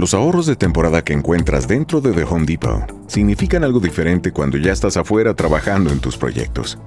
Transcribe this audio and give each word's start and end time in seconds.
Los 0.00 0.14
ahorros 0.14 0.46
de 0.46 0.56
temporada 0.56 1.04
que 1.04 1.12
encuentras 1.12 1.68
dentro 1.68 2.00
de 2.00 2.12
The 2.12 2.24
Home 2.24 2.46
Depot 2.46 2.90
significan 3.06 3.64
algo 3.64 3.80
diferente 3.80 4.32
cuando 4.32 4.56
ya 4.56 4.72
estás 4.72 4.96
afuera 4.96 5.34
trabajando 5.34 5.92
en 5.92 6.00
tus 6.00 6.16
proyectos. 6.16 6.78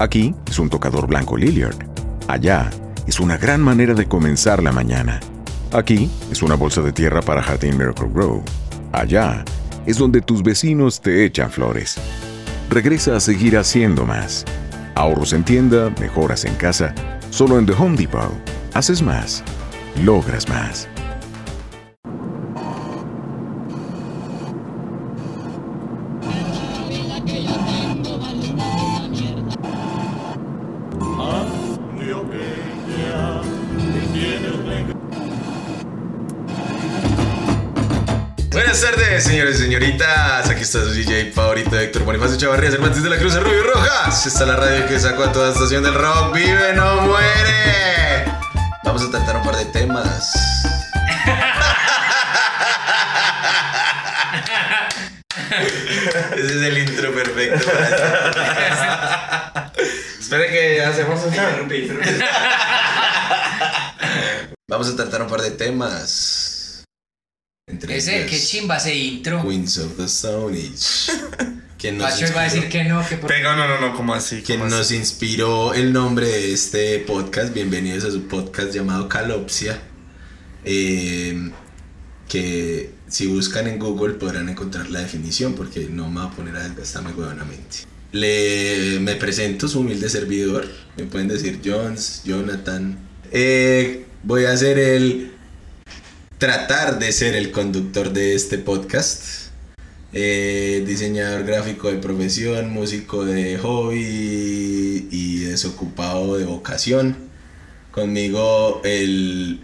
Aquí 0.00 0.34
es 0.50 0.58
un 0.58 0.68
tocador 0.68 1.06
blanco 1.06 1.36
Lilliard. 1.36 1.76
Allá 2.26 2.68
es 3.06 3.20
una 3.20 3.36
gran 3.36 3.60
manera 3.60 3.94
de 3.94 4.06
comenzar 4.08 4.60
la 4.60 4.72
mañana. 4.72 5.20
Aquí 5.70 6.10
es 6.32 6.42
una 6.42 6.56
bolsa 6.56 6.82
de 6.82 6.90
tierra 6.90 7.22
para 7.22 7.44
Jardín 7.44 7.78
Miracle 7.78 8.08
Grow. 8.12 8.42
Allá 8.90 9.44
es 9.86 9.96
donde 9.96 10.20
tus 10.20 10.42
vecinos 10.42 11.00
te 11.00 11.24
echan 11.24 11.52
flores. 11.52 11.96
Regresa 12.70 13.14
a 13.14 13.20
seguir 13.20 13.56
haciendo 13.56 14.04
más. 14.04 14.44
Ahorros 14.96 15.32
en 15.32 15.44
tienda, 15.44 15.94
mejoras 16.00 16.44
en 16.44 16.56
casa. 16.56 16.92
Solo 17.30 17.56
en 17.56 17.66
The 17.66 17.74
Home 17.74 17.96
Depot. 17.96 18.32
Haces 18.74 19.00
más. 19.00 19.44
Logras 20.02 20.48
más. 20.48 20.88
Aquí 40.00 40.62
está 40.62 40.84
su 40.84 40.92
DJ 40.92 41.32
favorito, 41.32 41.76
Héctor 41.76 42.04
Bonifacio 42.04 42.38
Chavarría, 42.38 42.70
Cervantes 42.70 43.02
de 43.02 43.10
la 43.10 43.18
Cruz, 43.18 43.34
Rubio 43.34 43.64
Rojas. 43.64 44.24
Esta 44.26 44.44
es 44.44 44.48
la 44.48 44.54
radio 44.54 44.86
que 44.86 45.00
sacó 45.00 45.24
a 45.24 45.32
toda 45.32 45.52
estación 45.52 45.82
del 45.82 45.94
rock. 45.94 46.34
¡Vive, 46.34 46.72
no 46.74 47.00
muere! 47.00 48.24
Vamos 48.84 49.02
a 49.02 49.10
tratar 49.10 49.38
un 49.38 49.42
par 49.42 49.56
de 49.56 49.64
temas. 49.64 50.32
Ese 56.36 56.46
es 56.46 56.62
el 56.62 56.78
intro 56.78 57.12
perfecto 57.12 57.66
para 57.66 57.88
Espera 60.20 60.48
que 60.48 60.80
hacemos 60.80 61.24
un 61.24 61.34
Vamos 64.68 64.90
a 64.90 64.96
tratar 64.96 65.22
un 65.22 65.28
par 65.28 65.42
de 65.42 65.50
temas. 65.50 66.57
Entre 67.68 67.96
Ese, 67.98 68.26
qué 68.26 68.38
chimba 68.40 68.76
ese 68.78 68.94
intro. 68.94 69.42
Queens 69.46 69.78
of 69.78 69.96
the 69.96 70.04
Stone 70.04 70.56
Age. 70.56 71.12
Quien 71.78 71.96
nos 71.98 72.10
Pacho 72.12 72.34
va 72.34 72.40
a 72.40 72.44
decir 72.44 72.64
inspiró- 72.64 72.70
que 72.72 72.84
no, 72.84 73.08
que 73.08 73.16
por... 73.18 73.30
Pega, 73.30 73.54
no, 73.54 73.68
no, 73.68 73.80
no, 73.80 73.94
¿cómo 73.94 74.12
así? 74.14 74.42
quien 74.42 74.58
¿Cómo 74.58 74.70
nos 74.70 74.80
así? 74.80 74.96
inspiró 74.96 75.74
el 75.74 75.92
nombre 75.92 76.26
de 76.26 76.52
este 76.52 76.98
podcast. 77.00 77.54
Bienvenidos 77.54 78.04
a 78.04 78.10
su 78.10 78.22
podcast 78.26 78.72
llamado 78.74 79.08
Calopsia. 79.08 79.80
Eh, 80.64 81.50
que 82.28 82.90
si 83.08 83.26
buscan 83.28 83.68
en 83.68 83.78
Google 83.78 84.14
podrán 84.14 84.48
encontrar 84.48 84.90
la 84.90 85.00
definición 85.00 85.54
porque 85.54 85.86
no 85.88 86.10
me 86.10 86.20
voy 86.20 86.28
a 86.32 86.34
poner 86.34 86.56
a 86.56 86.64
desgastarme 86.68 87.12
huevonamente. 87.12 87.78
Le, 88.10 88.98
me 89.00 89.14
presento 89.14 89.68
su 89.68 89.78
humilde 89.80 90.08
servidor. 90.10 90.66
Me 90.96 91.04
pueden 91.04 91.28
decir 91.28 91.60
Jones, 91.64 92.22
Jonathan. 92.24 92.98
Eh, 93.30 94.04
voy 94.24 94.46
a 94.46 94.52
hacer 94.52 94.78
el. 94.80 95.32
Tratar 96.38 97.00
de 97.00 97.10
ser 97.10 97.34
el 97.34 97.50
conductor 97.50 98.12
de 98.12 98.36
este 98.36 98.58
podcast. 98.58 99.48
Eh, 100.12 100.84
diseñador 100.86 101.42
gráfico 101.42 101.90
de 101.90 101.98
profesión, 101.98 102.70
músico 102.70 103.24
de 103.24 103.58
hobby 103.58 105.08
y 105.10 105.40
desocupado 105.40 106.36
de 106.36 106.44
vocación. 106.44 107.16
Conmigo 107.90 108.80
el 108.84 109.58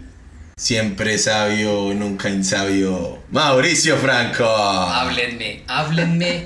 siempre 0.57 1.17
sabio, 1.17 1.93
nunca 1.93 2.29
insabio, 2.29 3.19
Mauricio 3.31 3.95
Franco. 3.95 4.43
Háblenme, 4.45 5.63
háblenme. 5.67 6.45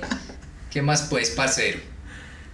¿Qué 0.70 0.84
más 0.84 1.08
pues, 1.10 1.32
parcero? 1.32 1.80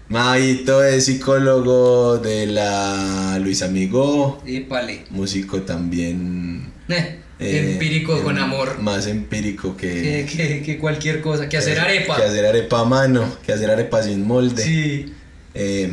Maito 0.07 0.81
es 0.81 1.07
psicólogo 1.07 2.19
de 2.19 2.45
la 2.45 3.37
Luis 3.41 3.61
Amigo, 3.61 4.41
Épale. 4.45 5.03
músico 5.09 5.63
también. 5.63 6.71
Eh, 6.87 7.19
eh, 7.39 7.71
empírico 7.73 8.21
con 8.23 8.37
em- 8.37 8.43
amor. 8.43 8.79
Más 8.79 9.07
empírico 9.07 9.75
que, 9.75 10.25
Que, 10.29 10.37
que, 10.37 10.61
que 10.63 10.77
cualquier 10.77 11.21
cosa. 11.21 11.49
Que 11.49 11.57
hacer 11.57 11.79
arepa. 11.79 12.15
Que 12.15 12.23
hacer 12.23 12.45
arepa 12.45 12.79
a 12.81 12.85
mano, 12.85 13.37
que 13.45 13.53
hacer 13.53 13.69
arepa 13.69 14.03
sin 14.03 14.25
molde. 14.25 14.63
Sí. 14.63 15.13
Eh, 15.53 15.89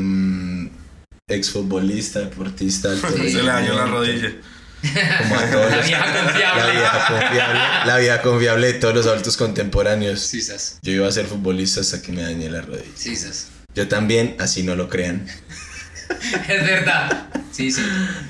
exfutbolista, 1.28 2.20
deportista, 2.20 2.91
alto 2.91 3.08
Sí. 3.16 3.30
Se 3.32 3.42
le 3.42 3.48
dañó 3.48 3.75
la 3.75 3.86
rodilla. 3.86 4.32
Como 5.22 5.36
a 5.36 5.47
todos 5.50 5.70
La 5.70 5.80
vieja 5.82 6.25
confiable. 6.25 6.62
La 6.62 6.70
vieja 6.72 7.06
confiable. 7.08 7.60
La 7.86 7.98
vieja 7.98 8.22
confiable 8.22 8.66
de 8.66 8.72
todos 8.74 8.94
los 8.94 9.06
adultos 9.06 9.36
contemporáneos. 9.36 10.20
Sisas. 10.20 10.78
Yo 10.82 10.92
iba 10.92 11.09
a 11.09 11.12
ser 11.12 11.26
futbolista 11.26 11.80
hasta 11.80 12.03
que 12.03 12.12
me 12.12 12.22
dañé 12.22 12.50
la 12.50 12.62
rodilla. 12.62 12.84
Sisas. 12.94 13.48
Yo 13.74 13.88
también, 13.88 14.36
así 14.38 14.62
no 14.62 14.74
lo 14.76 14.88
crean. 14.88 15.26
Es 16.49 16.67
verdad. 16.67 17.27
Sí, 17.51 17.71
sí. 17.71 17.83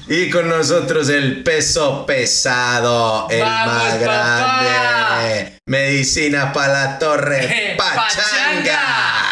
Y 0.09 0.31
con 0.31 0.49
nosotros 0.49 1.09
el 1.09 1.43
peso 1.45 2.05
pesado, 2.07 3.29
el 3.31 3.41
¡Vamos, 3.41 3.75
más 3.75 3.95
papá! 3.95 4.63
grande. 4.63 5.59
Medicina 5.67 6.53
para 6.53 6.73
la 6.73 6.99
torre, 6.99 7.77
¡Pachangas! 7.79 9.29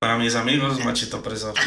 Para 0.00 0.18
mis 0.18 0.34
amigos, 0.34 0.84
machito 0.84 1.18
opresor. 1.18 1.54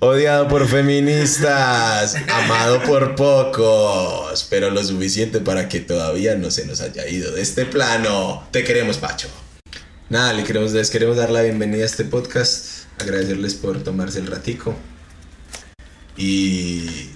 Odiado 0.00 0.48
por 0.48 0.68
feministas, 0.68 2.14
amado 2.28 2.82
por 2.82 3.14
pocos, 3.14 4.46
pero 4.50 4.70
lo 4.70 4.82
suficiente 4.84 5.40
para 5.40 5.68
que 5.68 5.80
todavía 5.80 6.34
no 6.36 6.50
se 6.50 6.66
nos 6.66 6.80
haya 6.82 7.06
ido 7.08 7.32
de 7.32 7.42
este 7.42 7.64
plano. 7.64 8.46
Te 8.50 8.64
queremos, 8.64 8.98
Pacho. 8.98 9.28
Nada, 10.10 10.32
le 10.32 10.44
queremos, 10.44 10.72
les 10.72 10.90
queremos 10.90 11.16
dar 11.16 11.30
la 11.30 11.42
bienvenida 11.42 11.82
a 11.82 11.86
este 11.86 12.04
podcast, 12.04 12.84
agradecerles 13.00 13.54
por 13.54 13.82
tomarse 13.82 14.18
el 14.20 14.26
ratico 14.26 14.76
y, 16.16 17.10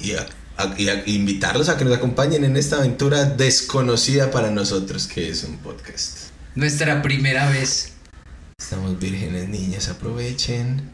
y, 0.00 0.12
a- 0.14 0.26
a- 0.56 0.74
y 0.76 0.88
a- 0.88 1.06
invitarlos 1.06 1.68
a 1.68 1.76
que 1.76 1.84
nos 1.84 1.96
acompañen 1.96 2.44
en 2.44 2.56
esta 2.56 2.76
aventura 2.78 3.24
desconocida 3.24 4.30
para 4.30 4.50
nosotros 4.50 5.06
que 5.06 5.30
es 5.30 5.44
un 5.44 5.58
podcast. 5.58 6.30
Nuestra 6.54 7.02
primera 7.02 7.48
vez. 7.50 7.92
Estamos 8.58 8.98
vírgenes, 8.98 9.48
niñas, 9.48 9.88
aprovechen, 9.88 10.90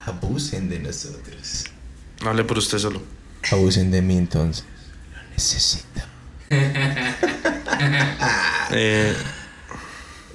abusen 0.00 0.68
de 0.68 0.80
nosotros. 0.80 1.64
No 2.22 2.30
hable 2.30 2.44
por 2.44 2.58
usted 2.58 2.78
solo. 2.78 3.02
Abusen 3.52 3.90
de 3.90 4.00
mí 4.02 4.16
entonces. 4.16 4.64
Lo 5.14 5.30
necesito. 5.30 6.00
Eh, 8.76 9.14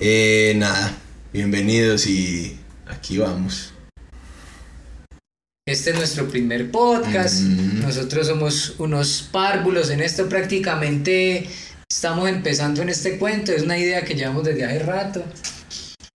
Eh, 0.01 0.53
nada, 0.55 0.95
bienvenidos 1.33 2.07
y 2.07 2.57
aquí 2.87 3.17
vamos. 3.17 3.73
Este 5.67 5.89
es 5.89 5.95
nuestro 5.97 6.29
primer 6.29 6.71
podcast. 6.71 7.41
Mm. 7.41 7.81
Nosotros 7.81 8.27
somos 8.27 8.75
unos 8.77 9.27
párvulos 9.29 9.89
en 9.89 9.99
esto 9.99 10.29
prácticamente. 10.29 11.49
Estamos 11.91 12.29
empezando 12.29 12.81
en 12.81 12.89
este 12.89 13.17
cuento. 13.17 13.51
Es 13.51 13.63
una 13.63 13.77
idea 13.77 14.05
que 14.05 14.15
llevamos 14.15 14.45
desde 14.45 14.63
hace 14.63 14.79
rato. 14.79 15.21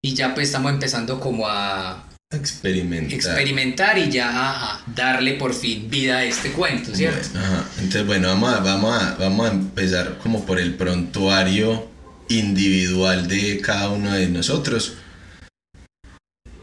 Y 0.02 0.14
ya 0.14 0.34
pues 0.34 0.48
estamos 0.48 0.72
empezando 0.72 1.20
como 1.20 1.46
a 1.46 2.08
Experimentar. 2.32 3.12
experimentar 3.12 3.98
y 3.98 4.10
ya 4.10 4.30
a, 4.30 4.76
a 4.76 4.84
darle 4.86 5.34
por 5.34 5.52
fin 5.54 5.90
vida 5.90 6.18
a 6.18 6.24
este 6.24 6.52
cuento, 6.52 6.94
¿cierto? 6.94 7.28
Bueno, 7.32 7.46
ajá. 7.46 7.68
Entonces, 7.76 8.06
bueno, 8.06 8.28
vamos 8.28 8.54
a, 8.54 8.60
vamos, 8.60 9.02
a, 9.02 9.14
vamos 9.16 9.50
a 9.50 9.52
empezar 9.52 10.18
como 10.18 10.44
por 10.46 10.58
el 10.58 10.74
prontuario 10.74 11.93
individual 12.28 13.28
de 13.28 13.60
cada 13.60 13.90
uno 13.90 14.12
de 14.12 14.28
nosotros. 14.28 14.94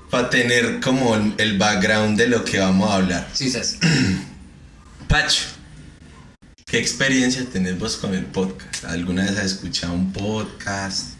Para 0.10 0.30
tener 0.30 0.80
como 0.82 1.16
el, 1.16 1.34
el 1.38 1.58
background 1.58 2.18
de 2.18 2.28
lo 2.28 2.44
que 2.44 2.60
vamos 2.60 2.90
a 2.90 2.96
hablar. 2.96 3.30
Sí, 3.34 3.50
sas. 3.50 3.78
Pacho, 5.08 5.46
¿qué 6.66 6.80
experiencia 6.80 7.46
tenés 7.46 7.78
vos 7.80 7.98
con 7.98 8.14
el 8.14 8.26
podcast? 8.26 8.86
¿Alguna 8.86 9.24
vez 9.24 9.38
has 9.38 9.46
escuchado 9.46 9.94
un 9.94 10.12
podcast? 10.12 11.16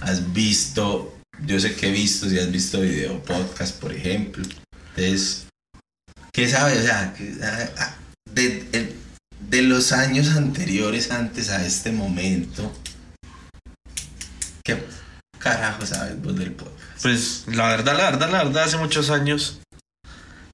¿Has 0.00 0.32
visto? 0.32 1.18
Yo 1.46 1.58
sé 1.58 1.74
que 1.74 1.88
he 1.88 1.92
visto, 1.92 2.28
si 2.28 2.38
has 2.38 2.50
visto 2.50 2.80
video 2.80 3.22
podcast, 3.22 3.78
por 3.78 3.92
ejemplo. 3.92 4.44
Entonces, 4.96 5.46
¿qué 6.32 6.48
sabes? 6.48 6.78
O 6.78 6.82
sea, 6.82 7.14
de, 8.32 8.94
de 9.48 9.62
los 9.62 9.92
años 9.92 10.28
anteriores, 10.36 11.10
antes 11.10 11.50
a 11.50 11.64
este 11.64 11.92
momento, 11.92 12.72
¿qué 14.78 15.38
carajo 15.38 15.84
sabes 15.86 16.20
vos 16.22 16.36
del 16.36 16.52
podcast? 16.52 16.78
pues 17.02 17.44
la 17.48 17.68
verdad, 17.68 17.96
la 17.96 18.10
verdad, 18.10 18.30
la 18.30 18.44
verdad, 18.44 18.64
hace 18.64 18.76
muchos 18.76 19.10
años 19.10 19.60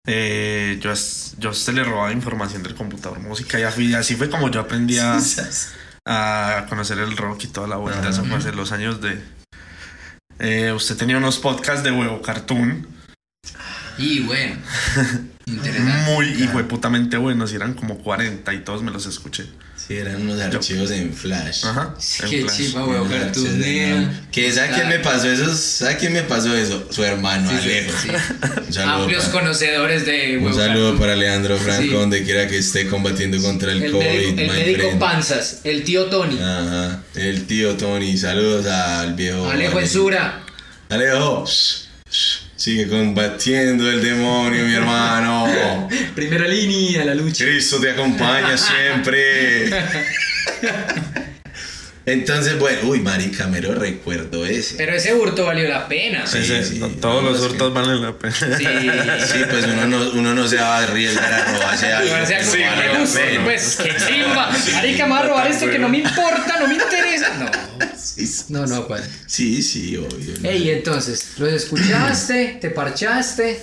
eh, 0.06 0.78
yo, 0.80 0.92
yo 1.38 1.50
usted 1.50 1.72
le 1.74 1.82
robaba 1.82 2.12
información 2.12 2.62
del 2.62 2.74
computador, 2.76 3.18
música 3.18 3.58
y 3.58 3.64
así, 3.64 3.92
así 3.94 4.14
fue 4.14 4.30
como 4.30 4.48
yo 4.50 4.60
aprendí 4.60 4.98
a, 4.98 5.18
a 6.06 6.66
conocer 6.68 6.98
el 7.00 7.16
rock 7.16 7.44
y 7.44 7.46
toda 7.48 7.66
la 7.66 7.76
vuelta. 7.76 8.08
Eso 8.10 8.24
fue 8.24 8.36
hace 8.36 8.52
los 8.52 8.70
años 8.70 9.00
de... 9.00 9.20
eh, 10.38 10.72
usted 10.72 10.96
tenía 10.96 11.16
unos 11.18 11.38
podcasts 11.38 11.82
de 11.82 11.90
huevo 11.90 12.22
cartoon 12.22 12.86
Y 13.98 14.20
bueno, 14.20 14.56
Interesante. 15.46 16.12
muy 16.12 16.26
hijo 16.26 16.58
de 16.58 16.64
putamente 16.64 17.16
buenos. 17.16 17.52
Y 17.52 17.56
eran 17.56 17.74
como 17.74 17.98
40 17.98 18.54
y 18.54 18.60
todos 18.60 18.82
me 18.84 18.92
los 18.92 19.06
escuché. 19.06 19.50
Sí, 19.86 19.96
eran 19.96 20.20
unos 20.22 20.40
archivos 20.40 20.90
en 20.90 21.14
Flash. 21.14 21.64
Ajá. 21.64 21.94
Sí, 21.98 22.22
en 22.24 22.30
Qué 22.30 22.42
Flash. 22.42 22.56
chiva, 22.56 22.84
weón. 22.86 23.08
Cartunea. 23.08 24.26
Que 24.32 24.50
¿sabe 24.52 24.70
quién 24.74 24.88
me 24.88 24.98
pasó 24.98 25.30
eso? 25.30 25.54
¿Sabe 25.54 25.96
quién 25.96 26.12
me 26.12 26.22
pasó 26.22 26.56
eso? 26.56 26.88
Su 26.90 27.04
hermano 27.04 27.48
Sí, 27.50 27.56
sí, 27.62 27.70
Alejo. 27.70 27.98
sí. 28.02 28.08
Un 28.66 28.72
saludo, 28.72 28.94
Amplios 28.96 29.24
para, 29.26 29.32
conocedores 29.40 30.04
de 30.06 30.38
un 30.38 30.54
saludo 30.54 30.64
cartoon. 30.90 30.98
para 30.98 31.12
Alejandro 31.12 31.56
Franco, 31.58 31.82
Sí. 31.82 31.88
donde 31.90 32.24
quiera 32.24 32.48
que 32.48 32.58
esté 32.58 32.88
combatiendo 32.88 33.40
contra 33.40 33.70
el, 33.70 33.82
el 33.84 33.92
COVID. 33.92 34.04
médico, 34.04 34.40
el 34.40 34.48
médico 34.48 34.78
friend. 34.82 34.98
Panzas, 34.98 35.60
el 35.62 35.84
tío 35.84 36.06
Tony. 36.06 36.36
Ajá, 36.40 37.02
el 37.14 37.46
tío 37.46 37.76
Tony. 37.76 38.16
Saludos 38.18 38.66
al 38.66 39.14
viejo. 39.14 39.48
Alejo 39.48 39.78
en 39.78 39.88
Sura. 39.88 40.42
Alejo, 40.88 41.44
shh, 41.46 41.86
shh, 42.10 42.38
sigue 42.56 42.88
combatiendo 42.88 43.88
el 43.90 44.02
demonio, 44.02 44.64
mi 44.64 44.74
hermano. 44.74 45.88
Primera 46.14 46.48
línea, 46.48 47.04
la 47.04 47.14
lucha. 47.14 47.44
Cristo 47.44 47.78
te 47.80 47.90
acompaña 47.90 48.56
siempre. 48.58 49.70
Entonces, 52.08 52.56
bueno, 52.60 52.78
uy, 52.84 53.00
marica, 53.00 53.48
mero 53.48 53.74
recuerdo 53.74 54.46
ese. 54.46 54.76
Pero 54.76 54.94
ese 54.94 55.12
hurto 55.12 55.44
valió 55.44 55.68
la 55.68 55.88
pena. 55.88 56.24
Sí, 56.24 56.38
Ese- 56.38 56.62
sí, 56.64 56.80
todos 57.00 57.20
no, 57.24 57.30
los 57.30 57.40
hurtos 57.40 57.68
que- 57.72 57.74
valen 57.80 58.00
la 58.00 58.12
pena. 58.16 58.34
Sí. 58.36 58.64
Sí, 59.26 59.38
pues 59.50 59.64
uno 59.64 59.86
no, 59.88 60.10
uno 60.12 60.32
no 60.32 60.46
se 60.46 60.54
va 60.54 60.78
a 60.78 60.82
arriesgar 60.84 61.32
a 61.32 61.44
robarse 61.52 61.92
algo. 61.92 62.08
Que 62.14 62.64
vale 62.64 62.92
la 62.92 62.98
gusta, 63.00 63.18
pena. 63.20 63.44
Pues 63.44 63.76
qué 63.82 63.92
chimba. 64.06 64.50
Marica, 64.74 65.06
me 65.06 65.10
va 65.14 65.18
a 65.18 65.22
robar 65.24 65.50
esto 65.50 65.68
que 65.68 65.80
no 65.80 65.88
me 65.88 65.98
importa, 65.98 66.56
no 66.60 66.68
me 66.68 66.74
interesa. 66.74 67.34
No. 67.40 67.50
Sí, 68.06 68.26
sí. 68.26 68.44
No, 68.50 68.66
no, 68.66 68.86
cuál. 68.86 69.02
Sí, 69.26 69.62
sí, 69.62 69.96
obvio. 69.96 70.34
¿no? 70.40 70.48
Ey, 70.48 70.70
entonces, 70.70 71.32
los 71.38 71.52
escuchaste, 71.52 72.58
te 72.60 72.70
parchaste 72.70 73.60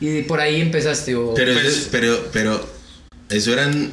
y 0.00 0.22
por 0.22 0.40
ahí 0.40 0.60
empezaste. 0.60 1.12
Pero, 1.34 1.52
Pues- 1.54 1.64
eso, 1.66 1.88
pero, 1.90 2.28
pero, 2.32 2.68
eso 3.30 3.52
eran, 3.52 3.92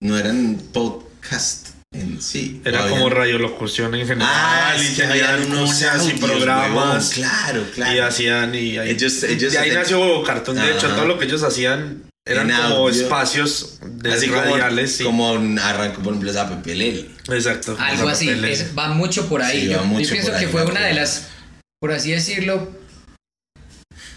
no 0.00 0.18
eran 0.18 0.58
podcast 0.72 1.68
en 1.92 2.20
sí. 2.20 2.60
Era 2.64 2.80
Habían- 2.82 2.98
como 2.98 3.10
radiolocución 3.10 3.94
en 3.94 4.06
general. 4.06 4.28
Ah, 4.32 4.74
y 4.76 4.94
tenían 4.96 5.44
unos 5.52 5.80
y 6.08 6.18
programas. 6.18 7.10
claro, 7.10 7.64
claro. 7.74 7.94
Y 7.94 7.98
hacían 8.00 8.54
y 8.54 8.78
ahí, 8.78 8.90
Ellos- 8.90 9.22
ellos 9.22 9.52
de 9.52 9.58
ahí 9.58 9.70
nació 9.70 10.22
Cartón. 10.24 10.56
De 10.56 10.72
hecho, 10.72 10.88
todo 10.88 11.04
lo 11.06 11.18
que 11.18 11.26
ellos 11.26 11.42
hacían 11.42 12.02
eran 12.26 12.50
En 12.50 12.56
como 12.56 12.68
audio. 12.76 13.02
espacios 13.02 13.78
de 13.84 14.12
Así 14.12 14.28
como, 14.28 14.40
radiales. 14.40 14.96
sí. 14.96 15.04
como 15.04 15.32
un 15.32 15.58
arranco, 15.58 16.00
por 16.02 16.12
ejemplo, 16.14 16.30
esa 16.30 16.48
Lele. 16.64 17.10
Exacto. 17.30 17.76
Algo 17.78 18.08
así, 18.08 18.28
es- 18.30 18.76
va 18.76 18.88
mucho 18.88 19.28
por 19.28 19.42
ahí. 19.42 19.62
Sí, 19.62 19.68
yo, 19.68 19.78
va 19.78 19.84
mucho 19.84 20.04
yo 20.06 20.10
pienso 20.12 20.30
que 20.32 20.38
ahí, 20.38 20.46
fue 20.46 20.64
una 20.64 20.80
de 20.86 20.94
las, 20.94 21.26
por 21.80 21.92
así 21.92 22.12
decirlo, 22.12 22.72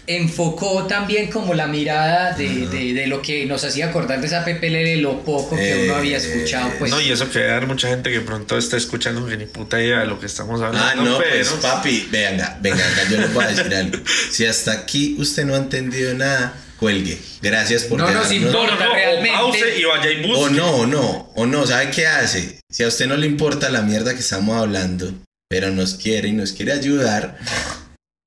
enfocó 0.06 0.86
también 0.86 1.30
como 1.30 1.52
la 1.52 1.66
mirada 1.66 2.32
de, 2.32 2.66
de- 2.68 2.94
de 2.94 3.06
lo 3.08 3.20
que 3.20 3.44
nos 3.44 3.62
hacía 3.64 3.88
acordar 3.90 4.20
de 4.22 4.26
esa 4.26 4.42
PPL, 4.42 5.02
lo 5.02 5.22
poco 5.22 5.54
que 5.54 5.84
uno 5.84 5.96
había 5.96 6.16
escuchado, 6.16 6.72
pues. 6.78 6.90
no, 6.90 6.98
y 7.02 7.10
eso 7.12 7.30
que 7.30 7.50
hay 7.50 7.66
mucha 7.66 7.88
gente 7.88 8.10
que 8.10 8.22
pronto 8.22 8.56
está 8.56 8.78
escuchando 8.78 9.26
que 9.26 9.36
ni 9.36 9.44
puta 9.44 9.78
idea 9.82 10.00
de 10.00 10.06
lo 10.06 10.18
que 10.18 10.24
estamos 10.24 10.62
hablando. 10.62 10.80
Ah, 10.82 10.94
no, 10.94 11.18
pero 11.18 11.30
pues 11.36 11.48
papi, 11.60 12.08
venga, 12.10 12.56
venga, 12.62 12.82
venga, 12.88 13.10
yo 13.10 13.18
le 13.18 13.26
voy 13.26 13.44
a 13.44 13.48
decir 13.48 13.74
algo. 13.74 13.98
Si 14.30 14.46
hasta 14.46 14.72
aquí 14.72 15.16
usted 15.18 15.44
no 15.44 15.54
ha 15.54 15.58
entendido 15.58 16.14
nada, 16.14 16.54
cuelgue. 16.78 17.18
Gracias 17.42 17.84
por 17.84 17.98
No 17.98 18.10
nos 18.10 18.30
importa. 18.32 18.76
No, 18.84 18.90
o 18.90 18.94
realmente- 18.94 19.30
pause 19.38 19.78
y 19.78 19.84
vaya 19.84 20.10
y 20.10 20.26
busque. 20.26 20.44
O 20.44 20.48
no, 20.50 20.70
o 20.70 20.86
no, 20.86 21.32
o 21.34 21.46
no, 21.46 21.66
¿sabe 21.66 21.90
qué 21.90 22.06
hace? 22.06 22.60
Si 22.70 22.82
a 22.84 22.88
usted 22.88 23.06
no 23.06 23.16
le 23.16 23.26
importa 23.26 23.68
la 23.70 23.82
mierda 23.82 24.14
que 24.14 24.20
estamos 24.20 24.56
hablando, 24.56 25.12
pero 25.48 25.70
nos 25.70 25.94
quiere 25.94 26.28
y 26.28 26.32
nos 26.32 26.52
quiere 26.52 26.72
ayudar, 26.72 27.38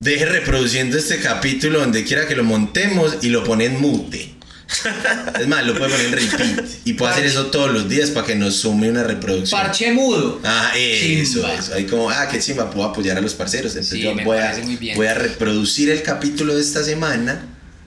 deje 0.01 0.25
reproduciendo 0.25 0.97
este 0.97 1.19
capítulo 1.19 1.79
donde 1.79 2.03
quiera 2.03 2.27
que 2.27 2.35
lo 2.35 2.43
montemos 2.43 3.17
y 3.21 3.29
lo 3.29 3.43
pone 3.43 3.65
en 3.65 3.79
mute. 3.79 4.35
Es 5.39 5.47
más, 5.47 5.65
lo 5.67 5.77
puede 5.77 5.91
poner 5.91 6.05
en 6.07 6.11
repeat. 6.13 6.65
Y 6.85 6.93
puede 6.93 7.11
hacer 7.11 7.25
eso 7.25 7.47
todos 7.47 7.71
los 7.71 7.89
días 7.89 8.09
para 8.11 8.25
que 8.25 8.35
nos 8.35 8.55
sume 8.55 8.89
una 8.89 9.03
reproducción. 9.03 9.59
Parche 9.61 9.91
mudo. 9.91 10.39
Ah, 10.45 10.71
eso, 10.75 11.35
Chimba. 11.35 11.53
eso. 11.53 11.73
Ahí 11.73 11.85
como, 11.85 12.09
ah, 12.09 12.27
qué 12.31 12.39
chimba, 12.39 12.71
puedo 12.71 12.87
apoyar 12.87 13.17
a 13.17 13.21
los 13.21 13.33
parceros. 13.33 13.73
Entonces 13.73 13.97
Sí, 13.97 14.01
yo 14.01 14.15
me 14.15 14.23
voy 14.23 14.37
a, 14.37 14.43
parece 14.43 14.63
muy 14.63 14.77
bien. 14.77 14.95
voy 14.95 15.07
a 15.07 15.13
reproducir 15.13 15.89
el 15.89 16.01
capítulo 16.03 16.55
de 16.55 16.61
esta 16.61 16.83
semana 16.85 17.45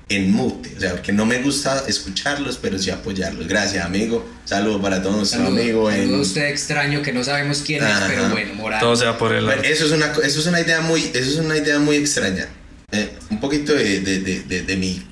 en 0.08 0.30
mute. 0.32 0.74
O 0.76 0.80
sea, 0.80 0.92
porque 0.92 1.12
no 1.12 1.24
me 1.26 1.40
gusta 1.42 1.84
escucharlos, 1.88 2.58
pero 2.60 2.78
sí 2.78 2.90
apoyarlos. 2.90 3.48
Gracias, 3.48 3.84
amigo. 3.84 4.28
Saludo 4.44 4.80
para 4.82 5.02
todos 5.02 5.16
nuestros 5.16 5.42
Saludo, 5.42 5.60
amigos. 5.62 5.94
en- 5.94 6.14
usted 6.20 6.48
extraño 6.48 7.00
que 7.02 7.12
no 7.12 7.24
sabemos 7.24 7.62
quién 7.64 7.82
Ajá. 7.82 8.06
es, 8.06 8.12
pero 8.12 8.28
bueno, 8.30 8.54
moral. 8.54 8.80
Todo 8.80 8.96
se 8.96 9.06
va 9.06 9.16
por 9.16 9.32
el 9.32 9.48
arte. 9.48 9.72
eso 9.72 9.86
es 9.86 9.92
una 9.92 10.12
eso 10.24 10.40
es 10.40 10.46
una 10.46 10.60
idea 10.60 10.80
muy 10.82 11.00
eso 11.02 11.30
es 11.30 11.36
una 11.36 11.56
idea 11.56 11.78
muy 11.78 11.96
extraña 11.96 12.48
Eh, 12.92 13.10
un 13.30 13.40
poquito 13.40 13.74
de, 13.74 14.00
de, 14.00 14.20
de, 14.20 14.40
de, 14.42 14.62
de 14.62 14.76
mi 14.76 15.02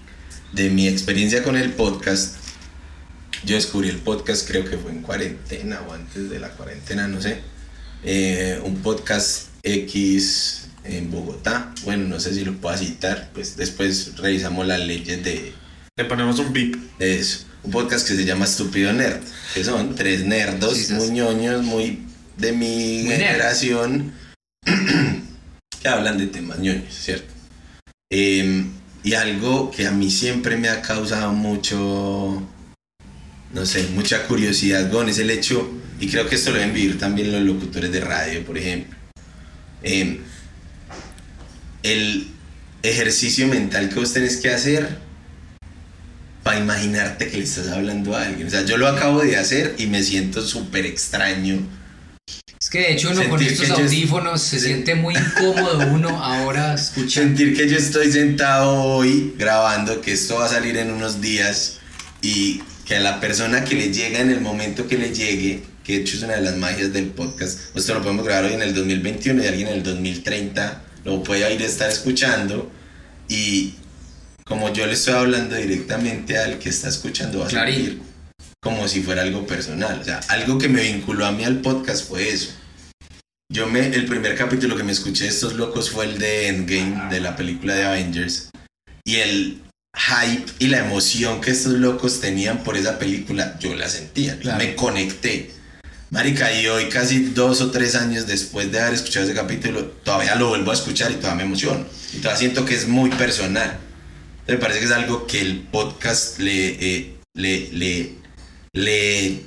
de 0.53 0.69
mi 0.69 0.87
experiencia 0.89 1.43
con 1.43 1.56
el 1.56 1.71
podcast 1.73 2.37
yo 3.44 3.56
descubrí 3.56 3.89
el 3.89 3.97
podcast 3.97 4.47
creo 4.47 4.65
que 4.65 4.77
fue 4.77 4.91
en 4.93 5.00
cuarentena 5.03 5.81
o 5.89 5.93
antes 5.94 6.29
de 6.31 6.39
la 6.39 6.50
cuarentena 6.50 7.09
no 7.09 7.21
sé 7.23 7.39
Eh, 8.05 8.61
un 8.62 8.83
podcast 8.83 9.47
X 9.62 10.67
en 10.84 11.11
Bogotá 11.11 11.73
bueno 11.84 12.08
no 12.08 12.19
sé 12.20 12.34
si 12.34 12.44
lo 12.44 12.52
puedo 12.55 12.76
citar 12.76 13.31
pues 13.34 13.56
después 13.56 14.17
revisamos 14.17 14.67
las 14.67 14.81
leyes 14.81 15.23
de, 15.25 15.52
Le 15.96 16.05
ponemos 16.05 16.38
un 16.38 16.52
bip. 16.52 16.76
de 16.99 17.19
eso 17.19 17.44
un 17.62 17.70
podcast 17.70 18.06
que 18.08 18.14
se 18.17 18.25
llama 18.25 18.44
Estúpido 18.46 18.93
Nerd 18.93 19.20
que 19.55 19.62
son 19.64 19.94
tres 19.94 20.25
nerdos 20.25 20.76
Sí, 20.76 20.84
sí. 20.84 20.93
muy 20.94 21.11
ñoños 21.11 21.62
muy 21.62 22.00
de 22.37 22.52
mi 22.52 23.02
Muy 23.05 23.12
generación 23.14 24.12
que 25.82 25.88
hablan 25.88 26.17
de 26.19 26.26
temas 26.29 26.58
ñoños, 26.61 26.94
¿cierto? 26.94 27.32
Eh, 28.11 28.64
y 29.02 29.14
algo 29.14 29.70
que 29.73 29.87
a 29.87 29.90
mí 29.90 30.11
siempre 30.11 30.56
me 30.56 30.69
ha 30.69 30.81
causado 30.81 31.32
mucho, 31.32 32.40
no 33.52 33.67
sé, 33.67 33.88
mucha 33.94 34.26
curiosidad, 34.29 34.90
Gon, 34.93 35.08
es 35.08 35.19
el 35.19 35.31
hecho, 35.31 35.69
y 35.99 36.08
creo 36.08 36.29
que 36.29 36.37
esto 36.37 36.50
lo 36.50 36.58
deben 36.58 36.73
vivir 36.73 36.99
también 36.99 37.32
los 37.32 37.43
locutores 37.43 37.90
de 37.90 38.00
radio, 38.00 38.44
por 38.44 38.56
ejemplo, 38.58 38.96
eh, 39.82 40.20
el 41.82 42.26
ejercicio 42.82 43.46
mental 43.49 43.88
que 43.88 43.94
vos 43.96 44.12
tenés 44.12 44.37
que 44.38 44.50
hacer 44.50 44.88
para 46.43 46.58
imaginarte 46.58 47.29
que 47.29 47.37
le 47.37 47.44
estás 47.44 47.69
hablando 47.69 48.17
a 48.17 48.25
alguien. 48.26 48.49
O 48.49 48.50
sea, 48.50 48.64
yo 48.64 48.76
lo 48.76 48.88
acabo 48.88 49.20
de 49.20 49.37
hacer 49.37 49.75
y 49.79 49.87
me 49.87 50.02
siento 50.02 50.43
súper 50.44 50.87
extraño. 50.87 51.61
Es 52.61 52.69
que 52.70 52.79
de 52.79 52.93
hecho 52.93 53.11
uno 53.11 53.29
con 53.29 53.38
Sentir 53.38 53.52
estos 53.52 53.67
que 53.76 53.82
yo- 53.82 53.84
audífonos 53.87 54.43
se 54.43 54.58
Sí. 54.61 54.67
siente 54.67 54.94
muy 54.94 55.14
incómodo 55.17 55.79
uno 55.93 56.08
ahora 56.25 56.75
escuchando. 56.75 57.37
Sentir 57.37 57.56
que 57.56 57.69
yo 57.69 57.76
estoy 57.76 58.11
sentado 58.11 58.73
hoy 58.82 59.34
grabando, 59.38 60.00
que 60.00 60.12
esto 60.12 60.37
va 60.37 60.46
a 60.46 60.49
salir 60.49 60.76
en 60.76 60.90
unos 60.90 61.20
días 61.20 61.79
y 62.23 62.61
que 62.87 62.96
a 62.96 63.00
la 63.00 63.20
persona 63.20 63.64
que 63.64 63.75
le 63.76 63.93
llega 63.93 64.20
en 64.20 64.31
el 64.31 64.41
momento 64.41 64.86
que 64.89 64.96
le 64.98 65.12
llegue, 65.15 65.62
que 65.84 65.94
de 65.96 65.98
hecho 66.03 66.17
es 66.17 66.22
una 66.22 66.34
de 66.34 66.43
las 66.43 66.56
magias 66.56 66.93
del 66.93 67.06
podcast, 67.06 67.58
esto 67.77 67.94
lo 67.94 68.03
podemos 68.03 68.24
grabar 68.24 68.44
hoy 68.46 68.55
en 68.55 68.62
el 68.62 68.74
2021 68.74 69.43
y 69.43 69.46
alguien 69.46 69.69
en 69.69 69.74
el 69.74 69.82
2030 69.82 70.82
lo 71.05 71.23
puede 71.23 71.53
ir 71.55 71.63
a 71.63 71.67
estar 71.67 71.91
escuchando 71.91 72.71
y 73.29 73.75
como 74.44 74.73
yo 74.73 74.87
le 74.87 74.93
estoy 74.93 75.15
hablando 75.15 75.56
directamente 75.56 76.39
al 76.39 76.59
que 76.59 76.69
está 76.69 76.89
escuchando 76.89 77.41
va 77.41 77.47
a 77.47 77.51
sentir 77.51 78.01
como 78.63 78.87
si 78.87 79.03
fuera 79.03 79.23
algo 79.23 79.44
personal, 79.44 79.99
o 80.01 80.05
sea, 80.05 80.21
algo 80.29 80.56
que 80.56 80.69
me 80.69 80.82
vinculó 80.82 81.27
a 81.27 81.32
mí 81.32 81.43
al 81.43 81.61
podcast 81.61 82.09
fue 82.09 82.29
eso. 82.29 82.53
Yo 83.53 83.67
me, 83.67 83.87
el 83.89 84.06
primer 84.06 84.37
capítulo 84.37 84.77
que 84.77 84.85
me 84.85 84.93
escuché 84.93 85.25
de 85.25 85.31
estos 85.31 85.55
locos 85.55 85.91
fue 85.91 86.06
el 86.06 86.19
de 86.19 86.47
Endgame, 86.47 87.11
de 87.11 87.21
la 87.21 87.35
película 87.37 87.75
de 87.75 87.85
Avengers. 87.85 88.51
Y 89.05 89.17
el 89.17 89.63
hype 89.94 90.51
y 90.61 90.69
la 90.69 90.79
emoción 90.79 91.41
que 91.41 91.51
estos 91.51 91.75
locos 91.75 92.21
tenían 92.21 92.63
por 92.63 92.77
esa 92.77 92.99
película, 92.99 93.59
yo 93.59 93.75
la 93.75 93.89
sentía. 93.89 94.39
Claro. 94.39 94.59
Me 94.59 94.75
conecté. 94.75 95.51
Marica, 96.13 96.53
y 96.53 96.67
hoy 96.67 96.91
casi 96.91 97.21
dos 97.31 97.63
o 97.63 97.71
tres 97.71 97.95
años 97.95 98.27
después 98.27 98.71
de 98.71 98.79
haber 98.79 98.93
escuchado 98.93 99.25
ese 99.25 99.35
capítulo, 99.35 99.87
todavía 100.05 100.35
lo 100.35 100.51
vuelvo 100.51 100.71
a 100.71 100.75
escuchar 100.75 101.11
y 101.11 101.15
todavía 101.15 101.37
me 101.37 101.43
emociono. 101.45 101.87
Y 102.13 102.19
todavía 102.19 102.39
siento 102.39 102.67
que 102.67 102.75
es 102.75 102.87
muy 102.87 103.09
personal. 103.09 103.79
Me 104.47 104.59
parece 104.59 104.81
que 104.81 104.85
es 104.85 104.91
algo 104.93 105.27
que 105.27 105.41
el 105.41 105.61
podcast 105.61 106.39
le, 106.39 106.77
eh, 106.81 107.15
le, 107.35 107.71
le, 107.73 108.11
le 108.75 109.41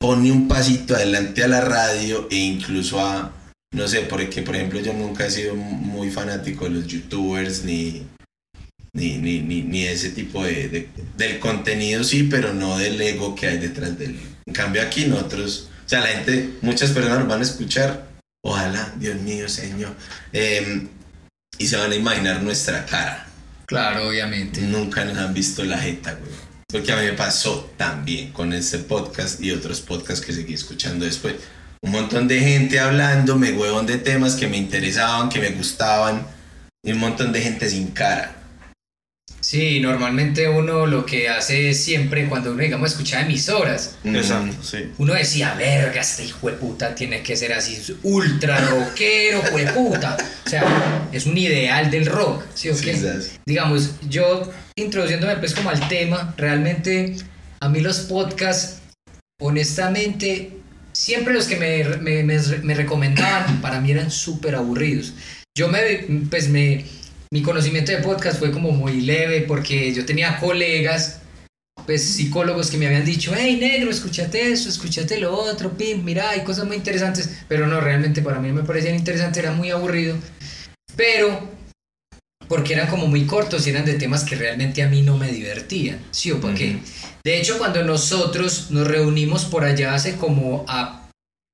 pone 0.00 0.32
un 0.32 0.48
pasito 0.48 0.94
adelante 0.94 1.44
a 1.44 1.48
la 1.48 1.60
radio 1.60 2.26
e 2.30 2.36
incluso 2.36 2.98
a, 2.98 3.34
no 3.74 3.86
sé, 3.86 4.00
porque 4.00 4.40
por 4.40 4.56
ejemplo 4.56 4.80
yo 4.80 4.94
nunca 4.94 5.26
he 5.26 5.30
sido 5.30 5.54
muy 5.54 6.10
fanático 6.10 6.64
de 6.64 6.70
los 6.70 6.86
youtubers 6.86 7.64
ni, 7.64 8.06
ni, 8.94 9.18
ni, 9.18 9.40
ni, 9.42 9.84
ese 9.84 10.08
tipo 10.10 10.42
de, 10.42 10.68
de- 10.70 10.88
del 11.18 11.38
contenido, 11.40 12.02
sí, 12.04 12.22
pero 12.22 12.54
no 12.54 12.78
del 12.78 12.98
ego 13.02 13.34
que 13.34 13.48
hay 13.48 13.58
detrás 13.58 13.98
del 13.98 14.18
En 14.46 14.54
cambio 14.54 14.80
aquí 14.80 15.04
nosotros, 15.04 15.68
o 15.86 15.88
sea, 15.88 16.00
la 16.00 16.08
gente, 16.08 16.50
muchas 16.62 16.90
personas 16.90 17.20
nos 17.20 17.28
van 17.28 17.38
a 17.38 17.44
escuchar, 17.44 18.08
ojalá, 18.42 18.92
Dios 18.96 19.20
mío, 19.20 19.48
Señor, 19.48 19.94
em, 20.32 20.88
y 21.58 21.66
se 21.68 21.76
van 21.76 21.92
a 21.92 21.94
imaginar 21.94 22.42
nuestra 22.42 22.84
cara. 22.84 23.28
Claro, 23.66 24.08
obviamente. 24.08 24.60
Nunca 24.62 25.04
nos 25.04 25.16
han 25.16 25.32
visto 25.32 25.64
la 25.64 25.78
jeta, 25.78 26.14
güey. 26.14 26.32
Porque 26.68 26.92
a 26.92 26.96
mí 26.96 27.04
me 27.04 27.12
pasó 27.12 27.72
también 27.76 28.32
con 28.32 28.52
este 28.52 28.78
podcast 28.78 29.40
y 29.40 29.52
otros 29.52 29.80
podcasts 29.80 30.24
que 30.24 30.32
seguí 30.32 30.54
escuchando 30.54 31.04
después. 31.04 31.36
Un 31.82 31.92
montón 31.92 32.26
de 32.26 32.40
gente 32.40 32.80
hablándome, 32.80 33.52
huevón, 33.52 33.86
de 33.86 33.98
temas 33.98 34.34
que 34.34 34.48
me 34.48 34.56
interesaban, 34.56 35.28
que 35.28 35.38
me 35.38 35.50
gustaban. 35.50 36.26
Y 36.84 36.92
un 36.92 36.98
montón 36.98 37.32
de 37.32 37.42
gente 37.42 37.68
sin 37.68 37.92
cara. 37.92 38.35
Sí, 39.40 39.80
normalmente 39.80 40.48
uno 40.48 40.86
lo 40.86 41.06
que 41.06 41.28
hace 41.28 41.72
siempre 41.74 42.28
cuando 42.28 42.50
uno, 42.52 42.62
digamos, 42.62 42.92
escucha 42.92 43.20
emisoras, 43.20 43.96
Exacto, 44.04 44.56
sí. 44.62 44.90
uno 44.98 45.14
decía, 45.14 45.54
verga, 45.54 46.00
este 46.00 46.24
hijo 46.24 46.48
de 46.48 46.54
puta 46.54 46.94
tiene 46.94 47.22
que 47.22 47.36
ser 47.36 47.52
así, 47.52 47.80
ultra 48.02 48.58
rockero, 48.68 49.38
hijo 49.46 49.56
de 49.56 49.66
puta. 49.72 50.16
O 50.46 50.48
sea, 50.50 51.08
es 51.12 51.26
un 51.26 51.36
ideal 51.38 51.90
del 51.90 52.06
rock, 52.06 52.42
¿sí 52.54 52.70
o 52.70 52.80
qué? 52.80 52.94
Digamos, 53.46 53.92
yo 54.08 54.50
introduciéndome 54.76 55.36
pues 55.36 55.54
como 55.54 55.70
al 55.70 55.88
tema, 55.88 56.34
realmente 56.36 57.16
a 57.60 57.68
mí 57.68 57.80
los 57.80 58.00
podcasts, 58.00 58.78
honestamente, 59.40 60.52
siempre 60.92 61.34
los 61.34 61.46
que 61.46 61.56
me, 61.56 61.84
me, 61.98 62.22
me- 62.24 62.58
me 62.62 62.74
recomendaban, 62.74 63.60
para 63.60 63.80
mí 63.80 63.90
eran 63.92 64.10
súper 64.10 64.54
aburridos. 64.56 65.14
Yo 65.56 65.68
me, 65.68 65.80
pues 66.30 66.48
me, 66.48 66.84
mi 67.32 67.42
conocimiento 67.42 67.92
de 67.92 67.98
podcast 67.98 68.38
fue 68.38 68.52
como 68.52 68.70
muy 68.70 69.00
leve 69.00 69.42
porque 69.42 69.92
yo 69.92 70.04
tenía 70.04 70.38
colegas, 70.38 71.20
pues 71.84 72.02
psicólogos 72.02 72.70
que 72.70 72.78
me 72.78 72.86
habían 72.86 73.04
dicho, 73.04 73.32
hey 73.36 73.58
negro, 73.60 73.90
escúchate 73.90 74.52
eso, 74.52 74.68
escúchate 74.68 75.18
lo 75.20 75.34
otro, 75.34 75.76
pim, 75.76 76.04
mira, 76.04 76.30
hay 76.30 76.40
cosas 76.42 76.66
muy 76.66 76.76
interesantes, 76.76 77.30
pero 77.48 77.66
no, 77.66 77.80
realmente 77.80 78.22
para 78.22 78.40
mí 78.40 78.48
no 78.48 78.54
me 78.54 78.62
parecían 78.62 78.94
interesantes, 78.94 79.42
era 79.42 79.52
muy 79.52 79.70
aburrido, 79.70 80.16
pero 80.96 81.56
porque 82.48 82.74
eran 82.74 82.88
como 82.88 83.06
muy 83.06 83.26
cortos 83.26 83.66
y 83.66 83.70
eran 83.70 83.84
de 83.84 83.94
temas 83.94 84.24
que 84.24 84.36
realmente 84.36 84.82
a 84.82 84.88
mí 84.88 85.02
no 85.02 85.16
me 85.16 85.30
divertían, 85.30 86.00
¿sí 86.10 86.30
o 86.30 86.40
para 86.40 86.54
qué? 86.54 86.78
De 87.24 87.38
hecho, 87.38 87.58
cuando 87.58 87.82
nosotros 87.82 88.70
nos 88.70 88.86
reunimos 88.86 89.44
por 89.44 89.64
allá 89.64 89.94
hace 89.94 90.16
como 90.16 90.64
a 90.68 91.08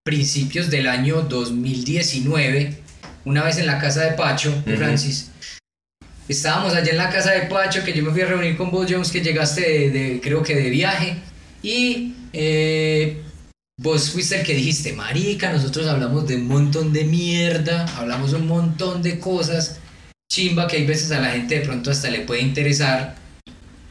principios 0.05 0.71
del 0.71 0.87
año 0.87 1.23
2019, 1.23 2.83
una 3.25 3.45
vez 3.45 3.59
en 3.59 3.67
la 3.67 3.79
casa 3.79 4.03
de 4.03 4.13
Pacho, 4.13 4.51
de. 4.67 4.77
Francis, 4.77 5.31
estábamos 6.29 6.75
allá 6.75 6.91
en 6.91 6.99
la 6.99 7.11
casa 7.11 7.33
de 7.33 7.43
Pacho, 7.43 7.85
que 7.85 7.93
yo 7.93 8.03
me 8.03 8.11
fui 8.11 8.23
a 8.23 8.27
reunir 8.27 8.57
con 8.57 8.71
vos, 8.71 8.87
Jones, 8.89 9.11
que 9.11 9.21
llegaste 9.21 9.91
de, 9.91 10.21
creo 10.23 10.43
que 10.43 10.55
de 10.55 10.71
viaje, 10.71 11.17
y 11.63 12.15
eh, 12.33 13.23
vos 13.79 14.11
fuiste 14.11 14.41
el 14.41 14.47
que 14.47 14.55
dijiste, 14.55 14.93
marica, 14.93 15.53
nosotros 15.53 15.87
hablamos 15.87 16.27
de 16.27 16.37
un 16.37 16.49
montón 16.49 16.93
de 16.93 17.05
mierda, 17.05 17.87
hablamos 17.97 18.33
un 18.33 18.47
montón 18.47 19.03
de 19.03 19.19
cosas, 19.19 19.81
chimba, 20.31 20.67
que 20.67 20.77
hay 20.77 20.87
veces 20.87 21.11
a 21.13 21.21
la 21.21 21.31
gente 21.31 21.59
de 21.59 21.67
pronto 21.67 21.91
hasta 21.91 22.11
le 22.11 22.21
puede 22.21 22.43
interesar, 22.43 23.17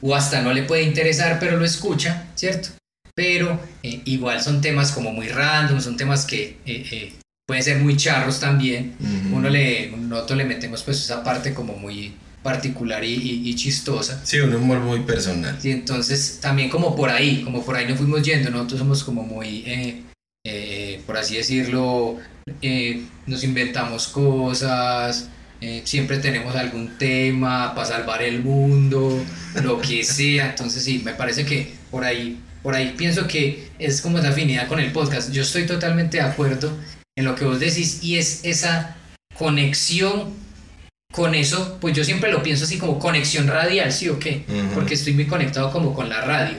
o 0.01 0.15
hasta 0.15 0.41
no 0.41 0.53
le 0.53 0.63
puede 0.63 0.83
interesar, 0.83 1.39
pero 1.39 1.57
lo 1.57 1.65
escucha, 1.65 2.27
¿cierto? 2.35 2.69
Pero 3.13 3.59
eh, 3.83 4.01
igual 4.05 4.41
son 4.41 4.61
temas 4.61 4.91
como 4.91 5.11
muy 5.11 5.27
random, 5.27 5.79
son 5.79 5.97
temas 5.97 6.25
que 6.25 6.57
eh, 6.65 6.85
eh, 6.91 7.13
pueden 7.51 7.63
ser 7.65 7.79
muy 7.79 7.97
charros 7.97 8.39
también. 8.39 8.93
Ujú. 8.97 9.35
Uno 9.35 9.49
le, 9.49 9.91
nosotros 9.91 10.37
le 10.37 10.45
metemos 10.45 10.83
pues 10.83 11.01
esa 11.03 11.21
parte 11.21 11.53
como 11.53 11.75
muy 11.75 12.13
particular 12.41 13.03
y, 13.03 13.13
y- 13.13 13.49
y 13.49 13.55
chistosa. 13.55 14.21
Sí, 14.23 14.39
un 14.39 14.55
humor 14.55 14.79
muy 14.79 15.01
personal. 15.01 15.57
Y 15.61 15.71
entonces 15.71 16.39
también 16.41 16.69
como 16.69 16.95
por 16.95 17.09
ahí, 17.09 17.41
como 17.43 17.61
por 17.65 17.75
ahí 17.75 17.85
nos 17.87 17.97
fuimos 17.97 18.21
yendo, 18.23 18.49
nosotros 18.51 18.79
somos 18.79 19.03
como 19.03 19.23
muy, 19.23 19.63
eh, 19.67 20.01
eh, 20.45 21.01
por 21.05 21.17
así 21.17 21.35
decirlo, 21.35 22.17
eh, 22.61 23.03
nos 23.27 23.43
inventamos 23.43 24.07
cosas, 24.07 25.27
eh, 25.59 25.81
siempre 25.83 26.19
tenemos 26.19 26.55
algún 26.55 26.97
tema 26.97 27.75
para 27.75 27.85
salvar 27.87 28.23
el 28.23 28.41
mundo, 28.41 29.21
lo 29.61 29.81
que 29.81 30.03
sea, 30.17 30.51
entonces 30.51 30.83
sí, 30.83 31.01
me 31.03 31.11
parece 31.13 31.45
que 31.45 31.73
por 31.91 32.05
ahí, 32.05 32.39
por 32.63 32.75
ahí 32.75 32.93
pienso 32.97 33.27
que 33.27 33.67
es 33.77 34.01
como 34.01 34.19
esa 34.19 34.29
afinidad 34.29 34.67
con 34.67 34.79
el 34.79 34.91
podcast. 34.91 35.31
Yo 35.31 35.41
estoy 35.41 35.65
totalmente 35.65 36.17
de 36.17 36.23
acuerdo 36.23 36.71
en 37.21 37.25
lo 37.25 37.35
que 37.35 37.45
vos 37.45 37.59
decís 37.59 38.03
y 38.03 38.17
es 38.17 38.41
esa 38.43 38.97
conexión 39.37 40.33
con 41.13 41.35
eso, 41.35 41.77
pues 41.79 41.95
yo 41.95 42.03
siempre 42.03 42.31
lo 42.31 42.41
pienso 42.41 42.65
así 42.65 42.77
como 42.77 42.97
conexión 42.97 43.47
radial, 43.47 43.91
¿sí 43.91 44.09
o 44.09 44.17
qué? 44.17 44.45
Ujú. 44.47 44.73
Porque 44.73 44.95
estoy 44.95 45.13
muy 45.13 45.27
conectado 45.27 45.71
como 45.71 45.93
con 45.93 46.09
la 46.09 46.21
radio. 46.21 46.57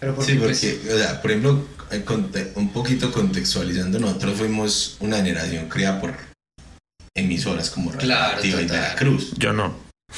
Pero 0.00 0.14
porque, 0.14 0.32
Sí, 0.32 0.38
pues, 0.38 0.60
porque, 0.60 0.94
o 0.94 0.98
sea, 0.98 1.22
por 1.22 1.30
ejemplo, 1.30 1.66
eh, 1.90 2.52
un 2.56 2.72
poquito 2.72 3.10
contextualizando, 3.12 3.98
nosotros 3.98 4.38
fuimos 4.38 4.96
una 5.00 5.16
generación 5.16 5.68
criada 5.68 6.00
por 6.00 6.14
emisoras 7.14 7.70
como 7.70 7.90
Radio 7.90 8.02
Claro, 8.06 8.36
Activa 8.36 8.60
y. 8.60 8.66
Veracruz. 8.66 9.32
Yo 9.38 9.52
no. 9.52 9.74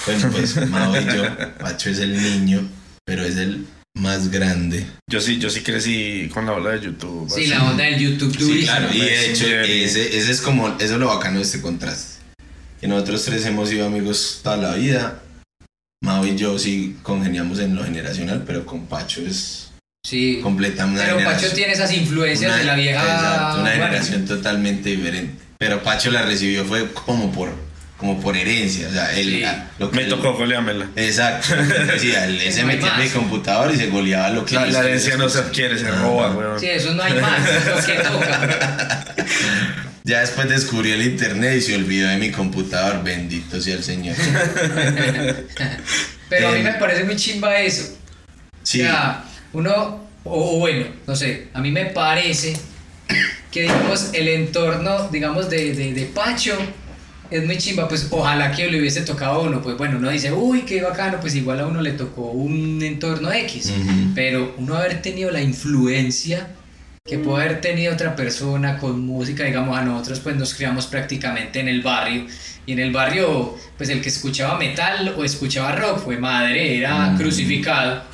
Bueno, 0.07 0.31
pues 0.33 0.69
Mao 0.69 1.01
y 1.01 1.05
yo, 1.05 1.25
Pacho 1.61 1.91
es 1.91 1.99
el 1.99 2.21
niño, 2.21 2.69
pero 3.05 3.23
es 3.23 3.37
el 3.37 3.67
más 3.97 4.31
grande. 4.31 4.87
Yo 5.11 5.21
sí, 5.21 5.39
yo 5.39 5.49
sí 5.51 5.61
crecí 5.63 6.29
con 6.33 6.47
la 6.47 6.53
ola 6.53 6.71
de 6.71 6.81
YouTube. 6.87 7.29
sí, 7.31 7.43
así. 7.43 7.47
la 7.47 7.65
onda 7.71 7.85
del 7.85 7.99
YouTube 7.99 8.37
Sí, 8.37 8.63
claro, 8.65 8.89
y 8.93 8.99
de 9.01 9.31
hecho, 9.31 9.47
ese, 9.47 10.17
ese 10.19 10.31
es 10.33 10.41
como, 10.41 10.69
eso 10.69 10.95
es 10.95 11.01
lo 11.01 11.07
bacano 11.09 11.37
de 11.37 11.43
este 11.43 11.61
contraste. 11.61 12.15
Que 12.81 12.89
nosotros 12.89 13.25
tres 13.25 13.47
hemos 13.47 13.69
sido 13.69 13.87
amigos 13.87 14.41
toda 14.43 14.57
la 14.57 14.75
vida. 14.75 15.21
Mao 16.03 16.27
y 16.27 16.37
yo 16.37 16.59
sí 16.59 16.97
congeniamos 17.03 17.59
en 17.61 17.77
lo 17.77 17.85
generacional, 17.85 18.43
pero 18.47 18.67
con 18.67 18.87
Pacho 18.87 19.23
es 19.23 19.71
Sí. 20.05 20.41
completamente 20.43 21.03
Pero 21.03 21.25
Pacho 21.25 21.51
tiene 21.55 21.73
esas 21.73 21.91
influencias 21.95 22.51
una- 22.51 22.59
de 22.59 22.65
la 22.65 22.75
vieja. 22.75 23.01
exacto, 23.01 23.61
una 23.61 23.71
bueno, 23.71 23.85
generación 23.87 24.25
totalmente 24.27 24.91
diferente. 24.91 25.43
Pero 25.57 25.83
Pacho 25.83 26.11
la 26.11 26.23
recibió 26.23 26.65
fue 26.67 26.93
como 26.93 27.33
por, 27.33 27.55
como 28.05 28.21
por 28.21 28.37
herencia. 28.37 28.89
O 28.89 28.93
sea, 28.93 29.13
él, 29.15 29.31
Sí. 29.31 29.45
lo 29.79 29.91
que 29.91 29.97
Me 29.97 30.03
él- 30.05 30.09
tocó 30.11 30.35
goleármela. 30.35 30.87
Exacto. 30.97 31.55
Decía, 31.93 32.27
él, 32.27 32.41
él 32.41 32.53
se 32.53 32.63
No 32.63 32.69
hay 32.71 32.77
metía 32.77 32.95
en 32.97 33.03
mi 33.05 33.09
computador 33.09 33.73
y 33.75 33.77
se 33.77 33.87
goleaba 33.89 34.31
lo 34.31 34.45
que 34.45 34.55
La, 34.57 34.67
la 34.67 34.81
herencia 34.81 35.17
no 35.17 35.29
se 35.29 35.39
adquiere, 35.39 35.79
se 35.79 35.91
roba, 35.91 36.31
weón. 36.33 36.61
Sí, 36.61 36.67
eso 36.67 36.93
no 36.95 37.03
hay 37.03 37.15
más, 37.21 37.49
es 37.49 37.67
lo 37.67 37.87
que 37.87 38.03
toca. 38.03 39.15
Ya 40.07 40.21
después 40.21 40.51
descubrí 40.51 40.91
el 40.93 41.01
internet 41.01 41.55
y 41.57 41.61
se 41.63 41.75
olvidó 41.75 42.09
de 42.11 42.19
mi 42.19 42.31
computador. 42.31 43.03
Bendito 43.03 43.59
sea 43.59 43.75
el 43.77 43.83
Señor. 43.83 44.15
Pero 46.29 46.49
a 46.49 46.53
mí 46.53 46.61
Eh, 46.61 46.63
me 46.63 46.75
parece 46.75 47.05
muy 47.05 47.17
chimba 47.17 47.59
eso. 47.61 47.97
Sí. 48.63 48.83
O 48.83 48.85
sea, 48.85 49.25
uno, 49.55 50.05
o 50.25 50.57
o 50.57 50.59
bueno, 50.59 50.87
no 51.07 51.17
sé, 51.17 51.49
a 51.55 51.61
mí 51.61 51.71
me 51.71 51.87
parece 51.87 52.55
que, 53.51 53.63
digamos, 53.63 54.11
el 54.13 54.29
entorno, 54.29 55.09
digamos, 55.09 55.49
de, 55.49 55.73
de, 55.75 55.95
de 55.95 56.05
Pacho 56.07 56.55
es 57.31 57.45
muy 57.45 57.59
chimba. 57.59 57.89
Pues 57.89 58.09
ojalá 58.11 58.53
que 58.53 58.69
le 58.71 58.81
hubiese 58.81 59.03
tocado 59.03 59.35
a 59.35 59.41
uno. 59.43 59.63
Pues 59.63 59.77
bueno, 59.77 59.99
uno 59.99 60.11
dice, 60.11 60.33
uy, 60.33 60.63
qué 60.63 60.83
bacano, 60.83 61.19
pues 61.21 61.35
igual 61.35 61.61
a 61.61 61.67
uno 61.67 61.81
le 61.81 61.93
tocó 61.93 62.31
un 62.31 62.83
entorno 62.83 63.33
X. 63.33 63.73
Pero 64.15 64.55
uno 64.59 64.77
haber 64.77 65.03
tenido 65.03 65.31
la 65.31 65.41
influencia 65.43 66.49
que 67.07 67.19
puede 67.19 67.45
haber 67.45 67.61
tenido 67.61 67.93
otra 67.93 68.17
persona 68.17 68.79
con 68.79 69.05
música, 69.05 69.45
digamos, 69.45 69.77
a 69.77 69.83
nosotros 69.83 70.21
pues 70.21 70.37
nos 70.37 70.55
criamos 70.55 70.87
prácticamente 70.87 71.61
en 71.61 71.69
el 71.69 71.83
barrio. 71.83 72.27
Y 72.67 72.73
en 72.73 72.79
el 72.79 72.93
barrio, 72.93 73.55
pues 73.77 73.91
el 73.91 74.01
que 74.01 74.09
escuchaba 74.09 74.59
metal 74.59 75.15
o 75.19 75.23
escuchaba 75.23 75.73
rock 75.73 75.99
fue 76.05 76.17
madre, 76.17 76.79
era 76.79 77.11
Mm. 77.11 77.19
crucificado. 77.19 78.05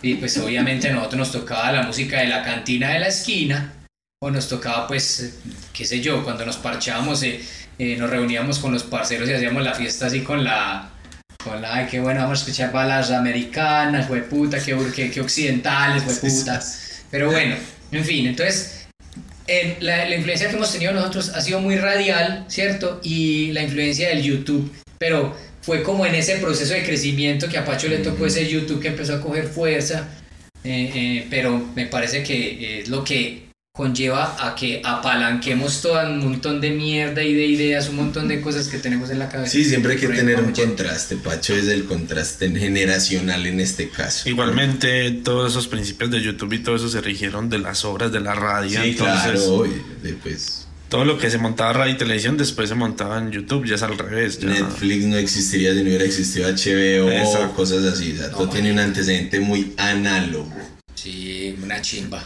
Y 0.00 0.14
pues 0.14 0.36
obviamente 0.38 0.88
a 0.88 0.92
nosotros 0.92 1.18
nos 1.18 1.32
tocaba 1.32 1.72
la 1.72 1.82
música 1.82 2.20
de 2.20 2.28
la 2.28 2.44
cantina 2.44 2.90
de 2.90 3.00
la 3.00 3.08
esquina. 3.08 3.72
O 4.22 4.30
nos 4.30 4.48
tocaba 4.48 4.86
pues, 4.86 5.38
qué 5.72 5.84
sé 5.84 6.00
yo, 6.00 6.22
cuando 6.22 6.46
nos 6.46 6.56
parchábamos, 6.56 7.22
eh, 7.24 7.40
eh, 7.78 7.96
nos 7.96 8.10
reuníamos 8.10 8.58
con 8.58 8.72
los 8.72 8.82
parceros 8.82 9.28
y 9.28 9.32
hacíamos 9.32 9.62
la 9.62 9.74
fiesta 9.74 10.06
así 10.06 10.20
con 10.22 10.44
la... 10.44 10.90
Con 11.42 11.62
la, 11.62 11.74
ay, 11.74 11.86
qué 11.88 12.00
bueno, 12.00 12.20
vamos 12.22 12.40
a 12.40 12.42
escuchar 12.42 12.72
balas 12.72 13.10
americanas, 13.12 14.08
fue 14.08 14.22
puta, 14.22 14.58
qué, 14.62 14.76
qué, 14.94 15.10
qué 15.10 15.20
occidentales, 15.20 16.02
fue 16.02 16.12
Sí, 16.12 16.30
sí, 16.30 16.40
puta. 16.40 16.60
Pero 17.10 17.30
bueno, 17.30 17.54
en 17.92 18.04
fin, 18.04 18.26
entonces 18.26 18.88
eh, 19.46 19.76
la, 19.80 20.08
la 20.08 20.16
influencia 20.16 20.48
que 20.48 20.56
hemos 20.56 20.72
tenido 20.72 20.92
nosotros 20.92 21.28
ha 21.28 21.40
sido 21.40 21.60
muy 21.60 21.76
radial, 21.76 22.44
¿cierto? 22.48 23.00
Y 23.04 23.52
la 23.52 23.62
influencia 23.62 24.08
del 24.08 24.22
YouTube, 24.22 24.72
pero 24.98 25.36
fue 25.62 25.82
como 25.82 26.04
en 26.04 26.16
ese 26.16 26.36
proceso 26.36 26.74
de 26.74 26.82
crecimiento 26.82 27.48
que 27.48 27.58
a 27.58 27.64
Pacho 27.64 27.88
le 27.88 27.98
tocó 27.98 28.26
ese 28.26 28.48
YouTube 28.48 28.80
que 28.80 28.88
empezó 28.88 29.14
a 29.14 29.20
coger 29.20 29.46
fuerza, 29.46 30.08
eh, 30.64 30.90
eh, 30.94 31.26
pero 31.30 31.64
me 31.76 31.86
parece 31.86 32.24
que 32.24 32.80
es 32.80 32.88
lo 32.88 33.04
que 33.04 33.45
conlleva 33.76 34.34
a 34.40 34.54
que 34.54 34.80
apalanquemos 34.82 35.82
todo 35.82 36.02
un 36.06 36.18
montón 36.20 36.62
de 36.62 36.70
mierda 36.70 37.22
y 37.22 37.34
de 37.34 37.44
ideas, 37.44 37.90
un 37.90 37.96
montón 37.96 38.26
de 38.26 38.40
cosas 38.40 38.68
que 38.68 38.78
tenemos 38.78 39.10
en 39.10 39.18
la 39.18 39.28
cabeza. 39.28 39.52
Sí, 39.52 39.66
siempre 39.66 39.92
hay 39.92 39.98
que 39.98 40.06
Por 40.06 40.16
tener 40.16 40.40
un 40.40 40.52
contraste. 40.52 41.16
Pacho 41.16 41.54
es 41.54 41.68
el 41.68 41.84
contraste 41.84 42.50
generacional 42.50 43.46
en 43.46 43.60
este 43.60 43.90
caso. 43.90 44.28
Igualmente, 44.28 45.10
todos 45.10 45.52
esos 45.52 45.68
principios 45.68 46.10
de 46.10 46.22
YouTube 46.22 46.54
y 46.54 46.60
todo 46.60 46.76
eso 46.76 46.88
se 46.88 47.02
rigieron 47.02 47.50
de 47.50 47.58
las 47.58 47.84
obras 47.84 48.10
de 48.10 48.20
la 48.20 48.34
radio. 48.34 48.82
Sí, 48.82 48.90
entonces, 48.90 49.42
claro. 49.42 49.66
de, 50.02 50.12
pues, 50.14 50.66
todo 50.88 51.04
lo 51.04 51.18
que 51.18 51.30
se 51.30 51.36
montaba 51.36 51.74
radio 51.74 51.92
y 51.92 51.98
televisión 51.98 52.38
después 52.38 52.70
se 52.70 52.74
montaba 52.74 53.18
en 53.18 53.30
YouTube, 53.30 53.66
ya 53.66 53.74
es 53.74 53.82
al 53.82 53.98
revés. 53.98 54.38
Ya. 54.38 54.48
Netflix 54.48 55.04
no 55.04 55.18
existiría 55.18 55.74
si 55.74 55.80
no 55.80 55.88
hubiera 55.88 56.04
existido 56.04 56.48
HBO 56.48 57.44
o 57.44 57.52
cosas 57.52 57.84
así. 57.84 58.12
O 58.12 58.16
sea, 58.16 58.30
todo 58.30 58.48
tiene 58.48 58.72
un 58.72 58.78
antecedente 58.78 59.38
muy 59.38 59.74
análogo. 59.76 60.50
Sí, 61.06 61.54
una 61.62 61.80
chimba. 61.80 62.24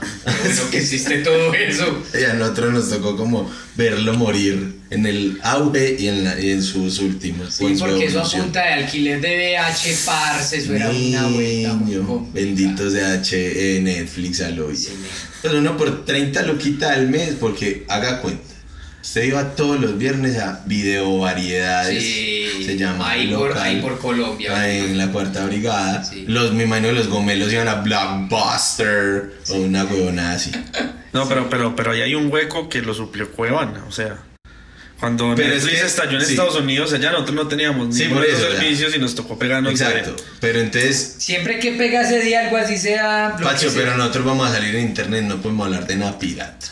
Eso 0.48 0.70
que 0.70 0.78
existe 0.78 1.18
todo 1.18 1.52
eso. 1.52 2.02
Y 2.18 2.24
a 2.24 2.32
nosotros 2.32 2.72
nos 2.72 2.88
tocó 2.88 3.14
como 3.14 3.50
verlo 3.76 4.14
morir 4.14 4.76
en 4.88 5.04
el 5.04 5.38
auge 5.42 5.96
y 5.98 6.08
en, 6.08 6.24
la- 6.24 6.40
y 6.40 6.50
en 6.50 6.62
sus 6.62 6.98
últimos. 7.00 7.52
Sí, 7.54 7.74
porque 7.78 8.06
eso 8.06 8.22
a 8.22 8.30
punta 8.30 8.62
de 8.64 8.72
alquiler 8.72 9.20
de 9.20 9.28
VH, 9.58 9.96
parce, 10.06 10.56
eso 10.56 10.74
era 10.74 10.88
una 10.88 11.26
vuelta 11.28 11.74
muy 11.74 11.94
complicada. 11.96 12.32
Bendito 12.32 12.88
eh, 13.76 13.80
Netflix 13.82 14.40
al 14.40 14.58
hoy. 14.60 14.76
Sí, 14.76 14.92
Pues 15.42 15.52
uno 15.52 15.76
por 15.76 16.06
30 16.06 16.40
loquita 16.42 16.94
al 16.94 17.08
mes, 17.10 17.34
porque 17.38 17.84
haga 17.86 18.22
cuenta. 18.22 18.49
Usted 19.02 19.24
iba 19.24 19.54
todos 19.56 19.80
los 19.80 19.96
viernes 19.98 20.38
a 20.38 20.62
Video 20.66 21.18
Variedades. 21.18 22.02
Sí, 22.02 22.64
se 22.64 22.76
llama 22.76 23.10
ahí 23.10 23.28
el 23.30 23.34
por, 23.34 23.56
ahí 23.58 23.80
por 23.80 23.98
Colombia. 23.98 24.60
ahí 24.60 24.78
en 24.78 24.98
la 24.98 25.08
cuarta 25.10 25.44
brigada. 25.46 26.04
Sí. 26.04 26.24
Los, 26.28 26.52
me 26.52 26.64
imagino 26.64 26.92
los 26.92 27.08
gomelos 27.08 27.50
iban 27.52 27.66
a 27.68 27.76
Blockbuster 27.76 29.32
o 29.50 29.54
una 29.54 29.84
huevonada 29.84 30.32
así. 30.34 30.52
No, 31.12 31.28
pero, 31.28 31.50
pero, 31.50 31.74
pero 31.74 31.90
ahí 31.90 32.02
hay 32.02 32.14
un 32.14 32.30
hueco 32.32 32.68
que 32.68 32.82
lo 32.82 32.94
suplió 32.94 33.32
Cuevana, 33.32 33.84
o 33.88 33.90
sea. 33.90 34.16
Cuando 35.00 35.34
Pero 35.34 35.54
es 35.54 35.64
Netflix 35.64 35.80
que- 35.80 35.86
estalló 35.88 36.18
en 36.20 36.24
sí. 36.24 36.30
Estados 36.34 36.54
Unidos, 36.54 36.92
allá 36.92 37.10
nosotros 37.10 37.34
no 37.34 37.48
teníamos 37.48 37.96
Sí, 37.96 38.04
de 38.04 38.10
esos 38.10 38.24
eso, 38.28 38.48
ya. 38.52 38.60
servicios 38.60 38.94
y 38.94 38.98
nos 39.00 39.16
tocó 39.16 39.36
pegarnos. 39.36 39.76
de- 39.76 39.84
Exacto. 39.86 40.14
Pero 40.38 40.60
entonces, 40.60 41.16
Siempre 41.18 41.58
que 41.58 41.72
pega 41.72 42.02
ese 42.02 42.20
día 42.20 42.42
algo 42.44 42.58
así 42.58 42.78
sea. 42.78 43.34
Pacho, 43.42 43.70
sea. 43.70 43.80
pero 43.82 43.96
nosotros 43.96 44.24
vamos 44.24 44.48
a 44.48 44.52
salir 44.52 44.72
en 44.76 44.82
internet, 44.86 45.24
no 45.24 45.42
podemos 45.42 45.66
hablar 45.66 45.88
de 45.88 45.96
nada 45.96 46.16
pirata. 46.16 46.66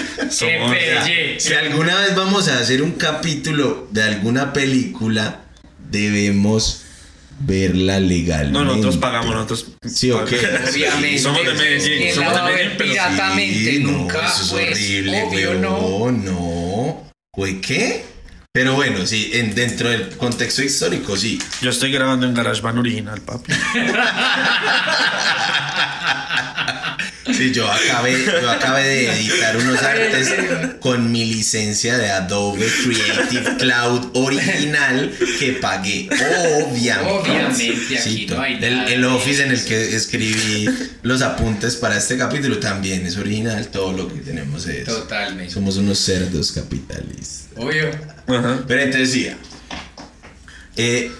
Somos- 0.30 0.70
pelle. 0.72 1.38
si 1.40 1.54
alguna 1.54 2.00
vez 2.00 2.14
vamos 2.14 2.48
a 2.48 2.58
hacer 2.58 2.82
un 2.82 2.92
capítulo 2.92 3.88
de 3.90 4.02
alguna 4.02 4.52
película, 4.52 5.40
debemos 5.90 6.82
verla 7.40 7.98
legalmente. 8.00 8.58
No, 8.58 8.64
nosotros 8.64 8.96
pagamos, 8.98 9.34
nosotros. 9.34 9.66
Sí, 9.86 10.10
ok. 10.10 10.32
Obviamente. 10.70 11.18
Somos 11.18 11.44
de 11.44 11.54
Medellín, 11.54 12.14
somos 12.14 12.34
de 12.34 12.42
Medellín, 12.42 12.72
pero 12.78 12.90
piratamente 12.92 13.70
Sí, 13.72 13.78
no, 13.80 13.90
nunca. 13.92 14.26
eso 14.26 14.42
es 14.42 14.50
pues, 14.50 14.70
horrible, 14.72 15.22
obvio 15.24 15.54
no. 15.54 16.10
no. 16.12 17.10
Güey, 17.34 17.60
¿qué? 17.60 18.04
Pero 18.54 18.74
bueno, 18.74 19.06
sí, 19.06 19.30
en, 19.32 19.54
dentro 19.54 19.88
del 19.88 20.10
contexto 20.18 20.62
histórico, 20.62 21.16
sí. 21.16 21.38
Yo 21.62 21.70
estoy 21.70 21.90
grabando 21.90 22.26
en 22.26 22.34
GarageBand 22.34 22.78
original, 22.80 23.20
papi. 23.22 23.50
Sí, 27.32 27.52
yo 27.52 27.70
acabé, 27.70 28.24
yo 28.24 28.50
acabé 28.50 28.82
de 28.88 29.12
editar 29.12 29.56
unos 29.56 29.80
artes 29.82 30.34
con 30.80 31.12
mi 31.12 31.24
licencia 31.24 31.96
de 31.96 32.10
Adobe 32.10 32.66
Creative 32.84 33.56
Cloud 33.58 34.10
original 34.14 35.14
que 35.38 35.52
pagué, 35.52 36.08
obviamente. 36.66 37.10
Obviamente, 37.12 37.98
aquí 37.98 38.10
Sí, 38.10 38.26
no 38.28 38.40
hay 38.40 38.54
el, 38.60 38.76
nada 38.76 38.92
el 38.92 39.04
office 39.04 39.42
en 39.44 39.52
el 39.52 39.64
que 39.64 39.94
escribí 39.94 40.68
los 41.02 41.22
apuntes 41.22 41.76
para 41.76 41.96
este 41.96 42.18
capítulo 42.18 42.58
también 42.58 43.06
es 43.06 43.16
original, 43.16 43.68
todo 43.68 43.92
lo 43.92 44.12
que 44.12 44.18
tenemos 44.20 44.66
es. 44.66 44.84
Totalmente. 44.86 45.52
Somos 45.52 45.76
unos 45.76 45.98
cerdos 46.00 46.50
capitalistas. 46.50 47.48
Obvio. 47.56 47.88
Ajá. 48.26 48.64
Pero 48.66 48.82
entonces 48.82 49.12
decía, 49.12 49.36
eh, 50.76 51.12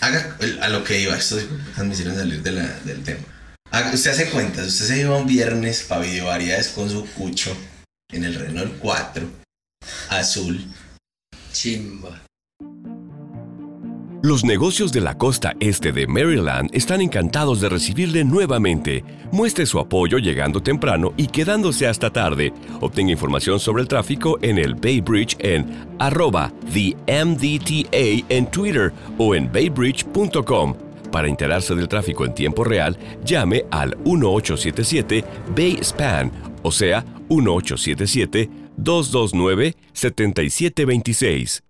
haga 0.00 0.36
a 0.60 0.68
lo 0.68 0.84
que 0.84 1.00
iba, 1.00 1.16
esto 1.16 1.36
me 1.78 1.92
hicieron 1.92 2.14
salir 2.14 2.42
de 2.42 2.52
la- 2.52 2.78
del 2.84 3.02
tema. 3.02 3.20
Haga- 3.76 3.92
usted 3.92 4.10
hace 4.12 4.30
cuentas, 4.30 4.66
usted 4.68 4.86
se 4.86 5.00
iba 5.00 5.16
un 5.18 5.26
viernes 5.26 5.82
para 5.86 6.00
videovariedades 6.00 6.68
con 6.68 6.88
su 6.88 7.04
cucho 7.12 7.54
en 8.10 8.24
el 8.24 8.34
Renault 8.34 8.78
4 8.78 9.28
azul. 10.08 10.64
Chimba. 11.52 12.22
Los 14.22 14.44
negocios 14.44 14.92
de 14.92 15.02
la 15.02 15.18
costa 15.18 15.52
este 15.60 15.92
de 15.92 16.06
Maryland 16.06 16.70
están 16.72 17.02
encantados 17.02 17.60
de 17.60 17.68
recibirle 17.68 18.24
nuevamente. 18.24 19.04
Muestre 19.30 19.66
su 19.66 19.78
apoyo 19.78 20.16
llegando 20.16 20.62
temprano 20.62 21.12
y 21.18 21.26
quedándose 21.26 21.86
hasta 21.86 22.10
tarde. 22.10 22.54
Obtenga 22.80 23.12
información 23.12 23.60
sobre 23.60 23.82
el 23.82 23.88
tráfico 23.88 24.38
en 24.40 24.56
el 24.56 24.74
Bay 24.74 25.02
Bridge 25.02 25.36
en 25.40 25.86
arroba 25.98 26.50
the 26.72 26.96
MDTA 27.06 28.24
en 28.30 28.50
Twitter 28.50 28.90
o 29.18 29.34
en 29.34 29.52
baybridge.com. 29.52 30.85
Para 31.10 31.28
enterarse 31.28 31.74
del 31.74 31.88
tráfico 31.88 32.24
en 32.24 32.34
tiempo 32.34 32.64
real, 32.64 32.98
llame 33.24 33.64
al 33.70 33.96
1877 34.04 35.24
Bay 35.56 35.78
Span, 35.82 36.30
o 36.62 36.72
sea, 36.72 37.04
1877 37.28 38.50
229 38.76 39.74
7726. 39.92 41.62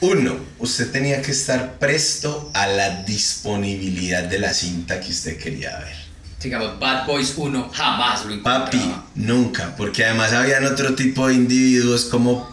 Uno, 0.00 0.36
usted 0.60 0.92
tenía 0.92 1.20
que 1.22 1.32
estar 1.32 1.78
presto 1.78 2.50
a 2.54 2.66
la 2.68 3.02
disponibilidad 3.02 4.24
de 4.24 4.38
la 4.38 4.54
cinta 4.54 5.00
que 5.00 5.10
usted 5.10 5.38
quería 5.38 5.76
ver. 5.78 5.96
Digamos, 6.40 6.78
Bad 6.78 7.06
Boys 7.06 7.34
1 7.36 7.70
jamás 7.72 8.24
lo 8.24 8.32
encontraba. 8.32 8.66
Papi, 8.66 8.94
nunca, 9.16 9.74
porque 9.76 10.04
además 10.04 10.32
habían 10.32 10.64
otro 10.66 10.94
tipo 10.94 11.26
de 11.26 11.34
individuos 11.34 12.04
como, 12.04 12.48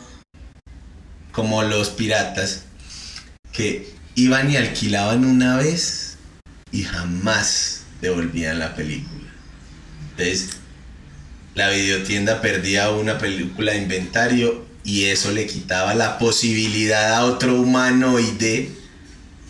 como 1.32 1.62
los 1.62 1.90
piratas 1.90 2.64
que 3.52 3.95
iban 4.16 4.50
y 4.50 4.58
alquilaban 4.58 5.26
una 5.26 5.58
vez 5.58 6.18
y 6.72 6.84
jamás 6.84 7.82
devolvían 8.02 8.60
la 8.60 8.76
película. 8.76 9.32
Entonces, 10.12 10.50
la 11.54 11.70
videotienda 11.70 12.42
perdía 12.42 12.90
una 12.92 13.18
película 13.18 13.74
de 13.74 13.80
inventario 13.80 14.66
y 14.84 15.06
eso 15.06 15.32
le 15.32 15.48
quitaba 15.48 15.94
la 15.96 16.18
posibilidad 16.18 17.14
a 17.14 17.26
otro 17.26 17.60
humanoide 17.60 18.70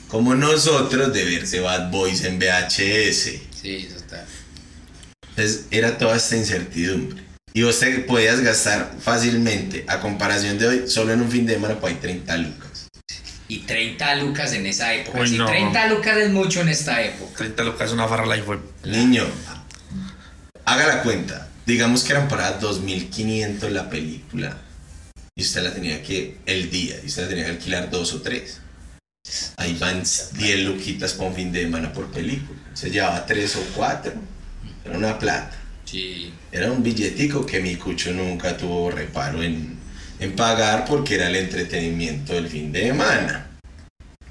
como 0.08 0.36
nosotros 0.36 1.14
de 1.14 1.26
verse 1.26 1.60
Bad 1.60 1.92
Boys 1.92 2.24
en 2.24 2.40
VHS. 2.40 3.40
Sí, 3.62 3.88
eso 3.88 3.98
está. 3.98 4.26
Entonces 5.30 5.66
era 5.72 5.98
toda 5.98 6.16
esta 6.16 6.38
incertidumbre. 6.38 7.24
Y 7.54 7.64
vos 7.64 7.80
te 7.80 8.00
podías 8.00 8.42
gastar 8.42 8.96
fácilmente, 9.00 9.86
a 9.88 10.00
comparación 10.00 10.58
de 10.58 10.68
hoy, 10.68 10.84
solo 10.88 11.14
en 11.14 11.22
un 11.22 11.32
fin 11.32 11.46
de 11.46 11.54
semana, 11.54 11.80
pues 11.80 11.94
hay 11.94 12.00
30 12.00 12.38
lucas. 12.38 12.65
Y 13.48 13.60
30 13.60 14.16
lucas 14.16 14.54
en 14.54 14.66
esa 14.66 14.94
época. 14.94 15.22
Uy, 15.22 15.28
sí, 15.28 15.38
no. 15.38 15.46
30 15.46 15.88
lucas 15.90 16.18
es 16.18 16.32
mucho 16.32 16.62
en 16.62 16.70
esta 16.70 17.02
época. 17.02 17.38
30 17.38 17.64
lucas, 17.64 17.92
una 17.92 18.08
farra 18.08 18.26
la 18.26 18.42
fue. 18.44 18.60
Niño, 18.84 19.26
haga 20.66 20.88
la 20.88 21.04
cuenta. 21.04 21.50
Digamos 21.66 22.04
que 22.04 22.14
eran 22.14 22.28
para 22.28 22.60
2.500 22.60 23.70
la 23.70 23.90
película. 23.90 24.58
Y 25.36 25.42
usted 25.42 25.64
la 25.64 25.74
tenía 25.74 26.02
que, 26.02 26.38
el 26.46 26.70
día, 26.72 26.96
y 27.04 27.08
usted 27.08 27.24
la 27.24 27.30
tenía 27.30 27.46
que 27.46 27.52
alquilar 27.52 27.90
dos 27.90 28.14
o 28.14 28.22
tres. 28.22 28.62
Ahí 29.58 29.76
van 29.80 30.04
10 30.04 30.60
luquitas 30.60 31.14
por 31.14 31.34
fin 31.34 31.52
de 31.52 31.64
semana 31.64 31.92
por 31.92 32.12
película. 32.12 32.60
Se 32.74 32.90
llevaba 32.90 33.26
tres 33.26 33.56
o 33.56 33.64
cuatro. 33.76 34.14
Era 34.84 34.98
una 34.98 35.18
plata. 35.18 35.52
Sí. 35.84 36.32
Era 36.52 36.72
un 36.72 36.84
billetico 36.84 37.46
que 37.46 37.60
mi 37.60 37.76
cucho 37.76 38.12
nunca 38.12 38.56
tuvo 38.56 38.92
reparo 38.92 39.42
en, 39.42 39.78
en 40.20 40.36
pagar 40.36 40.86
porque 40.86 41.16
era 41.16 41.28
el 41.28 41.36
entretenimiento 41.36 42.34
del 42.34 42.48
fin 42.48 42.72
de 42.72 42.84
semana. 42.84 43.48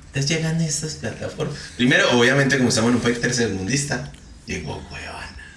Entonces 0.06 0.30
llegan 0.30 0.60
estas 0.60 0.94
plataformas. 0.94 1.56
Primero, 1.76 2.10
obviamente, 2.18 2.56
como 2.56 2.68
estamos 2.68 2.90
en 2.90 2.96
un 2.96 3.02
país 3.02 3.20
tercermundista, 3.20 4.12
llegó 4.46 4.80
Cuevana. 4.88 5.56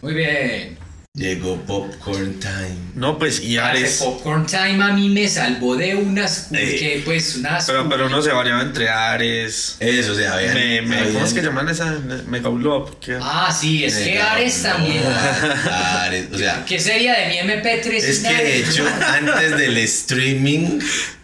Muy 0.00 0.14
bien. 0.14 0.81
Llegó 1.14 1.56
Popcorn 1.66 2.40
Time. 2.40 2.74
No, 2.94 3.18
pues, 3.18 3.42
y 3.42 3.58
Ares. 3.58 3.98
Popcorn 4.02 4.46
Time 4.46 4.82
a 4.82 4.94
mí 4.94 5.10
me 5.10 5.28
salvó 5.28 5.76
de 5.76 5.94
unas. 5.94 6.48
Eh. 6.52 6.76
que 6.80 7.02
pues 7.04 7.36
unas. 7.36 7.66
Pero, 7.66 7.86
pero 7.86 8.06
uno 8.06 8.22
se 8.22 8.30
variaba 8.32 8.62
entre 8.62 8.88
Ares. 8.88 9.76
Eso, 9.78 10.12
o 10.12 10.14
sea, 10.14 10.32
habían, 10.32 10.54
Me, 10.54 10.80
me, 10.80 11.12
¿Cómo 11.12 11.22
es 11.22 11.34
que 11.34 11.42
llaman 11.42 11.68
esa? 11.68 11.98
Mega 12.28 12.48
Blob. 12.48 12.98
¿qué? 12.98 13.18
Ah, 13.20 13.54
sí, 13.54 13.84
es 13.84 13.98
que 13.98 14.18
Ares 14.18 14.62
también. 14.62 15.04
Ares, 15.04 16.28
o 16.32 16.38
sea, 16.38 16.64
¿Qué 16.64 16.80
sería 16.80 17.12
de 17.12 17.26
mi 17.28 17.36
MP3? 17.40 17.92
es 17.92 18.16
sin 18.16 18.28
que 18.34 18.44
de 18.44 18.56
hecho, 18.60 18.86
antes 19.06 19.58
del 19.58 19.76
streaming 19.76 20.80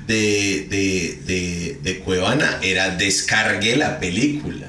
de, 0.07 0.67
de, 0.69 1.19
de, 1.25 1.79
de 1.83 1.99
Cuevana, 2.01 2.59
era 2.61 2.91
descargue 2.91 3.75
la 3.77 3.99
película. 3.99 4.67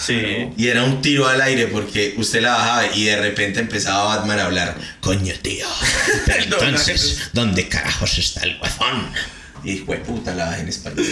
Sí. 0.00 0.48
Y 0.56 0.68
era 0.68 0.82
un 0.84 1.02
tiro 1.02 1.28
al 1.28 1.40
aire 1.40 1.66
porque 1.66 2.14
usted 2.16 2.40
la 2.40 2.52
bajaba 2.52 2.94
y 2.94 3.04
de 3.04 3.16
repente 3.16 3.60
empezaba 3.60 4.16
Batman 4.16 4.38
a 4.38 4.44
hablar. 4.46 4.76
Coño, 5.00 5.34
tío. 5.42 5.66
Pero 6.26 6.44
entonces, 6.44 7.30
¿dónde 7.32 7.68
carajos 7.68 8.18
está 8.18 8.42
el 8.42 8.58
guafón? 8.58 9.12
Y 9.64 9.76
fue 9.78 9.98
puta, 9.98 10.34
la 10.34 10.58
en 10.58 10.68
español. 10.68 11.06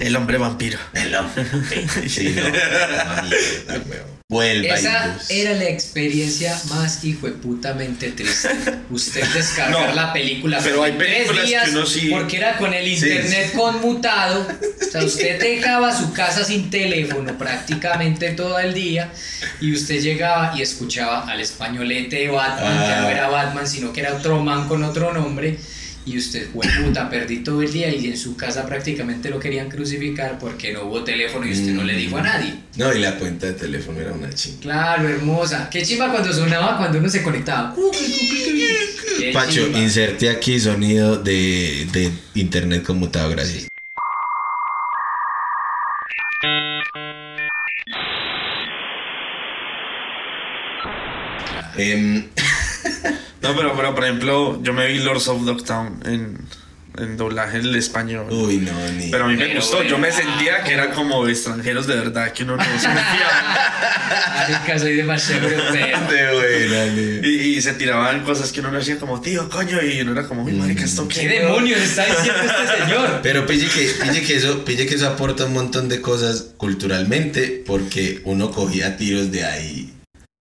El 0.00 0.16
hombre 0.16 0.38
vampiro. 0.38 0.78
El 0.94 1.14
hombre. 1.14 1.44
Sí, 2.08 2.34
no. 2.36 4.12
Vuelva 4.28 4.74
Esa 4.76 5.18
era 5.28 5.52
la 5.52 5.64
experiencia 5.68 6.58
más 6.70 7.04
hijueputamente 7.04 8.12
triste. 8.12 8.48
Usted 8.90 9.24
descargar 9.34 9.90
No, 9.90 9.94
la 9.94 10.10
película 10.12 10.58
pero 10.62 10.82
hay 10.82 10.92
tres 10.92 11.10
películas 11.28 11.46
días 11.46 11.64
que 11.64 11.70
uno 11.72 11.86
sí- 11.86 12.08
porque 12.10 12.36
era 12.38 12.56
con 12.56 12.72
el 12.72 12.88
internet 12.88 13.52
conmutado. 13.54 14.46
O 14.80 14.90
sea, 14.90 15.04
usted 15.04 15.38
dejaba 15.42 15.94
su 15.94 16.12
casa 16.14 16.44
sin 16.44 16.70
teléfono 16.70 17.36
prácticamente 17.36 18.30
todo 18.30 18.58
el 18.58 18.72
día 18.72 19.10
y 19.60 19.72
usted 19.74 20.00
llegaba 20.00 20.54
y 20.56 20.62
escuchaba 20.62 21.28
al 21.30 21.40
españolete 21.40 22.16
de 22.16 22.28
Batman, 22.28 22.72
que 22.72 23.00
no 23.02 23.06
Ah. 23.08 23.12
era 23.12 23.28
Batman, 23.28 23.66
sino 23.66 23.92
que 23.92 24.00
era 24.00 24.14
otro 24.14 24.42
man 24.42 24.66
con 24.66 24.82
otro 24.82 25.12
nombre. 25.12 25.58
Y 26.04 26.18
usted, 26.18 26.48
puta, 26.50 27.08
perdí 27.08 27.38
todo 27.44 27.62
el 27.62 27.72
día 27.72 27.94
y 27.94 28.06
en 28.06 28.16
su 28.16 28.36
casa 28.36 28.66
prácticamente 28.66 29.30
lo 29.30 29.38
querían 29.38 29.68
crucificar 29.70 30.36
porque 30.38 30.72
no 30.72 30.82
hubo 30.86 31.04
teléfono 31.04 31.46
y 31.46 31.52
usted 31.52 31.72
no 31.72 31.84
le 31.84 31.94
dijo 31.94 32.16
a 32.16 32.22
nadie. 32.22 32.54
No, 32.76 32.92
y 32.92 32.98
la 32.98 33.16
cuenta 33.18 33.46
de 33.46 33.52
teléfono 33.52 34.00
era 34.00 34.12
una 34.12 34.28
chinga. 34.32 34.60
Claro, 34.62 35.08
hermosa. 35.08 35.70
Qué 35.70 35.82
chimba 35.82 36.10
cuando 36.10 36.32
sonaba 36.32 36.76
cuando 36.76 36.98
uno 36.98 37.08
se 37.08 37.22
conectaba. 37.22 37.74
Qué 39.18 39.30
Pacho, 39.32 39.64
chimba. 39.66 39.78
inserte 39.78 40.28
aquí 40.28 40.58
sonido 40.58 41.18
de, 41.22 41.86
de 41.92 42.10
internet 42.34 42.82
conmutado, 42.82 43.30
gracias. 43.30 43.68
Em, 51.76 52.24
No, 53.42 53.56
pero, 53.56 53.74
pero 53.76 53.94
por 53.94 54.04
ejemplo, 54.04 54.62
yo 54.62 54.72
me 54.72 54.86
vi 54.86 55.00
Lords 55.00 55.26
of 55.28 55.44
Dogtown 55.44 56.00
en, 56.06 56.38
en 56.96 57.16
doblaje 57.16 57.58
en 57.58 57.66
el 57.66 57.76
español. 57.76 58.26
Uy, 58.30 58.58
no, 58.58 58.72
ni. 58.92 59.10
Pero 59.10 59.24
a 59.24 59.28
mí 59.28 59.34
me 59.36 59.46
Pero 59.46 59.60
gustó, 59.60 59.82
yo 59.82 59.98
me 59.98 60.12
sentía 60.12 60.62
que 60.62 60.72
eran 60.74 60.92
como 60.92 61.26
extranjeros 61.26 61.86
de 61.86 61.96
verdad, 61.96 62.32
que 62.32 62.44
uno 62.44 62.56
no 62.56 62.62
se 62.64 62.88
metía. 62.88 63.28
Marica, 64.36 64.78
soy 64.78 64.94
demasiado 64.94 65.48
europeo. 65.48 66.08
de 66.08 66.32
buena, 66.34 66.86
ni. 66.94 67.28
Y, 67.28 67.56
y 67.56 67.62
se 67.62 67.72
tiraban 67.74 68.22
cosas 68.22 68.52
que 68.52 68.60
uno 68.60 68.70
no 68.70 68.78
hacía 68.78 68.98
como, 68.98 69.20
tío, 69.20 69.48
coño, 69.48 69.82
y 69.82 70.00
uno 70.02 70.12
era 70.12 70.28
como, 70.28 70.44
uy, 70.44 70.52
marica, 70.52 70.84
¿esto 70.84 71.08
qué? 71.08 71.20
¿Qué 71.20 71.28
demonios 71.40 71.80
está 71.80 72.04
diciendo 72.04 72.42
este 72.42 72.84
señor? 72.84 73.20
Pero 73.22 73.44
pille 73.46 73.66
que, 73.68 73.90
pille 74.04 74.22
que 74.22 74.36
eso, 74.36 74.64
pille 74.64 74.86
que 74.86 74.94
eso 74.94 75.08
aporta 75.08 75.46
un 75.46 75.54
montón 75.54 75.88
de 75.88 76.00
cosas 76.00 76.52
culturalmente, 76.58 77.62
porque 77.66 78.20
uno 78.24 78.50
cogía 78.52 78.96
tiros 78.96 79.32
de 79.32 79.44
ahí. 79.44 79.92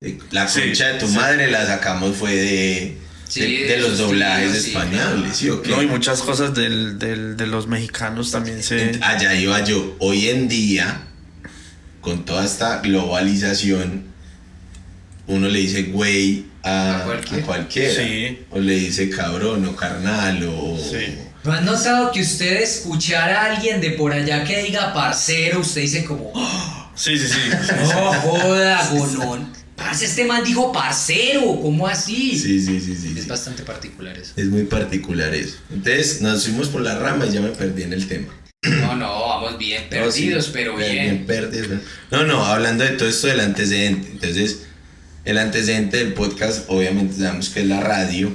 De- 0.02 0.18
La 0.32 0.48
Sí, 0.48 0.62
concha 0.62 0.88
de 0.88 1.00
tu 1.00 1.08
sí. 1.08 1.14
madre 1.16 1.52
la 1.52 1.64
sacamos 1.64 2.16
fue 2.16 2.36
de, 2.36 2.98
Sí, 3.30 3.58
de, 3.58 3.78
los 3.78 4.00
doblajes 4.00 4.56
españoles, 4.56 5.38
¿sí 5.38 5.48
o 5.50 5.62
qué? 5.62 5.70
No, 5.70 5.82
y 5.84 5.86
muchas 5.86 6.24
cosas 6.24 6.56
del, 6.56 6.98
del, 6.98 7.38
de 7.38 7.46
los 7.46 7.68
mexicanos 7.68 8.32
también 8.32 8.64
se... 8.64 9.00
Allá 9.04 9.36
iba 9.36 9.64
yo. 9.64 9.96
Hoy 10.00 10.30
en 10.30 10.48
día, 10.50 11.04
con 12.02 12.26
toda 12.26 12.44
esta 12.46 12.80
globalización, 12.82 14.06
uno 15.28 15.48
le 15.48 15.60
dice 15.60 15.84
güey 15.84 16.48
a, 16.64 16.98
A 17.02 17.04
cualquiera. 17.06 17.44
a 17.44 17.46
cualquiera. 17.46 18.04
Sí. 18.04 18.40
O 18.50 18.58
le 18.60 18.74
dice 18.74 19.08
cabrón 19.12 19.64
o 19.68 19.76
carnal 19.76 20.44
o... 20.52 20.80
Sí. 20.80 21.16
¿No 21.44 21.54
han 21.54 21.64
notado 21.64 22.12
que 22.12 22.22
usted 22.22 22.60
escuchar 22.64 23.30
a 23.32 23.54
alguien 23.54 23.80
de 23.80 23.92
por 23.92 24.12
allá 24.14 24.44
que 24.44 24.64
diga 24.64 24.94
parcero, 24.96 25.60
usted 25.60 25.82
dice 25.82 26.04
como, 26.06 26.32
oh, 26.34 26.92
Sí, 26.96 27.18
sí, 27.20 27.28
sí. 27.28 27.40
joda, 27.94 28.90
gonón? 28.92 29.61
Parce, 29.82 30.06
este 30.06 30.26
man 30.26 30.44
dijo 30.44 30.72
parcero, 30.72 31.42
¿cómo 31.62 31.88
así? 31.88 32.38
Sí, 32.38 32.62
sí, 32.62 32.80
sí, 32.80 32.96
sí. 32.96 33.14
Es 33.18 33.24
sí. 33.24 33.30
bastante 33.30 33.64
particular 33.64 34.18
eso. 34.18 34.34
Es 34.36 34.46
muy 34.46 34.64
particular 34.64 35.34
eso. 35.34 35.58
Entonces 35.72 36.22
nos 36.22 36.44
fuimos 36.46 36.70
por 36.70 36.82
la 36.82 36.98
rama 36.98 37.26
y 37.26 37.32
ya 37.32 37.42
me 37.42 37.50
perdí 37.50 37.84
en 37.84 37.94
el 37.94 38.08
tema. 38.08 38.28
No, 38.64 38.96
no, 38.96 39.08
vamos 39.08 39.58
bien 39.58 39.90
perdidos, 39.90 40.36
No, 40.38 40.42
sí, 40.44 40.50
pero 40.54 40.76
bien, 40.76 40.92
bien. 40.92 41.26
perdidos. 41.26 41.80
¿no? 42.12 42.26
No, 42.26 42.46
hablando 42.46 42.84
de 42.84 42.92
todo 42.92 43.10
esto 43.10 43.26
del 43.28 43.40
antecedente. 43.40 44.08
Entonces, 44.12 44.68
el 45.26 45.38
antecedente 45.40 45.98
del 45.98 46.14
podcast, 46.14 46.66
obviamente 46.70 47.16
sabemos 47.18 47.50
que 47.50 47.62
es 47.62 47.68
la 47.68 47.80
radio. 47.82 48.32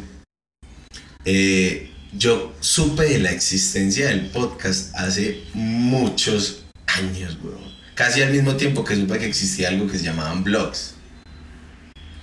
Eh, 1.24 1.90
yo 2.12 2.54
supe 2.60 3.04
de 3.04 3.18
la 3.20 3.30
existencia 3.30 4.08
del 4.08 4.26
podcast 4.26 4.94
hace 4.96 5.42
muchos 5.54 6.64
años, 6.86 7.38
weón. 7.42 7.76
Casi 7.94 8.20
al 8.22 8.32
mismo 8.32 8.56
tiempo 8.56 8.84
que 8.84 8.96
supe 8.96 9.18
que 9.18 9.26
existía 9.26 9.68
algo 9.68 9.86
que 9.86 9.96
se 9.98 10.04
llamaban 10.04 10.42
blogs. 10.44 10.95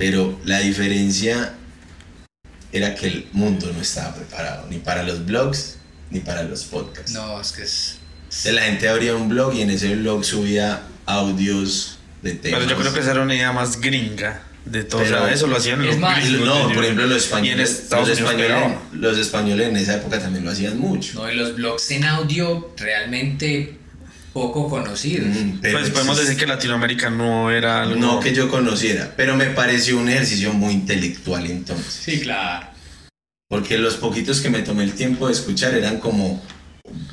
Pero 0.03 0.37
la 0.43 0.59
diferencia 0.59 1.53
era 2.73 2.93
que 2.93 3.07
el 3.07 3.27
mundo 3.31 3.71
no 3.73 3.79
estaba 3.81 4.13
preparado 4.13 4.67
ni 4.69 4.79
para 4.79 5.01
los 5.03 5.25
blogs 5.25 5.77
ni 6.09 6.19
para 6.19 6.43
los 6.43 6.65
podcasts. 6.65 7.13
No, 7.13 7.39
es 7.39 7.53
que 7.53 7.63
es... 7.63 7.99
Entonces, 8.23 8.53
la 8.53 8.63
gente 8.63 8.89
abría 8.89 9.15
un 9.15 9.29
blog 9.29 9.53
y 9.53 9.61
en 9.61 9.69
ese 9.69 9.95
blog 9.95 10.25
subía 10.25 10.81
audios 11.05 11.99
de 12.21 12.33
temas. 12.33 12.59
Pero 12.59 12.71
yo 12.71 12.81
creo 12.81 12.93
que 12.93 12.99
esa 12.99 13.11
era 13.11 13.21
una 13.21 13.33
idea 13.33 13.53
más 13.53 13.79
gringa 13.79 14.43
de 14.65 14.83
todo. 14.83 15.01
Pero- 15.03 15.21
o 15.21 15.25
sea, 15.25 15.33
eso 15.33 15.47
lo 15.47 15.55
hacían 15.55 15.85
los 15.85 15.97
más, 15.97 16.19
gringos. 16.21 16.47
No, 16.47 16.73
por 16.73 16.83
ejemplo, 16.83 17.07
los 17.07 17.23
españoles, 17.23 17.87
los, 17.89 18.09
españoles 18.09 18.77
los 18.91 19.17
españoles 19.17 19.69
en 19.69 19.77
esa 19.77 19.95
época 19.95 20.19
también 20.19 20.43
lo 20.43 20.51
hacían 20.51 20.77
mucho. 20.79 21.13
No, 21.13 21.31
y 21.31 21.35
los 21.35 21.55
blogs 21.55 21.91
en 21.91 22.03
audio 22.03 22.73
realmente 22.75 23.77
poco 24.33 24.67
conocidos. 24.67 25.29
Mm, 25.29 25.59
pero 25.61 25.79
Pues 25.79 25.91
podemos 25.91 26.17
decir 26.17 26.35
que 26.35 26.47
Latinoamérica 26.47 27.09
no 27.09 27.51
era 27.51 27.83
algo... 27.83 27.95
No 27.95 28.19
que 28.19 28.33
yo 28.33 28.49
conociera, 28.49 29.13
pero 29.15 29.35
me 29.35 29.45
pareció 29.45 29.97
un 29.97 30.09
ejercicio 30.09 30.51
muy 30.53 30.73
intelectual 30.73 31.45
entonces. 31.45 31.93
Sí, 31.93 32.19
claro. 32.21 32.67
Porque 33.47 33.77
los 33.77 33.95
poquitos 33.95 34.41
que 34.41 34.49
me 34.49 34.63
tomé 34.63 34.83
el 34.83 34.93
tiempo 34.93 35.27
de 35.27 35.33
escuchar 35.33 35.75
eran 35.75 35.99
como, 35.99 36.41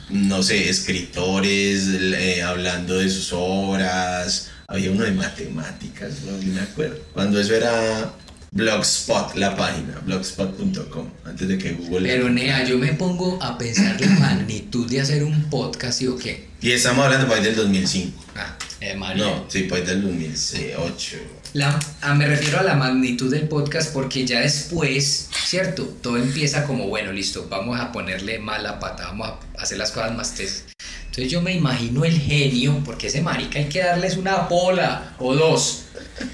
no 0.09 0.43
sé, 0.43 0.71
escritores 0.71 1.87
eh, 1.89 2.43
hablando 2.43 2.99
de 2.99 3.11
sus 3.11 3.31
obras. 3.35 4.51
Había 4.67 4.91
uno 4.91 5.05
de 5.05 5.11
matemáticas, 5.13 6.23
no 6.23 6.53
me 6.53 6.61
acuerdo. 6.61 7.01
Cuando 7.13 7.39
eso 7.39 7.55
era 7.55 8.15
Blogspot, 8.53 9.37
la 9.37 9.55
página, 9.55 10.01
blogspot.com, 10.05 11.07
antes 11.25 11.47
de 11.47 11.57
que 11.57 11.73
Google... 11.75 12.09
Pero 12.09 12.29
Nea, 12.31 12.65
yo 12.65 12.79
me 12.79 12.93
pongo 12.95 13.41
a 13.41 13.57
pensar 13.57 14.01
la 14.01 14.09
magnitud 14.09 14.91
de 14.91 15.01
hacer 15.01 15.23
un 15.23 15.45
podcast 15.49 16.03
y 16.03 16.09
o 16.09 16.17
qué. 16.19 16.49
Y 16.61 16.73
estamos 16.73 17.05
hablando 17.05 17.29
por 17.29 17.37
ahí 17.39 17.45
del 17.45 17.55
2005. 17.55 18.25
Ah, 18.35 18.57
eh, 18.81 18.97
María. 18.97 19.25
No, 19.25 19.45
sí, 19.49 19.63
por 19.65 19.79
ahí 19.79 19.85
del 19.85 20.03
2008. 20.03 21.17
La- 21.55 21.79
ah, 22.03 22.15
me 22.15 22.27
refiero 22.27 22.59
a 22.59 22.65
la 22.65 22.75
magnitud 22.75 23.31
del 23.31 23.47
podcast 23.49 23.93
porque 23.93 24.27
ya 24.27 24.41
después, 24.41 25.29
¿cierto? 25.47 25.85
Todo 26.03 26.17
empieza 26.17 26.65
como, 26.65 26.89
bueno, 26.89 27.13
listo, 27.13 27.47
vamos 27.49 27.79
a 27.79 27.93
ponerle 27.93 28.41
mala 28.41 28.81
pata, 28.81 29.05
vamos 29.07 29.29
a 29.29 29.63
hacer 29.63 29.79
las 29.79 29.93
cosas 29.93 30.17
más 30.17 30.35
tes. 30.35 30.65
Entonces 31.07 31.31
yo 31.31 31.41
me 31.41 31.55
imagino 31.55 32.05
el 32.05 32.19
genio, 32.19 32.83
porque 32.85 33.07
ese 33.07 33.21
marica 33.21 33.61
hay 33.61 33.69
que 33.69 33.79
darles 33.79 34.17
una 34.17 34.37
bola 34.39 35.15
o 35.21 35.37
dos. 35.37 35.83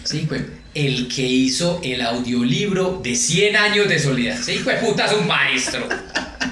Sí, 0.04 0.24
pues, 0.26 0.42
el 0.76 1.08
que 1.08 1.22
hizo 1.22 1.80
el 1.82 2.02
audiolibro 2.02 3.00
de 3.02 3.16
100 3.16 3.56
años 3.56 3.88
de 3.88 3.98
soledad. 3.98 4.38
Sí, 4.44 4.60
pues 4.62 4.78
puta 4.78 5.06
es 5.06 5.12
un 5.12 5.26
maestro. 5.26 5.88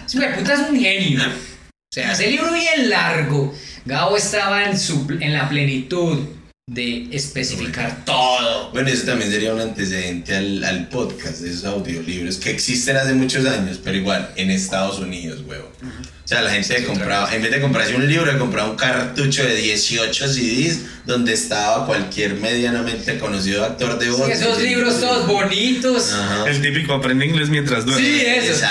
Sí, 0.06 0.16
pues 0.16 0.38
puta 0.38 0.54
es 0.54 0.60
un 0.70 0.80
genio. 0.80 1.20
O 1.22 1.92
sea, 1.94 2.12
ese 2.12 2.30
libro 2.30 2.52
bien 2.52 2.88
largo. 2.88 3.54
Gabo 3.84 4.16
estaba 4.16 4.64
en, 4.64 4.78
su, 4.78 5.06
en 5.20 5.34
la 5.34 5.46
plenitud 5.48 6.20
de 6.66 7.08
especificar 7.12 8.04
todo. 8.06 8.70
Bueno, 8.72 8.88
eso 8.88 9.04
también 9.04 9.30
sería 9.30 9.52
un 9.52 9.60
antecedente 9.60 10.34
al, 10.34 10.64
al 10.64 10.88
podcast, 10.88 11.40
de 11.40 11.50
esos 11.50 11.64
audiolibros 11.64 12.38
que 12.38 12.50
existen 12.50 12.96
hace 12.96 13.12
muchos 13.12 13.44
años, 13.44 13.78
pero 13.84 13.98
igual 13.98 14.30
en 14.36 14.50
Estados 14.50 14.98
Unidos, 15.00 15.42
huevo. 15.46 15.70
O 16.24 16.26
sea, 16.26 16.40
la 16.40 16.50
gente 16.52 16.78
Sí, 16.78 16.84
compraba, 16.84 17.34
en 17.34 17.42
vez 17.42 17.50
de 17.50 17.60
comprarse 17.60 17.94
un 17.94 18.08
libro, 18.08 18.38
compraba 18.38 18.70
un 18.70 18.76
cartucho 18.76 19.44
de 19.44 19.56
18 19.56 20.26
CDs 20.28 20.80
donde 21.04 21.34
estaba 21.34 21.84
cualquier 21.84 22.36
medianamente 22.36 23.18
conocido 23.18 23.62
actor 23.62 23.98
de 23.98 24.08
voz. 24.08 24.26
Sí, 24.26 24.32
esos 24.32 24.58
libros 24.62 25.00
todos 25.00 25.26
bonitos. 25.26 26.14
Ajá. 26.14 26.48
El 26.48 26.62
típico 26.62 26.94
aprende 26.94 27.26
inglés 27.26 27.50
mientras 27.50 27.84
duerme. 27.84 28.06
Sí, 28.06 28.22
eso. 28.24 28.64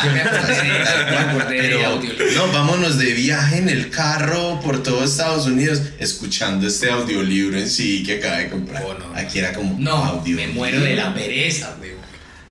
Pero, 1.47 2.01
no, 2.35 2.51
vámonos 2.51 2.97
de 2.97 3.13
viaje 3.13 3.57
en 3.57 3.69
el 3.69 3.89
carro 3.91 4.59
por 4.61 4.81
todo 4.81 5.03
Estados 5.03 5.45
Unidos 5.45 5.81
escuchando 5.99 6.65
este 6.67 6.89
audiolibro 6.89 7.57
en 7.59 7.69
sí 7.69 8.01
que 8.03 8.17
acaba 8.17 8.37
de 8.37 8.49
comprar. 8.49 8.83
Oh, 8.83 8.93
no, 8.95 9.09
no. 9.09 9.15
Aquí 9.15 9.39
era 9.39 9.53
como 9.53 9.77
No, 9.79 9.91
audio. 10.03 10.35
me 10.35 10.47
muero 10.47 10.81
de 10.81 10.95
la 10.95 11.13
pereza, 11.13 11.75
weón. 11.79 12.02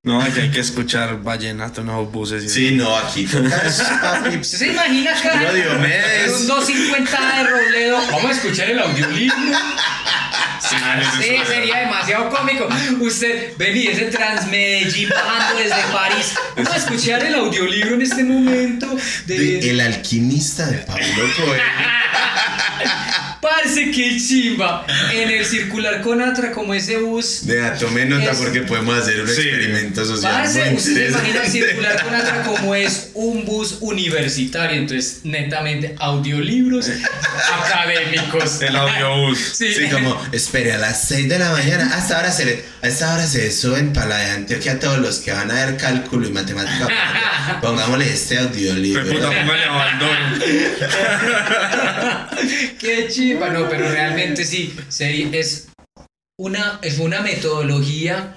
No, 0.04 0.20
aquí 0.20 0.40
hay 0.40 0.50
que 0.50 0.58
escuchar 0.58 1.22
vallenato 1.22 1.80
en 1.82 1.86
los 1.86 2.10
buses. 2.10 2.42
y- 2.42 2.48
Sí, 2.48 2.70
no, 2.72 2.96
aquí 2.96 3.24
tocas, 3.24 3.80
papi. 4.02 4.36
¿Usted 4.36 4.58
se 4.58 4.66
imagina 4.72 5.16
acá? 5.16 5.40
Yo, 5.40 5.48
un 6.34 6.46
250 6.48 7.36
de 7.36 7.44
Robledo. 7.48 7.98
Vamos 8.10 8.24
a 8.24 8.32
escuchar 8.32 8.68
el 8.70 8.80
audiolibro. 8.80 9.36
Sí, 10.60 10.76
sí, 11.22 11.36
sería 11.46 11.78
demasiado 11.80 12.30
cómico. 12.30 12.68
Usted, 13.00 13.52
vení, 13.56 13.86
ese 13.86 14.06
Transmedellín 14.06 15.08
bajando 15.08 15.62
desde 15.62 15.82
París. 15.92 16.34
Vamos 16.56 16.72
a 16.72 16.76
escuchar 16.78 17.22
el 17.24 17.34
audiolibro 17.36 17.94
en 17.94 18.02
este 18.02 18.24
momento. 18.24 18.96
De... 19.26 19.38
De 19.38 19.70
El 19.70 19.80
alquimista 19.80 20.66
de 20.66 20.78
Pablo 20.78 21.04
Coelho. 21.36 21.62
Parce, 23.42 23.90
qué 23.90 24.16
chimba. 24.18 24.87
En 25.12 25.28
el 25.28 25.44
circular 25.44 26.00
con 26.00 26.22
Atra, 26.22 26.52
como 26.52 26.74
ese 26.74 26.98
bus. 26.98 27.44
De 27.44 27.61
tome 27.72 28.05
nota 28.07 28.31
Es- 28.31 28.38
porque 28.38 28.61
podemos 28.62 28.96
hacer 28.96 29.20
un 29.20 29.26
Sí. 29.26 29.40
experimento 29.40 30.05
social 30.05 30.33
Parce, 30.44 30.72
usted 30.74 31.07
se 31.12 31.18
imagina 31.18 31.44
circular 31.44 32.05
con 32.05 32.14
Atra 32.14 32.42
como 32.46 32.72
es 32.76 33.11
un 33.14 33.44
bus 33.44 33.78
universitario. 33.81 34.76
Entonces, 34.81 35.22
netamente, 35.24 35.96
audiolibros 35.98 36.88
académicos. 37.64 38.62
El 38.62 38.76
audiobús. 38.76 39.38
Sí. 39.52 39.74
Sí, 39.74 39.88
como, 39.90 40.20
espere, 40.31 40.72
a 40.74 40.78
las 40.78 41.09
6 41.09 41.28
de 41.28 41.38
la 41.40 41.50
mañana, 41.50 41.90
hasta 41.96 42.16
ahora 42.18 42.31
se 42.31 42.44
le- 42.44 42.64
a 42.81 42.87
esta 42.87 43.12
hora 43.12 43.26
se 43.26 43.50
suben 43.50 43.92
para 43.92 44.07
la 44.07 44.16
de 44.18 44.31
Antioquia 44.31 44.78
todos 44.78 44.98
los 44.98 45.18
que 45.18 45.33
van 45.33 45.50
a 45.50 45.55
ver 45.66 45.76
cálculo 45.76 46.28
y 46.28 46.31
matemática. 46.33 46.88
Pongámosle 47.61 48.09
este 48.12 48.38
audiolibro. 48.38 49.05
puta, 49.05 49.31
póngale 49.31 49.64
abandono. 49.64 50.38
Qué 52.78 53.07
chimba, 53.09 53.31
no, 53.34 53.68
pero 53.68 53.90
realmente 53.90 54.44
sí, 54.44 54.74
es 55.32 55.68
una, 56.38 56.78
es 56.82 56.98
una 56.98 57.20
metodología 57.20 58.36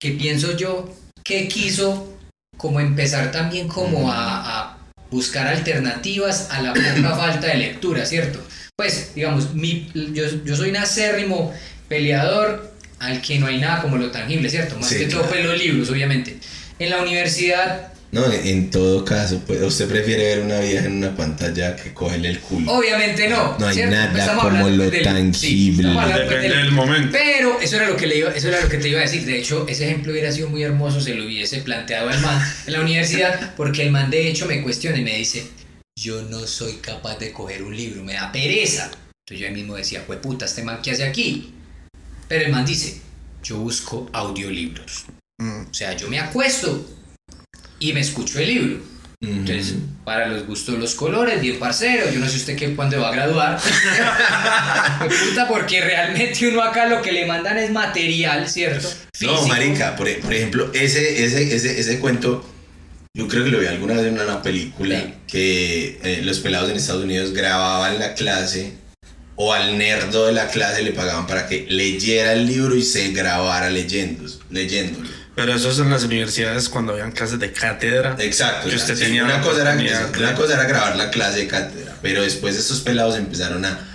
que 0.00 0.12
pienso 0.12 0.56
yo 0.56 0.94
que 1.24 1.48
quiso 1.48 2.18
como 2.56 2.80
empezar 2.80 3.30
también 3.32 3.68
como 3.68 4.10
a, 4.10 4.60
a 4.60 4.78
buscar 5.10 5.46
alternativas 5.46 6.48
a 6.50 6.62
la 6.62 6.72
poca 6.72 7.16
falta 7.16 7.46
de 7.48 7.54
lectura, 7.56 8.04
¿cierto? 8.06 8.40
Pues, 8.76 9.14
digamos, 9.14 9.54
mi, 9.54 9.90
yo, 9.94 10.24
yo 10.44 10.56
soy 10.56 10.70
un 10.70 10.76
acérrimo 10.76 11.52
peleador 11.88 12.72
al 12.98 13.20
que 13.20 13.38
no 13.38 13.46
hay 13.46 13.58
nada 13.60 13.82
como 13.82 13.96
lo 13.96 14.10
tangible, 14.10 14.48
¿cierto? 14.48 14.76
Más 14.76 14.88
Sí, 14.88 14.98
que 14.98 15.04
todo 15.06 15.22
claro. 15.22 15.30
pues 15.34 15.44
los 15.44 15.58
libros, 15.58 15.90
obviamente. 15.90 16.38
En 16.78 16.90
la 16.90 17.02
universidad 17.02 17.92
No, 18.12 18.30
en 18.30 18.70
todo 18.70 19.06
caso, 19.06 19.40
pues, 19.46 19.62
usted 19.62 19.88
prefiere 19.88 20.22
ver 20.36 20.40
una 20.40 20.60
vieja 20.60 20.84
en 20.84 20.98
una 20.98 21.16
pantalla 21.16 21.74
que 21.74 21.94
cogerle 21.94 22.28
el 22.28 22.40
culo. 22.40 22.70
Obviamente 22.70 23.26
no. 23.26 23.56
No 23.58 23.66
hay 23.66 23.74
¿cierto? 23.74 23.94
nada 23.96 24.18
Estamos 24.18 24.44
como 24.44 24.68
lo 24.68 24.90
del- 24.90 25.02
tangible. 25.02 25.88
Depende 25.88 26.36
del- 26.40 26.52
del 26.52 26.72
momento. 26.72 27.08
Pero 27.10 27.58
eso 27.58 27.76
era 27.76 27.88
lo 27.88 27.96
que 27.96 28.06
le 28.06 28.18
iba, 28.18 28.30
eso 28.34 28.48
era 28.48 28.60
lo 28.60 28.68
que 28.68 28.76
te 28.76 28.88
iba 28.90 28.98
a 29.00 29.02
decir. 29.04 29.24
De 29.24 29.38
hecho, 29.38 29.66
ese 29.66 29.86
ejemplo 29.86 30.12
hubiera 30.12 30.30
sido 30.30 30.50
muy 30.50 30.62
hermoso 30.62 31.00
si 31.00 31.14
lo 31.14 31.24
hubiese 31.24 31.62
planteado 31.62 32.10
el 32.10 32.20
man 32.20 32.38
en 32.66 32.72
la 32.74 32.80
universidad, 32.82 33.54
porque 33.56 33.82
el 33.82 33.90
man 33.90 34.10
de 34.10 34.28
hecho 34.28 34.44
me 34.44 34.62
cuestiona 34.62 34.98
y 34.98 35.02
me 35.04 35.16
dice, 35.16 35.46
yo 35.98 36.20
no 36.22 36.46
soy 36.46 36.74
capaz 36.82 37.18
de 37.18 37.32
coger 37.32 37.62
un 37.62 37.74
libro, 37.74 38.04
me 38.04 38.12
da 38.12 38.30
pereza. 38.30 38.90
Entonces 39.24 39.40
yo 39.40 39.46
ahí 39.46 39.54
mismo 39.54 39.74
decía, 39.74 40.04
pues 40.06 40.18
puta, 40.18 40.44
este 40.44 40.62
man 40.62 40.80
qué 40.82 40.90
hace 40.90 41.04
aquí. 41.04 41.54
Pero 42.28 42.44
el 42.44 42.52
man 42.52 42.66
dice, 42.66 43.00
yo 43.42 43.56
busco 43.56 44.10
audiolibros. 44.12 45.06
Mm. 45.38 45.62
O 45.70 45.74
sea, 45.74 45.96
yo 45.96 46.08
me 46.08 46.18
acuesto 46.20 46.86
y 47.88 47.92
me 47.92 48.00
escucho 48.00 48.38
el 48.38 48.46
libro. 48.48 48.74
Ujú. 49.22 49.32
Entonces, 49.32 49.74
para 50.04 50.26
los 50.26 50.46
gustos, 50.46 50.78
los 50.78 50.94
colores, 50.96 51.40
bien 51.40 51.58
parcero. 51.58 52.10
Yo 52.12 52.18
no 52.18 52.28
sé 52.28 52.36
usted 52.38 52.56
qué, 52.56 52.74
cuándo 52.74 53.00
va 53.00 53.08
a 53.10 53.12
graduar. 53.12 53.60
Pues, 54.98 55.14
puta, 55.30 55.48
porque 55.48 55.80
realmente 55.80 56.48
uno 56.48 56.62
acá 56.62 56.86
lo 56.86 57.02
que 57.02 57.12
le 57.12 57.26
mandan 57.26 57.58
es 57.58 57.70
material, 57.70 58.48
¿cierto? 58.48 58.88
No, 59.20 59.36
Físico. 59.36 59.46
marica, 59.48 59.96
por, 59.96 60.08
e- 60.08 60.14
por 60.16 60.32
ejemplo, 60.32 60.70
ese, 60.74 61.24
ese, 61.24 61.54
ese, 61.54 61.80
ese 61.80 61.98
cuento, 61.98 62.48
yo 63.14 63.26
creo 63.28 63.44
que 63.44 63.50
lo 63.50 63.58
vi 63.60 63.66
alguna 63.66 63.94
vez 63.94 64.06
en 64.06 64.18
una 64.20 64.42
película, 64.42 64.98
Sí. 65.00 65.14
que 65.26 66.00
eh, 66.02 66.20
los 66.22 66.38
pelados 66.40 66.70
en 66.70 66.76
Estados 66.76 67.04
Unidos 67.04 67.32
grababan 67.32 67.98
la 67.98 68.14
clase 68.14 68.74
o 69.36 69.52
al 69.52 69.76
nerdo 69.78 70.26
de 70.26 70.32
la 70.32 70.48
clase 70.48 70.82
le 70.82 70.92
pagaban 70.92 71.26
para 71.26 71.48
que 71.48 71.66
leyera 71.68 72.32
el 72.34 72.46
libro 72.46 72.76
y 72.76 72.82
se 72.82 73.10
grabara 73.12 73.70
leyendo, 73.70 74.24
leyéndolo. 74.50 75.08
Pero 75.34 75.54
eso 75.54 75.70
es 75.70 75.78
en 75.78 75.90
las 75.90 76.04
universidades 76.04 76.68
cuando 76.68 76.92
habían 76.92 77.12
clases 77.12 77.38
de 77.38 77.52
cátedra. 77.52 78.16
Exacto. 78.18 78.68
Que 78.68 78.74
o 78.74 78.78
sea, 78.78 78.78
usted 78.78 78.96
sí, 78.96 79.04
tenía 79.04 79.24
una, 79.24 79.40
cosa 79.40 79.62
era, 79.62 80.10
una 80.18 80.34
cosa 80.34 80.54
era 80.54 80.64
grabar 80.64 80.96
la 80.96 81.10
clase 81.10 81.40
de 81.40 81.46
cátedra, 81.48 81.96
pero 82.02 82.22
después 82.22 82.56
estos 82.56 82.80
pelados 82.80 83.16
empezaron 83.16 83.64
a... 83.64 83.88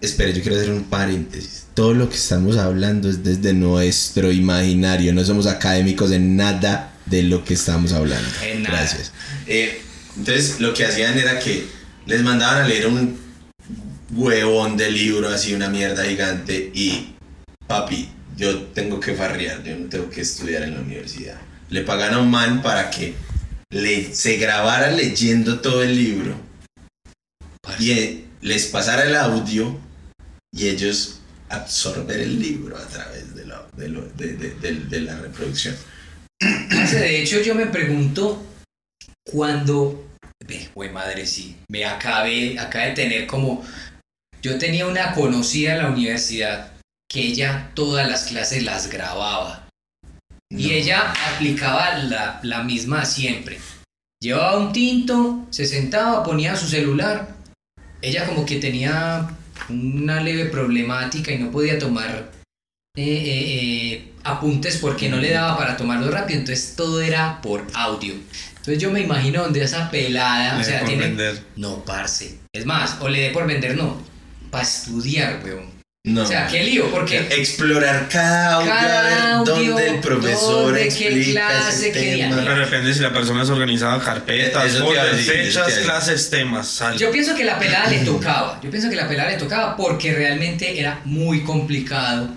Espera, 0.00 0.30
yo 0.30 0.42
quiero 0.42 0.56
hacer 0.56 0.70
un 0.70 0.84
paréntesis. 0.84 1.66
Todo 1.74 1.94
lo 1.94 2.08
que 2.08 2.16
estamos 2.16 2.56
hablando 2.58 3.08
es 3.08 3.24
desde 3.24 3.54
nuestro 3.54 4.30
imaginario, 4.30 5.12
no 5.12 5.24
somos 5.24 5.46
académicos 5.46 6.12
en 6.12 6.36
nada 6.36 6.92
de 7.06 7.22
lo 7.22 7.44
que 7.44 7.54
estamos 7.54 7.92
hablando. 7.92 8.28
En 8.42 8.62
nada. 8.62 8.76
Gracias. 8.76 9.12
Eh, 9.46 9.82
entonces, 10.16 10.60
lo 10.60 10.74
que 10.74 10.84
hacían 10.84 11.18
era 11.18 11.38
que 11.38 11.66
les 12.06 12.22
mandaban 12.22 12.62
a 12.62 12.68
leer 12.68 12.86
un 12.86 13.18
huevón 14.14 14.76
de 14.76 14.90
libro, 14.90 15.28
así 15.28 15.54
una 15.54 15.68
mierda 15.68 16.04
gigante, 16.04 16.70
y 16.74 17.14
papi, 17.66 18.10
yo 18.38 18.62
tengo 18.68 19.00
que 19.00 19.14
farrear, 19.14 19.62
yo 19.64 19.76
no 19.76 19.88
tengo 19.88 20.08
que 20.08 20.20
estudiar 20.22 20.62
en 20.62 20.74
la 20.74 20.80
universidad. 20.80 21.38
Le 21.70 21.82
pagan 21.82 22.14
a 22.14 22.18
un 22.20 22.30
man 22.30 22.62
para 22.62 22.88
que 22.90 23.14
le, 23.70 24.14
se 24.14 24.36
grabara 24.38 24.90
leyendo 24.92 25.60
todo 25.60 25.82
el 25.82 25.94
libro 25.94 26.34
y 27.78 27.90
eh, 27.90 28.24
les 28.40 28.66
pasara 28.66 29.04
el 29.04 29.16
audio 29.16 29.78
y 30.52 30.68
ellos 30.68 31.20
absorber 31.50 32.20
el 32.20 32.40
libro 32.40 32.76
a 32.78 32.86
través 32.86 33.34
de 33.34 33.44
la, 33.44 33.66
de 33.76 33.88
lo- 33.88 34.08
de- 34.16 34.34
de- 34.36 34.54
de- 34.54 35.00
la 35.00 35.18
reproducción. 35.18 35.74
De 36.40 37.20
hecho, 37.20 37.40
yo 37.42 37.54
me 37.54 37.66
pregunto 37.66 38.42
cuando. 39.26 40.04
Güey, 40.74 40.90
madre, 40.90 41.26
sí. 41.26 41.56
Me 41.68 41.84
acabé, 41.84 42.58
acabé 42.58 42.86
de 42.90 42.92
tener 42.94 43.26
como. 43.26 43.64
Yo 44.40 44.56
tenía 44.58 44.86
una 44.86 45.12
conocida 45.14 45.72
en 45.74 45.82
la 45.82 45.90
universidad 45.90 46.72
que 47.08 47.20
ella 47.20 47.70
todas 47.74 48.08
las 48.08 48.24
clases 48.24 48.62
las 48.62 48.90
grababa. 48.90 49.68
Y 50.50 50.72
ella 50.72 51.12
aplicaba 51.34 51.98
la, 51.98 52.40
la 52.42 52.62
misma 52.62 53.04
siempre. 53.04 53.58
Llevaba 54.20 54.58
un 54.58 54.72
tinto, 54.72 55.46
se 55.50 55.66
sentaba, 55.66 56.22
ponía 56.22 56.56
su 56.56 56.66
celular. 56.66 57.36
Ella 58.00 58.26
como 58.26 58.44
que 58.44 58.56
tenía 58.56 59.28
una 59.68 60.20
leve 60.20 60.46
problemática 60.46 61.32
y 61.32 61.38
no 61.38 61.50
podía 61.50 61.78
tomar 61.78 62.30
eh, 62.96 63.02
eh, 63.04 63.92
eh, 63.92 64.12
apuntes 64.24 64.78
porque 64.78 65.08
no 65.08 65.18
le 65.18 65.30
daba 65.30 65.56
para 65.56 65.76
tomarlo 65.76 66.10
rápido. 66.10 66.40
Entonces 66.40 66.74
todo 66.76 67.00
era 67.00 67.40
por 67.40 67.66
audio. 67.74 68.14
Entonces 68.50 68.78
yo 68.78 68.90
me 68.90 69.00
imagino 69.00 69.42
donde 69.42 69.62
esa 69.62 69.90
pelada, 69.90 70.58
o 70.58 70.64
sea, 70.64 70.80
por 70.80 70.88
tiene... 70.88 71.06
vender. 71.06 71.44
No, 71.56 71.84
parce. 71.84 72.38
Es 72.52 72.66
más, 72.66 72.96
o 73.00 73.08
le 73.08 73.20
dé 73.20 73.30
por 73.30 73.46
vender, 73.46 73.76
no. 73.76 74.02
Para 74.50 74.64
estudiar, 74.64 75.40
weón. 75.44 75.77
No. 76.14 76.22
O 76.22 76.26
sea, 76.26 76.46
qué 76.46 76.62
lío, 76.64 76.90
porque... 76.90 77.18
Explorar 77.30 78.08
cada 78.08 78.54
audio, 78.54 78.70
Cada 78.70 78.98
a 78.98 79.02
ver 79.02 79.18
audio, 79.18 79.54
dónde 79.72 79.88
el 79.88 80.00
profesor 80.00 80.64
dónde, 80.64 80.80
qué 80.80 80.86
explica 80.88 81.48
clase, 81.48 81.68
ese 81.88 81.92
qué 81.92 82.00
tema. 82.16 82.36
Pero 82.44 82.58
depende 82.60 82.94
si 82.94 83.00
la 83.00 83.12
persona 83.12 83.42
es 83.42 83.50
organizada, 83.50 83.98
carpetas, 84.00 84.78
folders, 84.78 85.26
fechas, 85.26 85.72
clases, 85.84 86.30
temas, 86.30 86.68
sal. 86.68 86.96
Yo 86.96 87.10
pienso 87.10 87.34
que 87.34 87.44
la 87.44 87.58
pelada 87.58 87.88
le 87.90 87.98
tocaba. 88.04 88.60
Yo 88.62 88.70
pienso 88.70 88.88
que 88.88 88.96
la 88.96 89.06
pelada 89.08 89.30
le 89.30 89.36
tocaba 89.36 89.76
porque 89.76 90.14
realmente 90.14 90.80
era 90.80 91.00
muy 91.04 91.42
complicado 91.42 92.28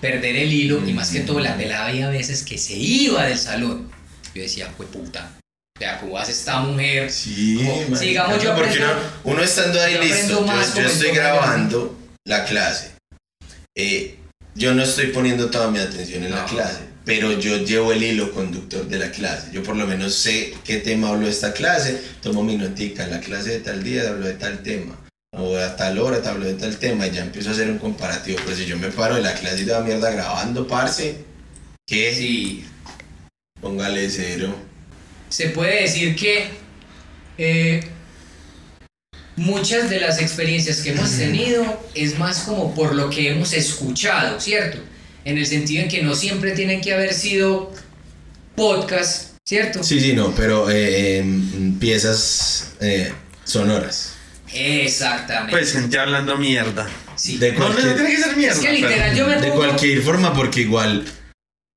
perder 0.00 0.36
el 0.36 0.52
hilo 0.52 0.86
y 0.86 0.92
más 0.92 1.10
que 1.10 1.20
todo 1.20 1.40
la 1.40 1.56
pelada 1.56 1.86
había 1.86 2.08
veces 2.08 2.42
que 2.44 2.58
se 2.58 2.74
iba 2.74 3.24
del 3.24 3.38
salón. 3.38 3.90
Yo 4.34 4.42
decía, 4.42 4.68
fue 4.76 4.86
puta. 4.86 5.32
O 5.76 5.78
sea, 5.78 5.98
¿cómo 6.00 6.16
hace 6.18 6.32
esta 6.32 6.60
mujer? 6.60 7.10
Sí, 7.10 7.56
Como, 7.56 7.98
digamos, 7.98 8.42
yo 8.42 8.54
porque 8.54 8.70
aprendo- 8.70 8.92
uno, 9.24 9.34
uno 9.34 9.42
estando 9.42 9.80
ahí 9.80 9.94
yo 9.94 10.00
listo, 10.02 10.46
yo, 10.46 10.80
yo 10.82 10.86
estoy 10.88 11.10
grabando 11.10 11.98
la 12.24 12.44
clase. 12.44 12.95
Eh, 13.76 14.16
yo 14.54 14.74
no 14.74 14.82
estoy 14.82 15.08
poniendo 15.08 15.50
toda 15.50 15.70
mi 15.70 15.78
atención 15.78 16.24
en 16.24 16.30
la 16.30 16.46
clase, 16.46 16.80
pero 17.04 17.38
yo 17.38 17.58
llevo 17.58 17.92
el 17.92 18.02
hilo 18.02 18.32
conductor 18.32 18.88
de 18.88 18.98
la 18.98 19.10
clase. 19.10 19.50
Yo 19.52 19.62
por 19.62 19.76
lo 19.76 19.86
menos 19.86 20.14
sé 20.14 20.54
qué 20.64 20.78
tema 20.78 21.10
hablo 21.10 21.26
de 21.26 21.32
esta 21.32 21.52
clase, 21.52 22.00
tomo 22.22 22.42
mi 22.42 22.56
notica, 22.56 23.06
la 23.06 23.20
clase 23.20 23.50
de 23.50 23.60
tal 23.60 23.82
día 23.84 24.08
hablo 24.08 24.26
de 24.26 24.34
tal 24.34 24.62
tema. 24.62 24.98
O 25.38 25.58
a 25.58 25.76
tal 25.76 25.98
hora 25.98 26.22
te 26.22 26.28
hablo 26.30 26.46
de 26.46 26.54
tal 26.54 26.78
tema 26.78 27.06
y 27.06 27.10
ya 27.10 27.20
empiezo 27.20 27.50
a 27.50 27.52
hacer 27.52 27.70
un 27.70 27.76
comparativo. 27.78 28.38
Pero 28.42 28.56
si 28.56 28.64
yo 28.64 28.78
me 28.78 28.88
paro 28.88 29.16
de 29.16 29.22
la 29.22 29.34
clase 29.34 29.62
y 29.62 29.66
la 29.66 29.80
mierda 29.80 30.10
grabando, 30.10 30.66
parce, 30.66 31.16
que 31.86 32.14
Sí. 32.14 32.64
póngale 33.60 34.08
cero. 34.08 34.54
se 35.28 35.50
puede 35.50 35.82
decir 35.82 36.16
que 36.16 36.48
eh, 37.36 37.80
muchas 39.36 39.88
de 39.90 40.00
las 40.00 40.20
experiencias 40.20 40.78
que 40.80 40.90
hemos 40.90 41.10
tenido 41.16 41.64
es 41.94 42.18
más 42.18 42.40
como 42.40 42.74
por 42.74 42.94
lo 42.94 43.10
que 43.10 43.30
hemos 43.30 43.52
escuchado, 43.52 44.40
¿cierto? 44.40 44.78
En 45.24 45.38
el 45.38 45.46
sentido 45.46 45.82
en 45.82 45.88
que 45.88 46.02
no 46.02 46.14
siempre 46.14 46.52
tienen 46.52 46.80
que 46.80 46.92
haber 46.94 47.12
sido 47.12 47.72
podcast, 48.54 49.32
¿cierto? 49.44 49.82
Sí, 49.82 50.00
sí, 50.00 50.12
no, 50.12 50.34
pero 50.34 50.70
eh, 50.70 51.18
em, 51.18 51.78
piezas 51.78 52.72
eh, 52.80 53.12
sonoras. 53.44 54.12
Exactamente. 54.52 55.52
Pues 55.52 55.72
gente 55.72 55.98
hablando 55.98 56.36
mierda. 56.38 56.88
sí. 57.16 57.36
de 57.38 57.52
No, 57.52 57.68
no, 57.68 57.74
tiene 57.74 58.06
que 58.10 58.16
ser 58.16 58.36
mierda. 58.36 58.54
es 58.54 58.60
que 58.60 58.66
pero- 58.68 58.88
literal 58.88 59.16
yo 59.16 59.26
me 59.26 59.36
De 59.36 59.48
pongo- 59.48 59.56
cualquier 59.56 60.02
forma, 60.02 60.32
porque 60.32 60.60
igual 60.62 61.04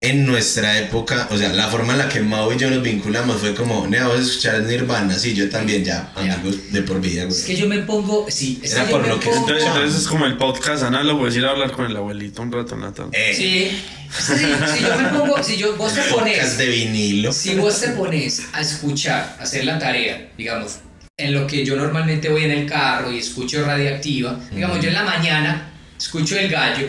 en 0.01 0.25
nuestra 0.25 0.79
época, 0.79 1.27
o 1.29 1.37
sea, 1.37 1.49
la 1.49 1.67
forma 1.67 1.91
en 1.91 1.99
la 1.99 2.07
que 2.07 2.21
Mao 2.21 2.53
y 2.53 2.57
yo 2.57 2.69
nos 2.69 2.81
vinculamos 2.81 3.35
fue 3.41 3.53
como, 3.53 3.85
Nea, 3.85 4.07
vos 4.07 4.19
escuchar 4.21 4.61
Nirvana, 4.63 5.19
sí, 5.19 5.33
yo 5.35 5.49
también 5.49 5.83
ya, 5.83 6.13
Ya. 6.15 6.35
amigos 6.35 6.71
de 6.71 6.81
por 6.83 7.01
vida, 7.01 7.25
güey. 7.25 7.37
Es 7.37 7.43
que 7.45 7.57
yo 7.57 7.67
me 7.67 7.79
pongo, 7.79 8.25
sí, 8.29 8.61
es 8.63 8.71
Era 8.73 8.85
que 8.85 8.91
yo 8.91 8.97
por 8.97 9.07
lo 9.09 9.19
que- 9.19 9.25
pongo- 9.29 9.39
Entonces, 9.41 9.67
entonces 9.67 10.01
es 10.01 10.07
como 10.07 10.25
el 10.25 10.37
podcast 10.37 10.83
análogo, 10.83 11.27
es 11.27 11.35
ir 11.35 11.43
a 11.45 11.49
hablar 11.49 11.71
con 11.73 11.85
el 11.85 11.97
abuelito 11.97 12.41
un 12.41 12.49
rato, 12.51 12.77
Nathan. 12.77 13.09
Eh, 13.11 13.33
Sí, 13.35 13.81
sí, 14.09 14.33
si 14.77 14.83
yo 14.85 14.97
me 14.97 15.09
pongo, 15.19 15.43
si 15.43 15.57
yo, 15.57 15.75
vos 15.75 15.93
te 15.93 16.01
pones, 16.03 16.37
podcast 16.37 16.57
de 16.57 16.65
vinilo. 16.67 17.33
Si 17.33 17.55
vos 17.55 17.81
te 17.81 17.89
pones 17.89 18.43
a 18.53 18.61
escuchar, 18.61 19.35
a 19.37 19.43
hacer 19.43 19.65
la 19.65 19.79
tarea, 19.79 20.31
digamos, 20.37 20.77
en 21.17 21.33
lo 21.33 21.45
que 21.45 21.65
yo 21.65 21.75
normalmente 21.75 22.29
voy 22.29 22.45
en 22.45 22.51
el 22.51 22.65
carro 22.69 23.11
y 23.11 23.17
escucho 23.17 23.65
radioactiva, 23.65 24.39
digamos, 24.49 24.79
yo 24.81 24.87
en 24.87 24.93
la 24.93 25.03
mañana 25.03 25.73
escucho 25.99 26.37
el 26.39 26.47
gallo, 26.49 26.87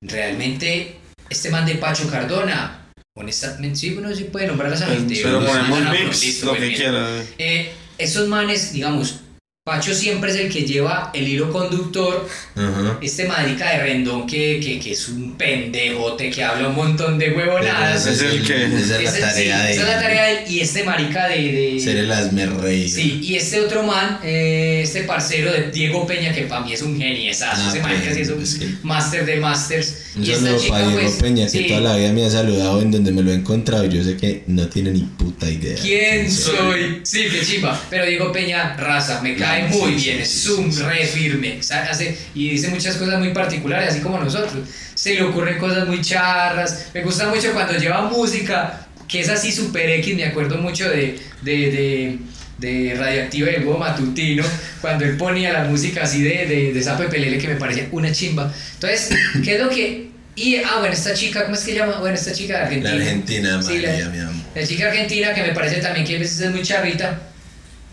realmente 0.00 0.96
este 1.28 1.50
man 1.50 1.66
de 1.66 1.74
Pacho 1.76 2.08
Cardona, 2.10 2.90
honestamente, 3.14 3.78
sí, 3.78 3.94
bueno, 3.94 4.14
sí 4.14 4.24
puede 4.24 4.46
nombrar 4.46 4.72
a 4.72 4.74
esa 4.74 4.86
gente. 4.86 5.20
Pero 5.22 5.44
ponemos 5.44 5.80
mix, 5.90 6.42
lo 6.42 6.50
pues 6.50 6.62
que 6.62 6.74
quiera. 6.74 7.22
Eh, 7.38 7.72
esos 7.98 8.28
manes, 8.28 8.72
digamos, 8.72 9.20
Pacho 9.68 9.94
siempre 9.94 10.30
es 10.30 10.36
el 10.36 10.48
que 10.50 10.62
lleva 10.62 11.10
el 11.12 11.28
hilo 11.28 11.52
conductor 11.52 12.26
Ajá. 12.56 12.98
este 13.02 13.26
marica 13.28 13.70
de 13.70 13.82
Rendón 13.82 14.26
que, 14.26 14.60
que, 14.64 14.80
que 14.80 14.92
es 14.92 15.08
un 15.10 15.36
pendejote 15.36 16.30
que 16.30 16.42
habla 16.42 16.68
un 16.68 16.74
montón 16.74 17.18
de 17.18 17.30
huevonadas. 17.32 18.06
Es 18.06 18.22
el 18.22 18.42
que- 18.46 18.64
Esa 18.64 18.78
es 18.78 18.88
la 18.88 19.10
Ese- 19.10 19.20
tarea 19.20 19.60
sí, 19.60 19.66
de 19.66 19.72
esa 19.72 19.82
es 19.82 19.88
la 19.88 20.00
tarea 20.00 20.24
de 20.24 20.32
él. 20.32 20.38
Y 20.50 20.60
este 20.60 20.84
marica 20.84 21.28
de. 21.28 21.36
de- 21.52 21.80
ser 21.80 21.96
el 21.98 22.10
asme 22.10 22.46
rey. 22.46 22.88
Sí, 22.88 23.20
y 23.22 23.34
este 23.36 23.60
otro 23.60 23.82
man, 23.82 24.18
eh, 24.24 24.80
este 24.82 25.02
parcero 25.02 25.52
de 25.52 25.70
Diego 25.70 26.06
Peña, 26.06 26.32
que 26.32 26.42
para 26.44 26.62
mí 26.64 26.72
es 26.72 26.80
un 26.82 26.98
geniesazo. 26.98 27.60
Ah, 27.62 27.68
ese 27.70 27.80
marica 27.82 28.14
sí 28.14 28.20
es 28.22 28.28
un 28.30 28.36
pues 28.36 28.58
máster 28.82 29.26
de 29.26 29.36
masters. 29.36 29.94
Un 30.16 30.24
y 30.24 30.26
saludo 30.28 30.58
chica, 30.58 30.70
para 30.72 30.86
Diego 30.88 31.02
pues. 31.02 31.14
Peña, 31.22 31.44
que 31.44 31.50
sí, 31.50 31.64
toda 31.68 31.80
la 31.80 31.96
vida 31.96 32.12
me 32.12 32.24
ha 32.24 32.30
saludado 32.30 32.80
en 32.80 32.90
donde 32.90 33.12
me 33.12 33.22
lo 33.22 33.30
he 33.30 33.34
encontrado 33.34 33.84
yo 33.84 34.02
sé 34.02 34.16
que 34.16 34.42
no 34.46 34.66
tiene 34.68 34.90
ni 34.92 35.00
puta 35.02 35.48
idea. 35.50 35.76
¿Quién 35.80 36.30
soy? 36.32 37.00
Sí, 37.04 37.26
qué 37.30 37.42
chimba. 37.44 37.78
Pero 37.90 38.06
Diego 38.06 38.32
Peña, 38.32 38.76
raza, 38.76 39.20
me 39.22 39.36
cae 39.36 39.57
Sí, 39.72 39.78
muy 39.78 39.98
sí, 39.98 40.04
bien, 40.04 40.16
sí, 40.18 40.22
es 40.22 40.30
sí, 40.30 40.48
sí, 40.56 40.72
sí. 40.72 40.82
re 40.82 41.06
firme. 41.06 41.58
Hace, 41.90 42.16
y 42.34 42.50
dice 42.50 42.68
muchas 42.68 42.96
cosas 42.96 43.18
muy 43.18 43.30
particulares, 43.32 43.90
así 43.90 44.00
como 44.00 44.18
nosotros. 44.18 44.52
Se 44.94 45.14
le 45.14 45.22
ocurren 45.22 45.58
cosas 45.58 45.86
muy 45.88 46.00
charras. 46.00 46.86
Me 46.94 47.02
gusta 47.02 47.28
mucho 47.28 47.52
cuando 47.52 47.74
lleva 47.76 48.02
música. 48.02 48.86
que 49.08 49.20
es 49.20 49.28
así 49.30 49.50
super 49.50 49.88
X, 49.88 50.14
me 50.16 50.24
acuerdo 50.26 50.58
mucho 50.58 50.88
de, 50.88 51.18
de, 51.42 51.56
de, 51.70 52.18
de 52.58 52.94
Radioactiva 52.94 53.50
y 53.50 53.54
el 53.54 53.64
huevo 53.64 53.78
matutino, 53.78 54.44
cuando 54.82 55.04
él 55.06 55.16
ponía 55.16 55.50
la 55.52 55.64
música 55.64 56.02
así 56.02 56.22
de, 56.22 56.44
de, 56.46 56.72
de 56.74 56.82
Sapo 56.82 57.04
Pelele 57.08 57.38
que 57.38 57.48
me 57.48 57.54
parecía 57.56 57.88
una 57.92 58.12
chimba. 58.12 58.52
Entonces, 58.74 59.08
¿qué 59.44 59.54
es 59.56 59.60
lo 59.62 59.68
que...? 59.70 60.08
Y, 60.36 60.54
ah, 60.56 60.76
bueno, 60.78 60.92
esta 60.94 61.14
chica, 61.14 61.42
¿cómo 61.44 61.56
es 61.56 61.64
que 61.64 61.74
llama? 61.74 61.98
Bueno, 61.98 62.14
esta 62.14 62.32
chica 62.32 62.58
de 62.58 62.62
Argentina. 62.64 62.94
La 62.94 63.02
Argentina, 63.02 63.62
Sí, 63.62 63.68
María, 63.74 63.92
la- 64.04 64.08
mi 64.10 64.18
amor. 64.20 64.34
La 64.54 64.64
chica 64.66 64.86
argentina 64.88 65.34
que 65.34 65.42
me 65.42 65.52
parece 65.52 65.76
también 65.80 66.06
que 66.06 66.14
a 66.16 66.18
veces 66.20 66.38
es 66.40 66.50
muy 66.50 66.62
charrita. 66.62 67.18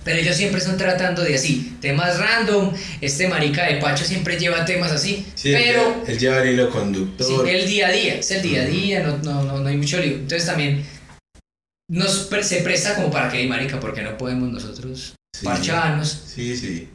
Pero 0.06 0.20
ellos 0.20 0.38
siempre 0.38 0.60
están 0.60 0.78
tratando 0.78 1.24
de 1.24 1.36
así, 1.36 1.76
temas 1.82 2.18
random. 2.20 2.72
Este 3.02 3.28
marica 3.28 3.66
de 3.66 3.78
Pacho 3.82 4.06
siempre 4.06 4.38
lleva 4.40 4.64
temas 4.64 4.92
así. 4.92 5.26
Sí, 5.36 5.52
pero 5.52 6.04
él, 6.08 6.18
lleva 6.18 6.42
el 6.44 6.54
hilo 6.54 6.68
sí, 6.68 6.72
conductor. 6.72 7.50
el 7.50 7.68
día 7.68 7.88
a 7.88 7.92
día, 7.92 8.14
es 8.16 8.32
el 8.32 8.42
día 8.44 8.62
a 8.62 8.66
día, 8.66 9.04
no, 9.04 9.18
no, 9.18 9.44
no, 9.44 9.60
no 9.60 9.68
hay 9.68 9.76
mucho 9.78 10.00
lío. 10.00 10.14
Entonces 10.14 10.46
también 10.46 10.86
nos 11.90 12.20
pre- 12.30 12.44
se 12.44 12.58
presta 12.62 12.96
como 12.96 13.12
para 13.12 13.30
que, 13.32 13.40
"Ey, 13.40 13.48
marica, 13.48 13.80
porque 13.80 14.02
no 14.04 14.18
podemos 14.18 14.52
nosotros 14.52 15.16
Sí. 15.36 15.44
parcharnos? 15.46 16.24
Sí, 16.34 16.56
sí. 16.56 16.88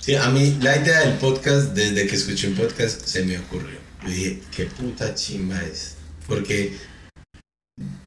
Sí, 0.00 0.14
a 0.14 0.28
mí 0.30 0.56
la 0.60 0.76
idea 0.76 1.00
del 1.00 1.14
podcast, 1.14 1.72
desde 1.72 2.06
que 2.06 2.14
escuché 2.16 2.48
un 2.48 2.54
podcast, 2.54 3.04
se 3.04 3.24
me 3.24 3.38
ocurrió. 3.38 3.78
Yo 4.04 4.10
dije, 4.10 4.38
qué 4.54 4.64
puta 4.66 5.14
chimba 5.14 5.60
es. 5.62 5.96
Porque 6.28 6.72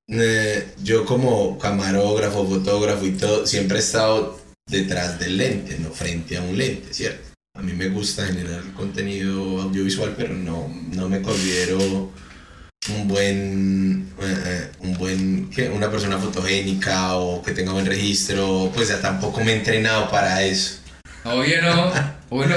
eh, 0.08 0.74
yo 0.84 1.06
como 1.06 1.58
camarógrafo, 1.58 2.48
fotógrafo 2.48 3.06
y 3.06 3.12
todo, 3.12 3.46
siempre 3.46 3.78
he 3.78 3.82
estado 3.82 4.40
detrás 4.70 5.20
del 5.20 5.38
lente, 5.38 5.78
no 5.80 5.92
frente 5.92 6.38
a 6.38 6.42
un 6.42 6.58
lente, 6.58 6.94
¿cierto? 6.94 7.28
A 7.56 7.62
mí 7.62 7.74
me 7.74 7.90
gusta 7.90 8.26
generar 8.26 8.62
contenido 8.74 9.62
audiovisual, 9.62 10.14
pero 10.16 10.34
no, 10.34 10.68
no 10.94 11.10
me 11.10 11.22
considero 11.22 12.12
un 12.90 13.08
buen, 13.08 14.14
eh, 14.22 14.44
eh, 14.46 14.72
un 14.80 14.94
buen, 14.98 15.50
¿qué? 15.50 15.70
Una 15.70 15.90
persona 15.90 16.18
fotogénica 16.18 17.16
o 17.16 17.42
que 17.42 17.52
tenga 17.52 17.74
buen 17.74 17.86
registro, 17.86 18.72
pues 18.74 18.90
ya 18.90 19.02
tampoco 19.02 19.44
me 19.44 19.54
he 19.54 19.58
entrenado 19.58 20.10
para 20.10 20.44
eso. 20.44 20.80
Obvio 21.24 21.62
no, 21.62 21.92
uno. 22.30 22.56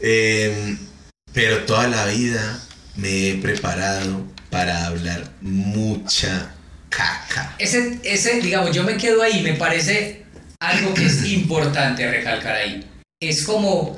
Eh, 0.00 0.76
pero 1.32 1.64
toda 1.64 1.86
la 1.88 2.06
vida 2.06 2.60
me 2.96 3.30
he 3.30 3.34
preparado 3.36 4.31
para 4.52 4.86
hablar 4.86 5.24
mucha 5.40 6.54
caca. 6.90 7.56
Ese, 7.58 7.98
ese, 8.04 8.38
digamos, 8.42 8.76
yo 8.76 8.84
me 8.84 8.98
quedo 8.98 9.22
ahí, 9.22 9.42
me 9.42 9.54
parece 9.54 10.24
algo 10.60 10.92
que 10.92 11.06
es 11.06 11.24
importante 11.32 12.08
recalcar 12.08 12.56
ahí. 12.56 12.86
Es 13.18 13.44
como 13.44 13.96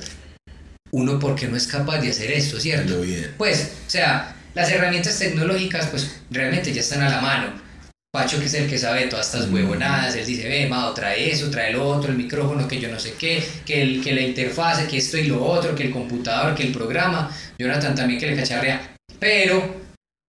uno 0.93 1.19
porque 1.19 1.49
no 1.49 1.57
es 1.57 1.67
capaz 1.67 1.99
de 1.99 2.11
hacer 2.11 2.31
esto, 2.31 2.61
¿cierto? 2.61 3.01
Bien. 3.01 3.35
Pues, 3.37 3.73
o 3.85 3.90
sea, 3.90 4.37
las 4.55 4.71
herramientas 4.71 5.19
tecnológicas, 5.19 5.88
pues 5.88 6.21
realmente 6.31 6.73
ya 6.73 6.83
están 6.83 7.03
a 7.03 7.09
la 7.09 7.21
mano. 7.21 7.64
Pacho, 8.12 8.38
que 8.38 8.47
es 8.47 8.55
el 8.55 8.71
que 8.71 8.79
sabe 8.79 9.09
todas 9.09 9.27
estas 9.27 9.51
huevonadas, 9.51 10.14
él 10.14 10.25
dice, 10.25 10.49
ve, 10.49 10.69
Mao, 10.69 10.95
trae 10.95 11.33
eso, 11.33 11.51
trae 11.51 11.73
lo 11.73 11.85
otro, 11.85 12.12
el 12.12 12.17
micrófono, 12.17 12.69
que 12.69 12.79
yo 12.79 12.88
no 12.88 13.01
sé 13.01 13.14
qué, 13.19 13.45
que, 13.67 13.83
el, 13.83 14.05
que 14.05 14.14
la 14.14 14.21
interfase, 14.21 14.87
que 14.87 14.99
esto 14.99 15.19
y 15.19 15.25
lo 15.25 15.45
otro, 15.45 15.75
que 15.75 15.83
el 15.83 15.90
computador, 15.90 16.55
que 16.55 16.62
el 16.62 16.73
programa. 16.73 17.29
Jonathan 17.59 17.97
también 17.97 18.21
que 18.21 18.29
le 18.29 18.37
cacharrea. 18.37 18.97
Pero 19.19 19.84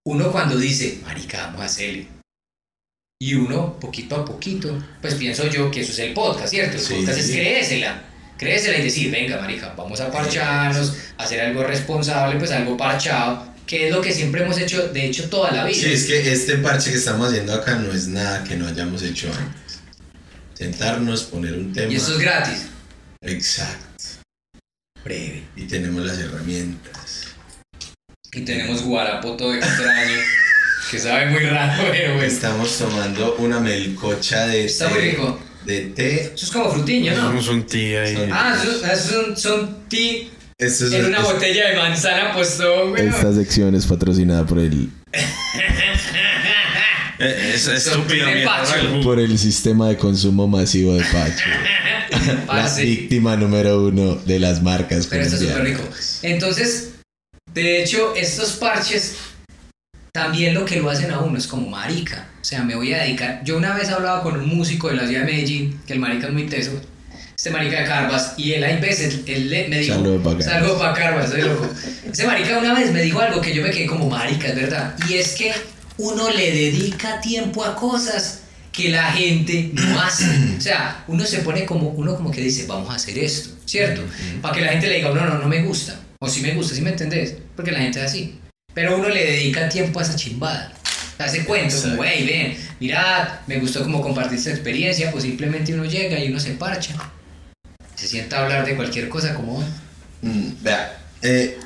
uno 0.06 0.30
cuando 0.30 0.56
dice, 0.56 1.00
marica, 1.04 1.46
vamos 1.46 1.62
a 1.62 1.64
hacerle. 1.64 2.06
Y 3.20 3.34
uno, 3.34 3.78
poquito 3.80 4.16
a 4.16 4.24
poquito, 4.24 4.82
pues 5.00 5.14
pienso 5.14 5.46
yo 5.48 5.70
que 5.70 5.80
eso 5.80 5.92
es 5.92 5.98
el 5.98 6.14
podcast, 6.14 6.48
¿cierto? 6.50 6.76
El 6.76 6.82
Sí, 6.82 6.94
podcast 6.94 7.14
sí, 7.14 7.20
es 7.20 7.26
sí. 7.26 7.32
creésela. 7.32 8.02
Créesela 8.38 8.78
y 8.78 8.82
decir, 8.82 9.10
venga, 9.10 9.40
marica, 9.40 9.72
vamos 9.76 9.98
a 10.00 10.10
parcharnos, 10.10 10.94
hacer 11.16 11.40
algo 11.40 11.64
responsable, 11.64 12.38
pues 12.38 12.50
algo 12.52 12.76
parchado, 12.76 13.52
que 13.66 13.88
es 13.88 13.94
lo 13.94 14.00
que 14.02 14.12
siempre 14.12 14.42
hemos 14.44 14.58
hecho, 14.58 14.88
de 14.88 15.06
hecho, 15.06 15.28
toda 15.30 15.50
la 15.50 15.64
vida. 15.64 15.76
Sí, 15.80 15.92
es 15.92 16.04
que 16.04 16.30
este 16.32 16.58
parche 16.58 16.90
que 16.90 16.98
estamos 16.98 17.28
haciendo 17.28 17.54
acá 17.54 17.76
no 17.76 17.90
es 17.92 18.06
nada 18.08 18.44
que 18.44 18.54
no 18.56 18.68
hayamos 18.68 19.02
hecho 19.02 19.28
antes. 19.32 19.80
Sentarnos, 20.54 21.24
poner 21.24 21.54
un 21.54 21.72
tema. 21.72 21.90
Y 21.90 21.96
esto 21.96 22.12
es 22.12 22.18
gratis. 22.18 22.66
Exacto. 23.22 23.86
Breve. 25.02 25.42
Y 25.56 25.62
tenemos 25.64 26.04
las 26.04 26.18
herramientas. 26.18 27.25
Y 28.36 28.42
tenemos 28.42 28.82
guarapo 28.82 29.34
todo 29.34 29.54
extraño, 29.54 30.16
que 30.90 30.98
sabe 30.98 31.26
muy 31.30 31.40
raro, 31.44 31.82
pero 31.90 32.12
bueno. 32.16 32.26
Estamos 32.26 32.76
tomando 32.76 33.34
una 33.38 33.58
melcocha 33.60 34.46
de 34.46 34.66
Está 34.66 34.88
té. 34.88 34.94
muy 34.94 35.00
rico. 35.10 35.40
De 35.64 35.80
té. 35.86 36.32
Eso 36.34 36.44
es 36.44 36.50
como 36.52 36.70
frutiño, 36.70 37.12
¿no? 37.16 37.22
Somos 37.28 37.48
un 37.48 37.64
tío 37.66 38.00
ahí. 38.02 38.28
Ah, 38.30 38.54
esos, 38.62 38.84
esos 38.84 39.10
son, 39.10 39.36
son 39.36 39.88
ti 39.88 40.30
Esto 40.58 40.86
es, 40.86 40.92
en 40.92 41.06
una 41.06 41.18
es- 41.18 41.24
botella 41.24 41.70
de 41.70 41.76
manzana 41.76 42.32
puesto, 42.34 42.90
güey. 42.90 43.08
Esta 43.08 43.32
sección 43.32 43.74
es 43.74 43.86
patrocinada 43.86 44.44
por 44.46 44.58
el, 44.58 44.90
Eh, 47.18 47.52
Es 47.54 47.66
estúpido, 47.66 48.26
Son. 48.26 48.44
Pacho. 48.44 48.74
el 48.74 48.88
jugo. 48.88 49.02
por 49.02 49.18
el 49.18 49.38
sistema 49.38 49.88
de 49.88 49.96
consumo 49.96 50.46
masivo 50.46 50.92
de 50.94 51.00
Pacho. 51.04 51.48
la 52.26 52.44
Parce. 52.46 52.82
víctima 52.84 53.36
número 53.38 53.82
uno 53.86 54.16
de 54.16 54.38
las 54.38 54.62
marcas 54.62 55.06
Pero 55.06 55.22
esto 55.22 55.36
es 55.36 55.40
súper 55.42 55.64
rico. 55.64 55.82
Entonces, 56.20 56.90
de 57.62 57.82
hecho, 57.82 58.14
estos 58.14 58.52
parches 58.52 59.16
también 60.12 60.54
lo 60.54 60.64
que 60.64 60.76
lo 60.76 60.88
hacen 60.88 61.10
a 61.10 61.20
uno 61.20 61.36
es 61.36 61.46
como 61.46 61.68
marica. 61.68 62.28
O 62.40 62.44
sea, 62.44 62.62
me 62.62 62.74
voy 62.74 62.92
a 62.94 63.02
dedicar. 63.02 63.42
Yo 63.44 63.56
una 63.56 63.74
vez 63.74 63.90
hablaba 63.90 64.22
con 64.22 64.38
un 64.38 64.48
músico 64.48 64.88
de 64.88 64.96
la 64.96 65.06
ciudad 65.06 65.26
de 65.26 65.32
Medellín, 65.32 65.80
que 65.86 65.92
el 65.92 65.98
marica 65.98 66.28
es 66.28 66.32
muy 66.32 66.46
teso. 66.46 66.72
Este 67.36 67.50
marica 67.50 67.80
de 67.80 67.86
Carvas, 67.86 68.32
y 68.38 68.52
él 68.52 68.64
hay 68.64 68.80
veces, 68.80 69.20
él 69.26 69.66
me 69.68 69.78
dijo. 69.78 69.94
Saludo 69.94 70.22
pa' 70.22 70.30
Carvas. 70.30 70.44
Saludo 70.46 70.78
pa' 70.78 70.94
Carvas, 70.94 71.30
soy 71.30 71.42
loco. 71.42 71.68
Ese 72.10 72.26
marica 72.26 72.58
una 72.58 72.72
vez 72.72 72.92
me 72.92 73.02
dijo 73.02 73.20
algo 73.20 73.42
que 73.42 73.54
yo 73.54 73.62
me 73.62 73.70
quedé 73.70 73.86
como 73.86 74.08
marica, 74.08 74.48
es 74.48 74.56
verdad. 74.56 74.96
Y 75.08 75.14
es 75.14 75.34
que 75.34 75.52
uno 75.98 76.30
le 76.30 76.50
dedica 76.50 77.20
tiempo 77.20 77.62
a 77.62 77.76
cosas 77.76 78.40
que 78.72 78.88
la 78.88 79.12
gente 79.12 79.70
no 79.74 80.00
hace. 80.00 80.24
O 80.56 80.60
sea, 80.60 81.04
uno 81.08 81.24
se 81.26 81.40
pone 81.40 81.66
como, 81.66 81.90
uno 81.90 82.16
como 82.16 82.30
que 82.30 82.40
dice, 82.40 82.66
vamos 82.66 82.90
a 82.90 82.94
hacer 82.94 83.18
esto, 83.18 83.50
¿cierto? 83.64 84.02
Para 84.40 84.54
que 84.54 84.60
la 84.62 84.72
gente 84.72 84.86
le 84.86 84.96
diga, 84.96 85.10
no, 85.10 85.26
no, 85.26 85.38
no 85.38 85.48
me 85.48 85.62
gusta. 85.62 85.98
O 86.18 86.28
sí 86.28 86.40
me 86.40 86.54
gusta, 86.54 86.74
¿sí 86.74 86.82
me 86.82 86.90
entendés? 86.90 87.36
Porque 87.54 87.72
la 87.72 87.80
gente 87.80 87.98
es 87.98 88.06
así. 88.06 88.38
Pero 88.74 88.96
uno 88.96 89.08
le 89.08 89.24
dedica 89.24 89.68
tiempo 89.68 90.00
a 90.00 90.02
esa 90.02 90.16
chimbada. 90.16 90.72
Hace 91.18 91.44
cuento, 91.44 91.74
como, 91.80 92.04
hey, 92.04 92.26
ven, 92.26 92.56
mirad, 92.78 93.40
me 93.46 93.58
gustó 93.58 93.82
como 93.82 94.02
compartir 94.02 94.38
esta 94.38 94.50
experiencia, 94.50 95.10
pues 95.10 95.24
simplemente 95.24 95.72
uno 95.72 95.84
llega 95.86 96.18
y 96.18 96.28
uno 96.28 96.38
se 96.38 96.52
parcha. 96.52 96.94
Se 97.94 98.06
sienta 98.06 98.38
a 98.38 98.42
hablar 98.44 98.66
de 98.66 98.76
cualquier 98.76 99.08
cosa 99.08 99.34
como 99.34 99.58
hoy. 99.58 99.64
Mm, 100.20 100.62
vea, 100.62 100.98
eh, 101.22 101.58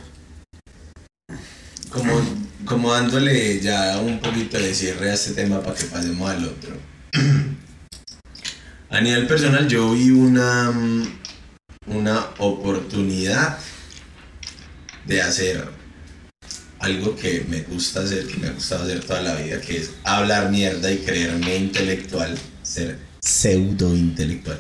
como, 1.89 2.23
como 2.65 2.93
dándole 2.93 3.59
ya 3.61 3.99
un 3.99 4.21
poquito 4.21 4.59
de 4.59 4.73
cierre 4.73 5.11
a 5.11 5.15
este 5.15 5.33
tema 5.33 5.61
para 5.63 5.75
que 5.77 5.87
pasemos 5.87 6.31
al 6.31 6.45
otro. 6.45 6.77
A 8.93 9.01
nivel 9.01 9.29
personal, 9.29 9.69
yo 9.69 9.93
vi 9.93 10.11
una, 10.11 10.73
mm, 10.73 11.21
una 11.87 12.27
oportunidad 12.39 13.57
de 15.07 15.23
hacer 15.23 15.65
algo 16.79 17.15
que 17.15 17.45
me 17.49 17.61
gusta 17.63 18.01
hacer, 18.01 18.27
que 18.27 18.37
me 18.39 18.49
ha 18.49 18.53
gustado 18.53 18.85
hacer 18.85 19.01
toda 19.05 19.21
la 19.23 19.35
vida, 19.35 19.61
que 19.61 19.79
es 19.79 19.91
hablar 20.05 20.51
mierda 20.51 20.91
y 20.91 20.99
creerme 20.99 21.57
intelectual, 21.57 22.37
ser 22.63 22.97
pseudo 23.21 23.95
intelectual. 23.95 24.59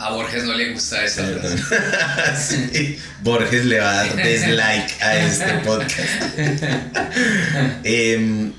A 0.00 0.10
Borges 0.12 0.44
no 0.44 0.54
le 0.54 0.72
gusta 0.72 1.04
esa 1.04 1.22
Perdón. 1.22 1.58
frase. 1.58 2.68
Sí, 2.72 2.98
Borges 3.22 3.64
le 3.66 3.78
va 3.78 3.90
a 4.00 4.06
dar 4.06 4.16
dislike 4.16 5.02
a 5.02 5.26
este 5.26 5.52
podcast. 5.64 6.38
Em, 7.84 8.52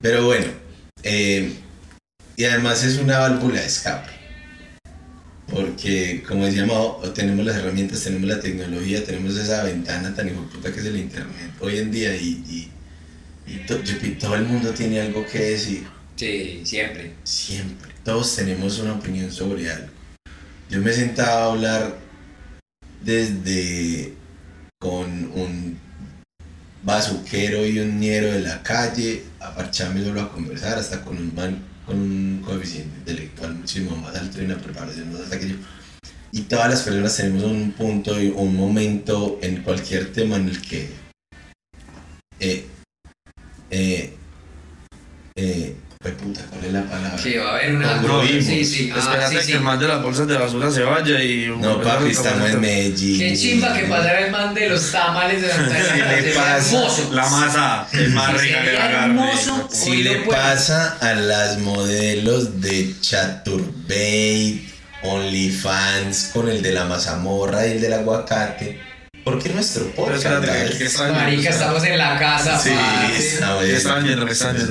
pero 0.00 0.24
bueno, 0.26 0.46
em, 1.02 1.54
y 2.36 2.44
además 2.44 2.84
es 2.84 2.98
una 2.98 3.18
válvula 3.18 3.60
de 3.60 3.66
escape. 3.66 4.10
Porque, 5.52 6.24
como 6.26 6.44
decía 6.44 6.66
Mao, 6.66 6.98
tenemos 7.14 7.44
las 7.46 7.56
herramientas, 7.56 8.02
tenemos 8.02 8.28
la 8.28 8.40
tecnología, 8.40 9.04
tenemos 9.04 9.36
esa 9.36 9.62
ventana 9.62 10.14
tan 10.14 10.28
puta 10.28 10.72
que 10.72 10.80
es 10.80 10.86
el 10.86 10.96
internet 10.96 11.52
hoy 11.60 11.78
en 11.78 11.90
día 11.92 12.16
y, 12.16 12.42
y- 12.48 12.70
y 13.46 13.58
to- 13.66 13.78
todo 14.18 14.34
el 14.34 14.44
mundo 14.44 14.70
tiene 14.72 15.00
algo 15.00 15.24
que 15.24 15.38
decir. 15.38 15.86
Sí, 16.16 16.62
siempre. 16.64 17.12
Siempre. 17.22 17.92
Todos 18.04 18.34
tenemos 18.34 18.78
una 18.80 18.94
opinión 18.94 19.30
sobre 19.30 19.70
algo. 19.70 19.88
Yo 20.68 20.80
me 20.80 20.92
sentaba 20.92 21.44
a 21.44 21.52
hablar 21.52 21.96
desde 23.04 24.14
con 24.80 25.08
un 25.32 25.78
bazuquero 26.82 27.64
y 27.66 27.78
un 27.78 28.00
ñero 28.00 28.32
de 28.32 28.40
la 28.40 28.62
calle, 28.62 29.22
a 29.40 29.54
parcharme 29.54 30.02
solo 30.02 30.22
a 30.22 30.32
conversar, 30.32 30.78
hasta 30.78 31.02
con 31.02 31.16
un 31.18 31.34
man 31.34 31.62
con 31.86 31.96
un 31.96 32.42
coeficiente 32.44 32.98
intelectual 32.98 33.54
muchísimo 33.54 33.96
más 33.96 34.16
alto 34.16 34.42
y 34.42 34.44
una 34.44 34.58
preparación 34.58 35.12
más 35.12 35.22
alta 35.22 35.38
que 35.38 35.48
yo. 35.50 35.54
Y 36.32 36.42
todas 36.42 36.68
las 36.68 36.82
personas 36.82 37.16
tenemos 37.16 37.44
un 37.44 37.72
punto 37.72 38.20
y 38.20 38.28
un 38.28 38.56
momento 38.56 39.38
en 39.40 39.62
cualquier 39.62 40.12
tema 40.12 40.36
en 40.36 40.48
el 40.48 40.60
que 40.60 40.90
eh, 42.40 42.66
eh, 43.70 44.12
eh, 45.36 45.76
Pues 46.06 46.22
puta, 46.22 46.40
¿cuál 46.50 46.64
es 46.64 46.72
la 46.72 46.82
palabra? 46.84 47.20
Que 47.20 47.38
va 47.38 47.50
a 47.50 47.54
haber 47.56 47.74
una. 47.74 48.00
Sí, 48.40 48.64
sí. 48.64 48.92
Ah, 48.94 48.98
Espérate 49.00 49.40
sí, 49.40 49.46
que 49.48 49.52
el 49.54 49.60
man 49.60 49.80
de 49.80 49.88
las 49.88 50.00
bolsas 50.00 50.28
de 50.28 50.38
basura 50.38 50.70
se 50.70 50.82
vaya 50.84 51.20
y. 51.20 51.48
No, 51.58 51.82
papi, 51.82 52.10
estamos 52.10 52.48
en 52.48 52.60
Medellín. 52.60 53.18
Qué 53.18 53.36
chimba 53.36 53.72
que 53.72 53.82
pasara 53.86 54.20
el 54.26 54.30
man 54.30 54.54
de 54.54 54.68
los 54.68 54.92
tamales 54.92 55.42
de 55.42 55.48
Santa 55.50 55.74
¿Qué 55.94 56.22
le 56.22 56.32
pasa? 56.32 56.76
hermoso. 56.76 57.10
La 57.12 57.26
masa 57.28 57.88
es 57.92 58.08
más 58.10 58.40
rica 58.40 58.62
que 58.62 58.72
la 58.72 58.90
carne. 58.92 59.30
Si 59.68 60.02
le 60.04 60.16
pasa 60.18 60.96
a 61.00 61.14
las 61.14 61.58
modelos 61.58 62.60
de 62.60 62.94
Chaturbate, 63.00 64.62
OnlyFans, 65.02 66.30
con 66.32 66.48
el 66.48 66.62
de 66.62 66.70
la 66.70 66.84
mazamorra 66.84 67.66
y 67.66 67.72
el 67.72 67.80
del 67.80 67.94
aguacate, 67.94 68.80
¿por 69.24 69.42
qué 69.42 69.48
nuestro 69.48 69.86
podcast? 69.90 70.24
Marica, 71.10 71.50
estamos 71.50 71.82
en 71.82 71.98
la 71.98 72.16
casa. 72.16 72.56
Sí, 72.60 72.70
está 73.18 73.58
bien. 73.58 73.70
Que 73.70 73.76
extrañen, 73.76 74.66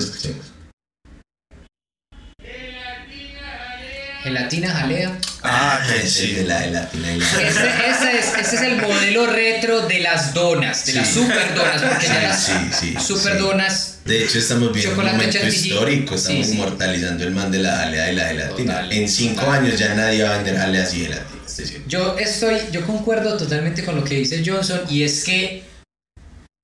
Gelatina 4.29 4.71
jalea. 4.71 5.15
Ah, 5.43 5.79
que 5.87 5.99
Ese 5.99 6.09
sí. 6.09 6.31
es 6.31 6.37
de 6.37 6.43
la 6.45 6.59
gelatina 6.61 7.11
y 7.13 7.19
la- 7.19 7.25
Ese, 7.25 7.45
ese 7.47 8.17
es, 8.19 8.37
ese 8.47 8.55
es 8.55 8.61
el 8.63 8.77
modelo 8.81 9.27
retro 9.27 9.81
de 9.87 9.99
las 9.99 10.33
donas, 10.33 10.83
de 10.87 10.93
las 10.93 11.07
Sí. 11.07 11.13
super 11.13 11.53
donas, 11.53 11.79
porque 11.83 12.07
ya 12.07 12.23
las 12.23 12.43
Sí, 12.43 12.53
sí, 12.71 12.95
super 12.99 13.33
sí. 13.33 13.37
donas. 13.39 13.99
De 14.03 14.23
hecho, 14.23 14.39
estamos 14.39 14.73
viendo 14.73 14.89
un 14.91 14.95
Chocolate 14.97 15.17
momento 15.17 15.37
chantilly. 15.39 15.67
histórico, 15.69 16.15
estamos 16.15 16.39
Sí, 16.39 16.51
sí. 16.51 16.57
inmortalizando 16.57 17.23
el 17.23 17.31
man 17.35 17.51
de 17.51 17.59
la 17.59 17.77
jalea 17.77 18.11
y 18.11 18.15
la 18.15 18.27
gelatina. 18.29 18.73
Total, 18.73 18.91
en 18.93 19.09
cinco 19.09 19.41
total. 19.41 19.59
años 19.65 19.79
ya 19.79 19.93
nadie 19.93 20.23
va 20.23 20.33
a 20.33 20.37
vender 20.37 20.57
jaleas 20.57 20.93
y 20.95 20.99
gelatina. 21.01 21.41
estoy 21.45 21.65
seguro. 21.67 21.85
Yo 21.87 22.17
estoy, 22.17 22.57
yo 22.71 22.85
concuerdo 22.87 23.37
totalmente 23.37 23.85
con 23.85 23.95
lo 23.95 24.03
que 24.03 24.15
dice 24.15 24.41
Johnson 24.43 24.81
y 24.89 25.03
es 25.03 25.23
que 25.23 25.63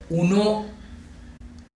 uno 0.09 0.65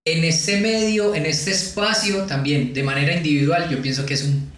en 0.04 0.24
este 0.24 0.58
medio, 0.60 1.14
en 1.14 1.26
este 1.26 1.52
espacio 1.52 2.22
también 2.22 2.74
de 2.74 2.82
manera 2.82 3.12
individual, 3.14 3.68
yo 3.70 3.80
pienso 3.80 4.04
que 4.04 4.14
es 4.14 4.22
un, 4.24 4.52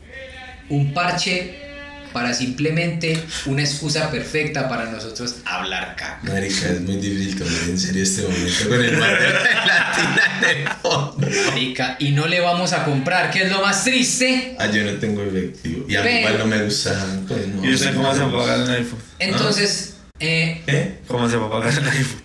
un 0.68 0.92
parche 0.92 1.66
para 2.12 2.32
simplemente 2.32 3.22
una 3.46 3.62
excusa 3.62 4.10
perfecta 4.10 4.68
para 4.68 4.90
nosotros 4.90 5.36
hablar 5.44 5.94
caca. 5.94 6.20
Marica, 6.22 6.68
es 6.68 6.80
muy 6.80 6.96
difícil 6.96 7.38
tomar 7.38 7.62
en 7.68 7.78
serio 7.78 8.02
este 8.02 8.22
momento 8.22 8.68
con 8.68 8.84
el 8.84 8.96
man 8.96 9.10
de 9.10 9.28
la 9.30 9.40
gelatina 9.40 10.50
en 10.50 10.58
el 10.60 10.68
fondo. 10.68 11.28
Marica, 11.46 11.96
y 11.98 12.10
no 12.12 12.26
le 12.26 12.40
vamos 12.40 12.72
a 12.72 12.84
comprar, 12.84 13.30
que 13.30 13.42
es 13.42 13.50
lo 13.50 13.60
más 13.60 13.84
triste. 13.84 14.56
Ah, 14.58 14.66
yo 14.66 14.84
no 14.84 14.92
tengo 14.98 15.22
efectivo. 15.22 15.84
Y 15.88 15.96
a 15.96 16.02
mí 16.02 16.10
igual 16.10 16.38
no 16.38 16.46
me 16.46 16.62
gusta. 16.64 17.06
Pues 17.28 17.46
no. 17.48 17.64
¿Y 17.64 17.74
usted 17.74 17.94
cómo 17.94 18.14
se 18.14 18.20
va 18.20 18.28
a 18.28 18.32
pagar 18.32 18.60
el 18.60 18.70
iPhone? 18.70 19.00
Entonces, 19.18 19.96
eh, 20.18 20.62
¿Qué? 20.66 20.98
¿Cómo 21.06 21.28
se 21.28 21.36
va 21.36 21.46
a 21.46 21.50
pagar 21.50 21.72
el 21.72 21.88
iPhone? 21.88 22.22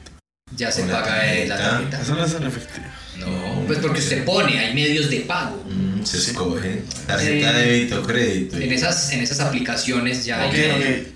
ya 0.56 0.72
se 0.72 0.84
paga 0.84 1.34
eh, 1.34 1.48
la 1.48 1.58
tarjeta. 1.58 1.78
tarjeta. 1.78 2.02
Eso 2.02 2.16
no 2.16 2.26
es 2.26 2.34
en 2.34 2.44
efectivo. 2.44 2.86
No, 3.18 3.64
pues 3.68 3.80
porque 3.80 4.00
usted 4.00 4.26
pone, 4.26 4.60
hay 4.60 4.74
medios 4.74 5.10
de 5.10 5.22
pago. 5.22 5.64
Mm, 5.68 5.93
se 6.06 6.18
escoge. 6.18 6.82
Tarjeta 7.08 7.60
Eh, 7.62 7.68
débito, 7.68 8.04
crédito. 8.04 8.58
En 8.58 8.72
esas, 8.72 9.12
en 9.14 9.22
esas 9.22 9.39
aplicaciones 9.39 10.26
ya 10.26 10.41
hay. 10.41 10.49
Ok, 10.49 10.56
ok. 10.78 11.08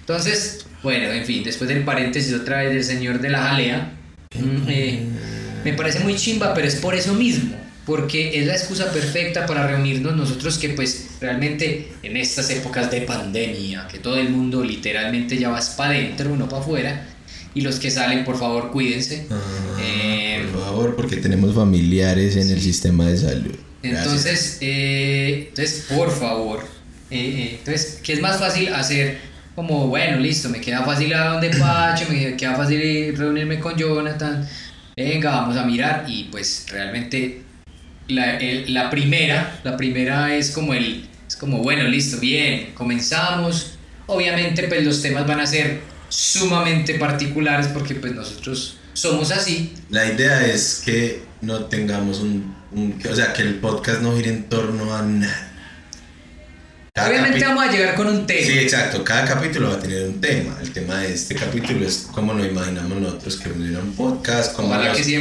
Entonces, 0.00 0.64
bueno, 0.82 1.10
en 1.12 1.24
fin, 1.24 1.42
después 1.44 1.68
del 1.68 1.84
paréntesis 1.84 2.32
otra 2.34 2.62
vez 2.62 2.72
del 2.72 2.84
señor 2.84 3.20
de 3.20 3.28
la 3.30 3.42
jalea, 3.42 3.92
eh, 4.68 5.02
me 5.64 5.72
parece 5.74 6.00
muy 6.00 6.14
chimba, 6.16 6.54
pero 6.54 6.66
es 6.66 6.76
por 6.76 6.94
eso 6.94 7.14
mismo, 7.14 7.54
porque 7.84 8.38
es 8.38 8.46
la 8.46 8.54
excusa 8.54 8.90
perfecta 8.92 9.44
para 9.46 9.66
reunirnos 9.66 10.16
nosotros 10.16 10.56
que 10.58 10.70
pues 10.70 11.08
realmente 11.20 11.92
en 12.02 12.16
estas 12.16 12.48
épocas 12.50 12.90
de 12.90 13.02
pandemia, 13.02 13.86
que 13.90 13.98
todo 13.98 14.16
el 14.18 14.30
mundo 14.30 14.62
literalmente 14.64 15.36
ya 15.36 15.50
va 15.50 15.60
para 15.76 15.90
adentro, 15.90 16.36
no 16.36 16.48
para 16.48 16.62
afuera, 16.62 17.06
y 17.54 17.60
los 17.62 17.78
que 17.80 17.90
salen, 17.90 18.24
por 18.24 18.38
favor, 18.38 18.70
cuídense. 18.70 19.26
Ah, 19.30 19.36
Eh, 19.82 20.46
por 20.52 20.62
favor, 20.62 20.96
porque 20.96 21.16
tenemos 21.16 21.54
familiares 21.54 22.36
en 22.36 22.50
el 22.50 22.60
sistema 22.60 23.06
de 23.08 23.16
salud. 23.18 23.54
Entonces, 23.82 24.58
eh, 24.60 25.46
entonces, 25.50 25.86
por 25.88 26.10
favor, 26.10 26.64
eh, 27.10 27.18
eh, 27.18 27.56
entonces, 27.58 28.00
¿qué 28.02 28.14
es 28.14 28.20
más 28.20 28.38
fácil 28.38 28.72
hacer? 28.74 29.20
Como, 29.54 29.88
bueno, 29.88 30.18
listo, 30.18 30.48
me 30.48 30.60
queda 30.60 30.84
fácil 30.84 31.12
a 31.14 31.30
donde 31.30 31.50
Pacho, 31.50 32.06
me 32.08 32.36
queda 32.36 32.56
fácil 32.56 33.16
reunirme 33.16 33.58
con 33.60 33.76
Jonathan, 33.76 34.48
venga, 34.96 35.30
vamos 35.30 35.56
a 35.56 35.64
mirar. 35.64 36.04
Y 36.08 36.24
pues 36.24 36.66
realmente 36.70 37.42
la, 38.08 38.36
el- 38.38 38.72
la 38.74 38.90
primera, 38.90 39.60
la 39.64 39.76
primera 39.76 40.34
es 40.34 40.50
como 40.52 40.74
el, 40.74 41.08
es 41.26 41.36
como, 41.36 41.58
bueno, 41.62 41.84
listo, 41.84 42.18
bien, 42.20 42.72
comenzamos, 42.74 43.72
obviamente 44.06 44.64
pues 44.68 44.84
los 44.84 45.02
temas 45.02 45.26
van 45.26 45.40
a 45.40 45.46
ser 45.46 45.80
sumamente 46.08 46.94
particulares 46.94 47.68
porque 47.68 47.94
pues 47.96 48.14
nosotros 48.14 48.78
somos 48.94 49.30
así, 49.30 49.74
La 49.90 50.06
idea 50.12 50.44
es 50.46 50.82
que 50.84 51.22
no 51.42 51.66
tengamos 51.66 52.20
un, 52.20 52.54
O 52.72 53.14
sea, 53.14 53.32
que 53.32 53.42
el 53.42 53.54
podcast 53.56 54.02
no 54.02 54.14
gire 54.16 54.30
en 54.30 54.44
torno 54.44 54.94
a 54.94 55.02
nada. 55.02 55.44
Cada 56.94 57.10
obviamente 57.10 57.44
vamos 57.44 57.62
a 57.64 57.70
llegar 57.70 57.94
con 57.94 58.08
un 58.08 58.26
tema. 58.26 58.40
Sí, 58.44 58.58
exacto. 58.58 59.04
Cada 59.04 59.24
capítulo 59.24 59.68
va 59.68 59.74
a 59.76 59.78
tener 59.78 60.02
un 60.08 60.20
tema. 60.20 60.58
El 60.60 60.72
tema 60.72 60.98
de 60.98 61.14
este 61.14 61.36
capítulo 61.36 61.86
es 61.86 62.08
cómo 62.12 62.34
nos 62.34 62.44
imaginamos 62.44 63.00
nosotros 63.00 63.36
que 63.36 63.50
funciona 63.50 63.78
un 63.78 63.92
podcast, 63.94 64.52
cómo, 64.56 64.68
Ojalá 64.68 64.88
nos- 64.88 64.96
que 64.98 65.04
sí 65.04 65.14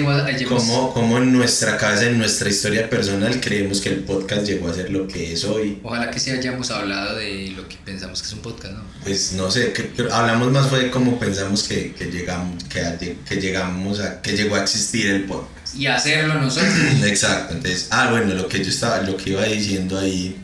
cómo, 0.45 0.91
cómo 0.93 1.19
en 1.19 1.31
nuestra 1.31 1.77
cabeza, 1.77 2.07
en 2.07 2.17
nuestra 2.17 2.49
historia 2.49 2.89
personal, 2.89 3.39
creemos 3.39 3.79
que 3.79 3.89
el 3.89 3.99
podcast 3.99 4.47
llegó 4.47 4.69
a 4.69 4.73
ser 4.73 4.89
lo 4.89 5.07
que 5.07 5.33
es 5.33 5.43
hoy. 5.43 5.79
Ojalá 5.83 6.09
que 6.09 6.19
sí 6.19 6.31
hayamos 6.31 6.71
hablado 6.71 7.15
de 7.17 7.53
lo 7.55 7.67
que 7.69 7.77
pensamos 7.85 8.21
que 8.23 8.27
es 8.27 8.33
un 8.33 8.39
podcast, 8.39 8.73
¿no? 8.73 8.83
Pues 9.03 9.33
no 9.33 9.51
sé, 9.51 9.71
que- 9.71 9.89
que 9.89 10.01
hablamos 10.11 10.51
más 10.51 10.67
fue 10.69 10.79
de 10.85 10.89
cómo 10.89 11.19
pensamos 11.19 11.63
que, 11.63 11.93
que 11.93 12.05
llegamos, 12.05 12.63
que 12.63 13.35
llegamos 13.39 13.99
a, 13.99 14.19
que 14.23 14.31
llegó 14.35 14.55
a 14.55 14.63
existir 14.63 15.05
el 15.11 15.25
podcast. 15.25 15.56
Y 15.75 15.87
hacerlo 15.87 16.35
nosotros. 16.35 16.73
Exacto, 17.03 17.53
entonces, 17.53 17.87
ah, 17.91 18.09
bueno, 18.11 18.33
lo 18.33 18.47
que 18.47 18.63
yo 18.63 18.69
estaba, 18.69 19.01
lo 19.01 19.17
que 19.17 19.31
iba 19.31 19.43
diciendo 19.43 19.97
ahí, 19.99 20.35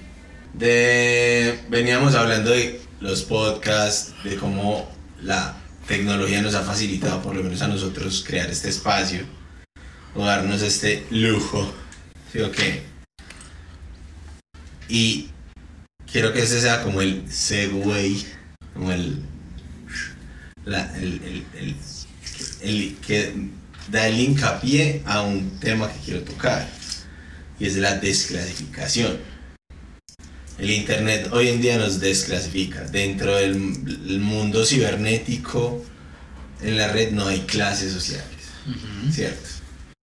veníamos 1.70 2.16
hablando 2.16 2.52
de 2.52 2.82
los 3.00 3.24
podcasts, 3.24 4.14
de 4.24 4.36
cómo 4.38 4.92
la 5.22 5.56
tecnología 5.88 6.42
nos 6.42 6.56
ha 6.56 6.64
facilitado, 6.64 7.22
por 7.22 7.36
lo 7.36 7.44
menos 7.44 7.62
a 7.62 7.68
nosotros, 7.68 8.24
crear 8.26 8.50
este 8.50 8.70
espacio, 8.70 9.26
o 10.16 10.26
darnos 10.26 10.62
este 10.62 11.06
lujo, 11.10 11.74
¿sí 12.32 12.40
o 12.42 12.52
qué? 12.52 12.84
Y 14.88 15.30
quiero 16.12 16.34
que 16.34 16.44
ese 16.44 16.62
sea 16.62 16.84
como 16.84 17.02
el 17.02 17.24
segue, 17.32 18.26
como 18.74 18.92
el, 18.92 19.24
la, 20.66 20.96
el, 20.98 21.46
el, 21.56 21.76
el, 22.62 22.98
da 23.90 24.08
el 24.08 24.20
hincapié 24.20 25.02
a 25.06 25.22
un 25.22 25.60
tema 25.60 25.92
que 25.92 26.00
quiero 26.06 26.22
tocar 26.22 26.68
y 27.60 27.66
es 27.68 27.76
la 27.78 27.96
desclasificación. 27.98 29.18
El 30.58 30.70
internet 30.70 31.30
hoy 31.32 31.50
en 31.50 31.62
día 31.62 31.78
nos 31.78 32.00
desclasifica. 32.00 32.82
Dentro 32.82 33.36
del 33.36 33.56
el 34.08 34.20
mundo 34.20 34.66
cibernético, 34.66 35.84
en 36.62 36.78
la 36.78 36.88
red 36.90 37.12
no 37.12 37.28
hay 37.28 37.42
clases 37.42 37.92
sociales, 37.92 38.28
¿cierto? 39.12 39.50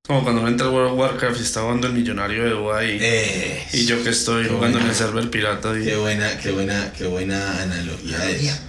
Como 0.07 0.23
cuando 0.25 0.41
uno 0.41 0.51
entra 0.51 0.67
al 0.67 0.73
World 0.73 0.93
of 0.93 0.99
Warcraft 0.99 1.39
y 1.39 1.43
está 1.45 1.61
jugando 1.63 1.87
el 1.87 1.93
millonario 1.93 2.43
de 2.45 2.51
Dubai 2.51 2.99
Eh, 3.01 3.63
y 3.75 3.85
yo 3.87 4.03
que 4.03 4.11
estoy 4.11 4.47
jugando 4.49 4.79
en 4.79 4.85
buena. 4.85 4.91
el 4.91 4.95
server 4.97 5.31
pirata. 5.31 5.79
y- 5.79 5.85
Qué 5.85 5.97
buena, 5.97 6.37
qué 6.39 6.51
buena, 6.51 6.93
qué 6.93 7.07
buena 7.07 7.63
analogía 7.63 8.29
es. 8.31 8.61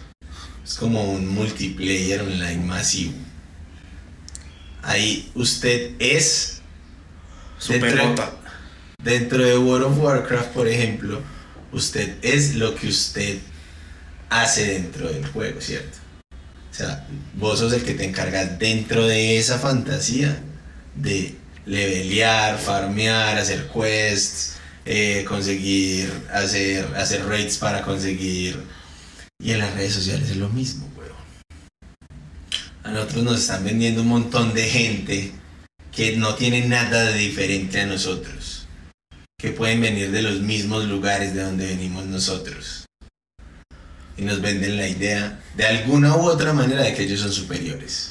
Es 0.63 0.75
como 0.75 1.03
un 1.11 1.27
multiplayer 1.27 2.21
online 2.21 2.63
masivo. 2.63 3.13
Ahí 4.83 5.31
usted 5.35 5.91
es 5.99 6.61
Su 7.59 7.73
dentro- 7.73 7.89
pelota. 7.91 8.31
Dentro 9.03 9.43
de 9.43 9.57
World 9.57 9.85
of 9.87 9.97
Warcraft, 9.99 10.49
por 10.49 10.67
ejemplo, 10.67 11.21
usted 11.71 12.17
es 12.21 12.55
lo 12.55 12.75
que 12.75 12.87
usted 12.87 13.39
hace 14.29 14.73
dentro 14.73 15.11
del 15.11 15.25
juego, 15.25 15.59
¿cierto? 15.59 15.97
O 16.71 16.73
sea, 16.73 17.07
vos 17.35 17.59
sos 17.59 17.73
el 17.73 17.83
que 17.83 17.93
te 17.95 18.05
encargas 18.05 18.57
dentro 18.59 19.05
de 19.07 19.37
esa 19.37 19.57
fantasía 19.59 20.39
de 20.95 21.35
levelear, 21.65 22.57
farmear, 22.59 23.37
hacer 23.37 23.67
quests, 23.73 24.53
eh, 24.85 25.25
conseguir, 25.27 26.11
hacer, 26.33 26.85
hacer 26.95 27.25
raids 27.27 27.57
para 27.57 27.81
conseguir. 27.81 28.59
Y 29.39 29.51
en 29.51 29.59
las 29.59 29.73
redes 29.73 29.93
sociales 29.93 30.29
es 30.29 30.37
lo 30.37 30.49
mismo. 30.49 30.87
A 32.83 32.91
nosotros 32.91 33.23
nos 33.23 33.39
están 33.41 33.63
vendiendo 33.63 34.01
un 34.01 34.07
montón 34.07 34.53
de 34.53 34.63
gente 34.63 35.31
que 35.91 36.17
no 36.17 36.35
tiene 36.35 36.67
nada 36.67 37.03
de 37.05 37.17
diferente 37.19 37.81
a 37.81 37.85
nosotros 37.85 38.61
que 39.41 39.49
pueden 39.49 39.81
venir 39.81 40.11
de 40.11 40.21
los 40.21 40.39
mismos 40.39 40.85
lugares 40.85 41.33
de 41.33 41.41
donde 41.41 41.65
venimos 41.65 42.05
nosotros. 42.05 42.85
Y 44.15 44.21
nos 44.21 44.39
venden 44.39 44.77
la 44.77 44.87
idea 44.87 45.41
de 45.57 45.65
alguna 45.65 46.15
u 46.15 46.29
otra 46.29 46.53
manera 46.53 46.83
de 46.83 46.93
que 46.93 47.03
ellos 47.03 47.21
son 47.21 47.31
superiores. 47.31 48.10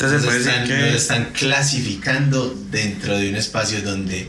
Entonces 0.00 0.22
nos 0.22 0.32
están, 0.32 0.68
nos 0.68 0.94
están 0.94 1.32
clasificando 1.32 2.56
dentro 2.70 3.18
de 3.18 3.30
un 3.30 3.34
espacio 3.34 3.82
donde 3.82 4.28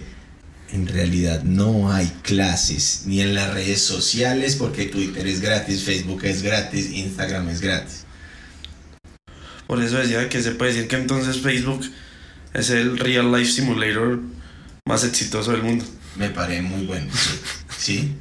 en 0.71 0.87
realidad 0.87 1.43
no 1.43 1.93
hay 1.93 2.07
clases, 2.23 3.03
ni 3.05 3.21
en 3.21 3.35
las 3.35 3.53
redes 3.53 3.79
sociales, 3.79 4.55
porque 4.55 4.85
Twitter 4.85 5.27
es 5.27 5.41
gratis, 5.41 5.83
Facebook 5.83 6.25
es 6.25 6.41
gratis, 6.41 6.89
Instagram 6.91 7.49
es 7.49 7.61
gratis. 7.61 8.05
Por 9.67 9.83
eso 9.83 9.99
decía 9.99 10.27
que 10.27 10.41
se 10.41 10.53
puede 10.53 10.73
decir 10.73 10.87
que 10.87 10.95
entonces 10.95 11.39
Facebook 11.39 11.85
es 12.55 12.71
el 12.71 12.97
real 12.97 13.31
life 13.31 13.51
simulator 13.51 14.21
más 14.87 15.03
exitoso 15.03 15.51
del 15.51 15.61
mundo. 15.61 15.85
Me 16.15 16.31
parece 16.31 16.63
muy 16.63 16.87
bueno. 16.87 17.11
Sí. 17.77 18.15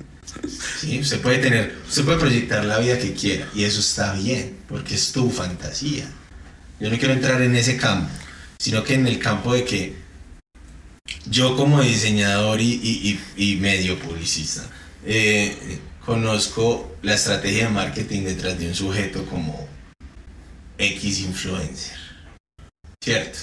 Sí, 0.79 1.01
usted 1.01 1.23
puede 1.23 1.39
tener, 1.39 1.75
usted 1.89 2.05
puede 2.05 2.19
proyectar 2.19 2.63
la 2.67 2.79
vida 2.79 2.99
que 2.99 3.15
quiera 3.15 3.49
y 3.55 3.65
eso 3.65 3.81
está 3.81 4.13
bien, 4.13 4.59
porque 4.69 4.97
es 4.97 5.13
tu 5.13 5.31
fantasía. 5.31 6.07
Yo 6.81 6.91
no 6.91 6.99
quiero 6.99 7.15
entrar 7.15 7.43
en 7.43 7.57
ese 7.57 7.77
campo, 7.77 8.11
sino 8.59 8.85
que 8.85 8.95
en 8.95 9.07
el 9.07 9.19
campo 9.19 9.55
de 9.55 9.65
que 9.65 9.97
yo 11.27 11.57
como 11.57 11.83
diseñador 11.83 12.61
y, 12.61 13.59
medio 13.61 13.99
publicista 13.99 14.65
eh, 15.05 15.79
conozco 16.05 16.97
la 17.03 17.15
estrategia 17.15 17.65
de 17.65 17.71
marketing 17.71 18.23
detrás 18.23 18.59
de 18.59 18.69
un 18.69 18.75
sujeto 18.75 19.25
como 19.27 19.69
X 20.79 21.21
influencer. 21.21 21.99
¿Cierto? 23.03 23.39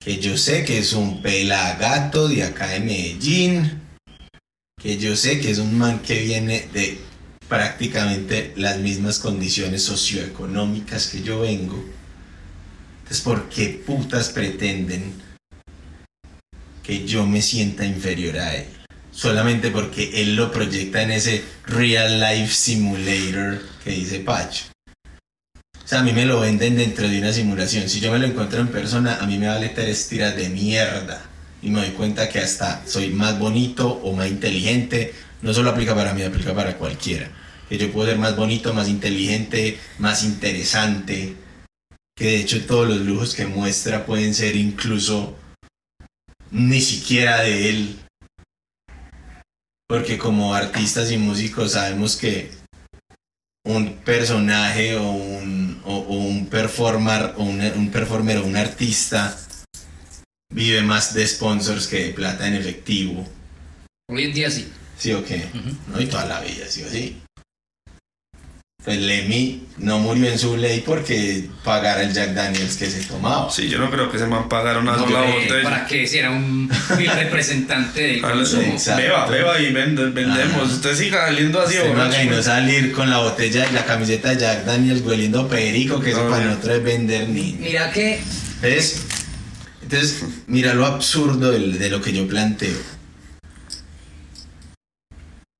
Que 0.00 0.18
yo 0.18 0.36
sé 0.36 0.64
que 0.64 0.78
es 0.78 0.92
un 0.92 1.22
pelagato 1.22 2.28
de 2.28 2.44
acá 2.44 2.68
de 2.68 2.80
Medellín. 2.80 3.82
Que 4.80 4.96
yo 4.96 5.16
sé 5.16 5.40
que 5.40 5.50
es 5.50 5.58
un 5.58 5.76
man 5.76 5.98
que 6.00 6.22
viene 6.22 6.68
de 6.72 6.98
prácticamente 7.48 8.52
las 8.56 8.78
mismas 8.78 9.18
condiciones 9.18 9.82
socioeconómicas 9.82 11.08
que 11.08 11.22
yo 11.22 11.40
vengo. 11.40 11.82
Entonces, 12.98 13.20
¿por 13.22 13.48
qué 13.48 13.82
putas 13.84 14.28
pretenden 14.28 15.14
que 16.82 17.06
yo 17.06 17.26
me 17.26 17.40
sienta 17.40 17.86
inferior 17.86 18.38
a 18.38 18.54
él? 18.54 18.66
Solamente 19.10 19.70
porque 19.70 20.22
él 20.22 20.36
lo 20.36 20.52
proyecta 20.52 21.02
en 21.02 21.10
ese 21.10 21.42
real 21.66 22.20
life 22.20 22.52
simulator 22.52 23.60
que 23.82 23.90
dice 23.90 24.20
Pacho. 24.20 24.66
O 25.82 25.88
sea, 25.88 26.00
a 26.00 26.02
mí 26.02 26.12
me 26.12 26.26
lo 26.26 26.40
venden 26.40 26.76
dentro 26.76 27.08
de 27.08 27.18
una 27.18 27.32
simulación. 27.32 27.88
Si 27.88 27.98
yo 27.98 28.12
me 28.12 28.18
lo 28.18 28.26
encuentro 28.26 28.60
en 28.60 28.68
persona, 28.68 29.18
a 29.20 29.26
mí 29.26 29.38
me 29.38 29.48
vale 29.48 29.70
tres 29.70 30.06
tiras 30.06 30.36
de 30.36 30.50
mierda. 30.50 31.24
Y 31.62 31.70
me 31.70 31.80
doy 31.80 31.90
cuenta 31.92 32.28
que 32.28 32.38
hasta 32.40 32.86
soy 32.86 33.08
más 33.08 33.38
bonito 33.38 33.88
o 33.88 34.12
más 34.12 34.28
inteligente 34.28 35.14
no 35.42 35.54
solo 35.54 35.70
aplica 35.70 35.94
para 35.94 36.14
mí, 36.14 36.22
aplica 36.22 36.54
para 36.54 36.76
cualquiera. 36.76 37.30
Que 37.68 37.78
yo 37.78 37.92
puedo 37.92 38.08
ser 38.08 38.18
más 38.18 38.36
bonito, 38.36 38.72
más 38.74 38.88
inteligente, 38.88 39.78
más 39.98 40.24
interesante. 40.24 41.36
Que 42.16 42.24
de 42.24 42.40
hecho 42.40 42.66
todos 42.66 42.88
los 42.88 42.98
lujos 42.98 43.34
que 43.34 43.46
muestra 43.46 44.06
pueden 44.06 44.34
ser 44.34 44.56
incluso 44.56 45.36
ni 46.50 46.80
siquiera 46.80 47.42
de 47.42 47.70
él. 47.70 47.98
Porque 49.86 50.18
como 50.18 50.54
artistas 50.54 51.10
y 51.12 51.18
músicos 51.18 51.72
sabemos 51.72 52.16
que 52.16 52.50
un 53.64 53.94
personaje 53.98 54.96
o 54.96 55.10
un, 55.10 55.80
o, 55.84 55.98
un 55.98 56.46
performer 56.46 57.34
o 57.36 57.44
un, 57.44 57.60
un 57.60 57.90
performer 57.90 58.38
o 58.38 58.44
un 58.44 58.56
artista 58.56 59.38
vive 60.52 60.82
más 60.82 61.14
de 61.14 61.26
sponsors 61.26 61.86
que 61.86 62.06
de 62.06 62.12
plata 62.12 62.48
en 62.48 62.54
efectivo. 62.54 63.26
Hoy 64.10 64.24
en 64.24 64.32
día 64.32 64.50
sí. 64.50 64.72
¿Sí 64.98 65.12
o 65.12 65.24
qué? 65.24 65.44
No, 65.86 66.00
y 66.00 66.06
toda 66.06 66.26
la 66.26 66.40
vida, 66.40 66.66
¿sí 66.68 66.82
o 66.82 66.90
sí? 66.90 67.16
Pues 68.84 69.00
Lemmy 69.00 69.64
no 69.78 69.98
murió 69.98 70.28
en 70.28 70.38
su 70.38 70.56
ley 70.56 70.82
porque 70.84 71.48
pagara 71.62 72.02
el 72.02 72.12
Jack 72.12 72.32
Daniels 72.32 72.76
que 72.76 72.86
se 72.86 73.02
tomaba. 73.02 73.50
Sí, 73.50 73.68
yo 73.68 73.78
no 73.78 73.90
creo 73.90 74.10
que 74.10 74.18
se 74.18 74.26
man 74.26 74.48
pagara 74.48 74.78
una 74.78 74.96
sola 74.96 75.22
botella. 75.22 75.62
Para 75.62 75.86
que 75.86 76.06
si 76.06 76.18
era 76.18 76.30
un 76.30 76.70
representante 76.96 78.00
del 78.00 78.20
consumo. 78.22 78.76
Beba, 78.96 79.26
beba 79.26 79.60
y 79.60 79.72
vendemos. 79.72 80.72
Usted 80.72 80.96
siga 80.96 81.26
saliendo 81.26 81.60
así 81.60 81.76
Usted 81.76 82.22
y 82.24 82.26
no 82.28 82.42
salir 82.42 82.92
con 82.92 83.10
la 83.10 83.18
botella 83.18 83.68
y 83.68 83.74
la 83.74 83.84
camiseta 83.84 84.30
de 84.30 84.40
Jack 84.40 84.64
Daniels 84.64 85.02
hueliendo 85.04 85.48
perico, 85.48 86.00
que 86.00 86.10
eso 86.10 86.28
para 86.28 86.44
nosotros 86.44 86.78
es 86.78 86.84
vender 86.84 87.28
ni. 87.28 87.52
Mira 87.52 87.92
que. 87.92 88.20
¿Ves? 88.62 89.02
Entonces, 89.82 90.24
mira 90.46 90.74
lo 90.74 90.86
absurdo 90.86 91.50
de 91.52 91.90
lo 91.90 92.00
que 92.00 92.12
yo 92.12 92.26
planteo 92.26 92.97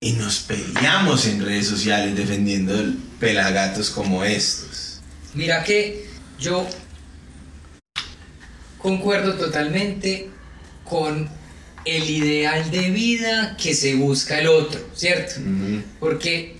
y 0.00 0.12
nos 0.12 0.40
peleamos 0.40 1.26
en 1.26 1.44
redes 1.44 1.66
sociales 1.66 2.14
defendiendo 2.14 2.74
pelagatos 3.18 3.90
como 3.90 4.22
estos. 4.22 5.00
Mira 5.34 5.64
que 5.64 6.06
yo 6.38 6.66
concuerdo 8.78 9.34
totalmente 9.34 10.30
con 10.84 11.28
el 11.84 12.10
ideal 12.10 12.70
de 12.70 12.90
vida 12.90 13.56
que 13.60 13.74
se 13.74 13.96
busca 13.96 14.38
el 14.38 14.46
otro, 14.46 14.80
¿cierto? 14.94 15.40
Porque 15.98 16.58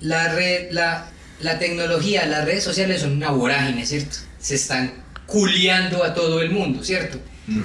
la, 0.00 0.34
red, 0.34 0.72
la, 0.72 1.08
la 1.40 1.58
tecnología, 1.60 2.26
las 2.26 2.44
redes 2.44 2.64
sociales 2.64 3.02
son 3.02 3.12
una 3.12 3.30
vorágine, 3.30 3.86
¿cierto? 3.86 4.16
Se 4.40 4.56
están 4.56 4.92
culiando 5.26 6.02
a 6.02 6.14
todo 6.14 6.42
el 6.42 6.50
mundo, 6.50 6.82
¿cierto? 6.82 7.20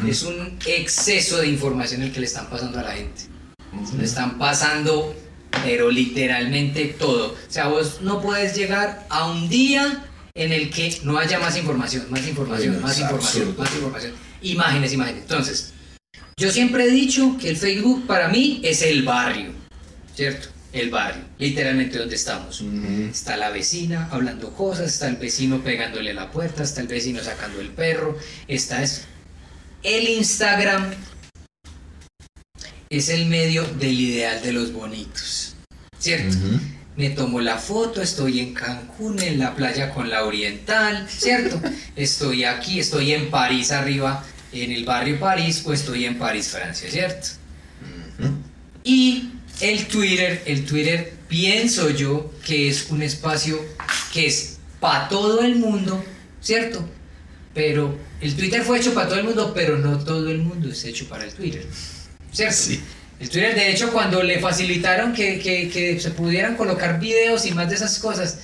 Es 0.08 0.24
un 0.24 0.60
exceso 0.68 1.38
de 1.38 1.48
información 1.48 2.04
el 2.04 2.12
que 2.12 2.20
le 2.20 2.28
están 2.28 2.50
pasando 2.50 2.80
a 2.80 2.84
la 2.84 2.92
gente. 2.92 3.39
Están 4.02 4.38
pasando, 4.38 5.16
pero 5.64 5.90
literalmente 5.92 6.86
todo. 6.98 7.34
O 7.34 7.52
sea, 7.52 7.68
vos 7.68 8.00
no 8.02 8.22
puedes 8.22 8.56
llegar 8.56 9.06
a 9.10 9.30
un 9.30 9.50
día 9.50 10.06
en 10.34 10.52
el 10.52 10.70
que 10.70 11.00
no 11.04 11.18
haya 11.18 11.40
más 11.40 11.58
información, 11.58 12.06
más 12.10 12.28
información, 12.28 12.82
más 12.82 13.00
información, 13.00 13.56
más 13.58 13.74
información. 13.74 14.14
Imágenes, 14.42 14.94
imágenes. 14.94 15.22
Entonces, 15.24 15.74
yo 16.38 16.52
siempre 16.52 16.86
he 16.86 16.90
dicho 16.90 17.38
que 17.40 17.50
el 17.50 17.58
Facebook 17.58 18.08
para 18.08 18.30
mí 18.30 18.62
es 18.64 18.82
el 18.82 19.04
barrio, 19.04 19.52
¿cierto? 20.16 20.48
El 20.72 20.90
barrio, 20.90 21.24
literalmente 21.40 21.98
donde 21.98 22.16
estamos. 22.16 22.64
Está 23.12 23.36
la 23.36 23.50
vecina 23.50 24.08
hablando 24.12 24.54
cosas, 24.54 24.94
está 24.94 25.08
el 25.08 25.18
vecino 25.18 25.62
pegándole 25.62 26.12
a 26.12 26.14
la 26.14 26.32
puerta, 26.32 26.64
está 26.64 26.82
el 26.82 26.88
vecino 26.88 27.22
sacando 27.24 27.60
el 27.60 27.70
perro, 27.70 28.18
está 28.48 28.84
es 28.84 29.06
el 29.84 30.08
Instagram 30.08 30.92
es 32.90 33.10
el 33.10 33.28
medio 33.28 33.64
del 33.64 34.00
ideal 34.00 34.42
de 34.42 34.52
los 34.52 34.74
bonitos, 34.74 35.54
¿cierto? 36.00 36.36
Me 36.98 37.12
tomo 37.12 37.40
la 37.40 37.58
foto, 37.58 38.02
estoy 38.02 38.40
en 38.40 38.54
Cancún, 38.54 39.22
en 39.22 39.38
la 39.40 39.56
playa 39.56 39.94
con 39.94 40.10
la 40.10 40.26
Oriental, 40.26 41.08
¿cierto? 41.08 41.62
estoy 41.96 42.44
aquí, 42.44 42.80
estoy 42.80 43.14
en 43.14 43.30
París 43.30 43.72
arriba, 43.72 44.26
en 44.52 44.72
el 44.72 44.86
barrio 44.86 45.20
París, 45.20 45.62
o 45.66 45.72
estoy 45.72 46.06
en 46.06 46.18
París, 46.18 46.50
Francia, 46.50 46.90
¿cierto? 46.90 47.28
Y 48.84 49.30
el 49.62 49.86
Twitter, 49.88 50.42
el 50.46 50.66
Twitter 50.66 51.14
pienso 51.28 51.92
yo 51.92 52.34
que 52.44 52.70
es 52.70 52.90
un 52.90 53.04
espacio 53.04 53.64
que 54.12 54.26
es 54.26 54.58
para 54.80 55.08
todo 55.10 55.42
el 55.42 55.58
mundo, 55.58 56.04
¿cierto? 56.42 56.84
Pero 57.54 57.96
el 58.20 58.36
Twitter 58.36 58.64
fue 58.64 58.80
hecho 58.80 58.94
para 58.94 59.08
todo 59.08 59.20
el 59.20 59.26
mundo, 59.26 59.54
pero 59.54 59.78
no 59.78 60.00
todo 60.00 60.30
el 60.30 60.40
mundo 60.40 60.70
es 60.70 60.84
hecho 60.86 61.08
para 61.08 61.26
el 61.26 61.34
Twitter. 61.34 61.66
¿Cierto? 62.32 62.56
Sí. 62.56 62.82
El 63.20 63.30
Twitter, 63.30 63.54
de 63.54 63.72
hecho, 63.72 63.92
cuando 63.92 64.24
le 64.24 64.40
facilitaron 64.40 65.12
que, 65.12 65.40
que, 65.40 65.70
que, 65.70 66.00
se 66.00 66.12
pudieran 66.12 66.56
colocar 66.56 67.00
videos 67.00 67.46
y 67.46 67.52
más 67.52 67.68
de 67.68 67.76
esas 67.76 68.00
cosas, 68.00 68.40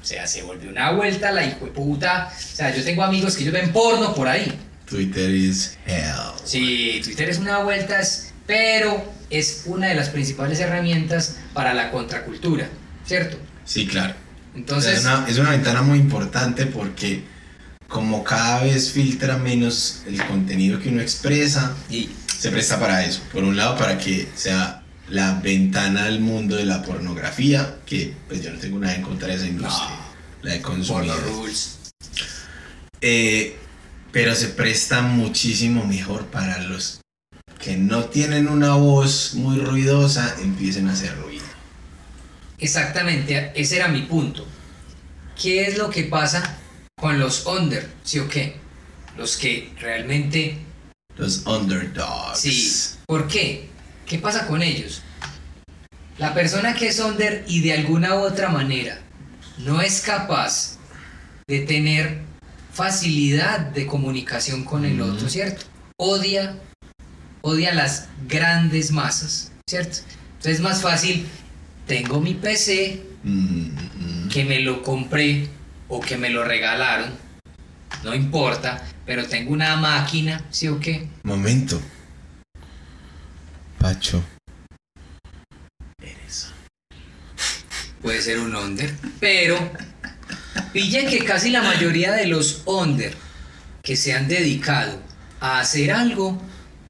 o 0.00 0.04
sea, 0.04 0.26
se 0.26 0.42
volvió 0.42 0.70
una 0.70 0.92
vuelta 0.92 1.30
la 1.30 1.44
hijo 1.44 1.66
de 1.66 1.72
puta. 1.72 2.32
O 2.32 2.56
sea, 2.56 2.74
yo 2.74 2.82
tengo 2.82 3.02
amigos 3.02 3.36
que 3.36 3.42
ellos 3.42 3.52
ven 3.52 3.72
porno 3.72 4.14
por 4.14 4.28
ahí. 4.28 4.58
Twitter 4.88 5.30
is 5.30 5.76
hell. 5.86 6.32
Sí, 6.44 7.00
Twitter 7.04 7.28
es 7.28 7.38
una 7.38 7.58
vuelta, 7.58 8.00
pero 8.46 9.12
es 9.28 9.64
una 9.66 9.88
de 9.88 9.94
las 9.94 10.08
principales 10.08 10.60
herramientas 10.60 11.36
para 11.52 11.74
la 11.74 11.90
contracultura, 11.90 12.68
¿cierto? 13.04 13.36
Sí, 13.64 13.86
claro. 13.86 14.14
Entonces. 14.54 14.98
es, 14.98 15.04
una, 15.04 15.26
es 15.28 15.38
una 15.38 15.50
ventana 15.50 15.82
muy 15.82 15.98
importante 15.98 16.66
porque 16.66 17.24
como 17.88 18.24
cada 18.24 18.62
vez 18.62 18.92
filtra 18.92 19.36
menos 19.36 20.02
el 20.06 20.24
contenido 20.24 20.80
que 20.80 20.88
uno 20.88 21.02
expresa, 21.02 21.74
Y 21.90 22.10
se 22.38 22.50
presta 22.50 22.78
para 22.78 23.04
eso. 23.04 23.22
Por 23.32 23.44
un 23.44 23.56
lado, 23.56 23.76
para 23.76 23.98
que 23.98 24.28
sea 24.34 24.82
la 25.08 25.40
ventana 25.40 26.04
al 26.06 26.20
mundo 26.20 26.56
de 26.56 26.64
la 26.64 26.82
pornografía, 26.82 27.78
que 27.86 28.14
pues 28.28 28.42
yo 28.42 28.52
no 28.52 28.58
tengo 28.58 28.78
nada 28.78 28.94
en 28.94 29.02
contra 29.02 29.28
de 29.28 29.34
esa 29.34 29.46
industria, 29.46 29.96
la 30.42 30.52
de 30.52 30.62
rules. 30.62 31.78
Eh, 33.00 33.56
pero 34.12 34.34
se 34.34 34.48
presta 34.48 35.02
muchísimo 35.02 35.84
mejor 35.84 36.26
para 36.26 36.58
los 36.58 37.00
que 37.60 37.76
no 37.76 38.06
tienen 38.06 38.48
una 38.48 38.74
voz 38.74 39.34
muy 39.34 39.58
ruidosa, 39.58 40.36
empiecen 40.40 40.88
a 40.88 40.92
hacer 40.92 41.16
ruido. 41.18 41.44
Exactamente, 42.58 43.52
ese 43.54 43.76
era 43.76 43.88
mi 43.88 44.02
punto. 44.02 44.46
¿Qué 45.40 45.66
es 45.66 45.76
lo 45.76 45.90
que 45.90 46.04
pasa 46.04 46.58
con 46.98 47.18
los 47.18 47.46
under? 47.46 47.88
¿Sí 48.02 48.18
o 48.18 48.28
qué? 48.28 48.56
Los 49.16 49.36
que 49.36 49.72
realmente 49.78 50.65
Los 51.16 51.46
underdogs. 51.46 52.40
Sí. 52.40 52.96
¿Por 53.06 53.28
qué? 53.28 53.68
¿Qué 54.06 54.18
pasa 54.18 54.46
con 54.46 54.62
ellos? 54.62 55.02
La 56.18 56.34
persona 56.34 56.74
que 56.74 56.88
es 56.88 57.00
under 57.00 57.44
y 57.46 57.60
de 57.60 57.72
alguna 57.72 58.14
u 58.16 58.18
otra 58.18 58.48
manera 58.48 59.00
no 59.58 59.80
es 59.80 60.00
capaz 60.00 60.78
de 61.46 61.60
tener 61.60 62.22
facilidad 62.72 63.60
de 63.60 63.86
comunicación 63.86 64.64
con 64.64 64.84
el 64.84 65.00
otro, 65.00 65.28
¿cierto? 65.28 65.64
Odia, 65.98 66.58
odia 67.42 67.74
las 67.74 68.08
grandes 68.28 68.90
masas, 68.90 69.52
¿cierto? 69.68 69.98
Entonces 70.36 70.54
es 70.54 70.60
más 70.60 70.82
fácil, 70.82 71.26
tengo 71.86 72.20
mi 72.20 72.34
PC, 72.34 73.02
Mm, 73.26 73.70
mm. 73.72 74.28
que 74.28 74.44
me 74.44 74.60
lo 74.60 74.84
compré 74.84 75.48
o 75.88 76.00
que 76.00 76.16
me 76.16 76.30
lo 76.30 76.44
regalaron, 76.44 77.10
no 78.04 78.14
importa, 78.14 78.86
pero 79.06 79.26
tengo 79.26 79.52
una 79.52 79.76
máquina, 79.76 80.44
¿sí 80.50 80.68
o 80.68 80.78
qué? 80.78 81.08
Momento. 81.22 81.80
Pacho. 83.78 84.22
puede 88.06 88.22
ser 88.22 88.38
un 88.38 88.54
under, 88.54 88.94
pero 89.18 89.58
pillen 90.72 91.08
que 91.08 91.24
casi 91.24 91.50
la 91.50 91.60
mayoría 91.60 92.12
de 92.12 92.26
los 92.26 92.62
under 92.64 93.12
que 93.82 93.96
se 93.96 94.12
han 94.12 94.28
dedicado 94.28 95.02
a 95.40 95.58
hacer 95.58 95.90
algo, 95.90 96.40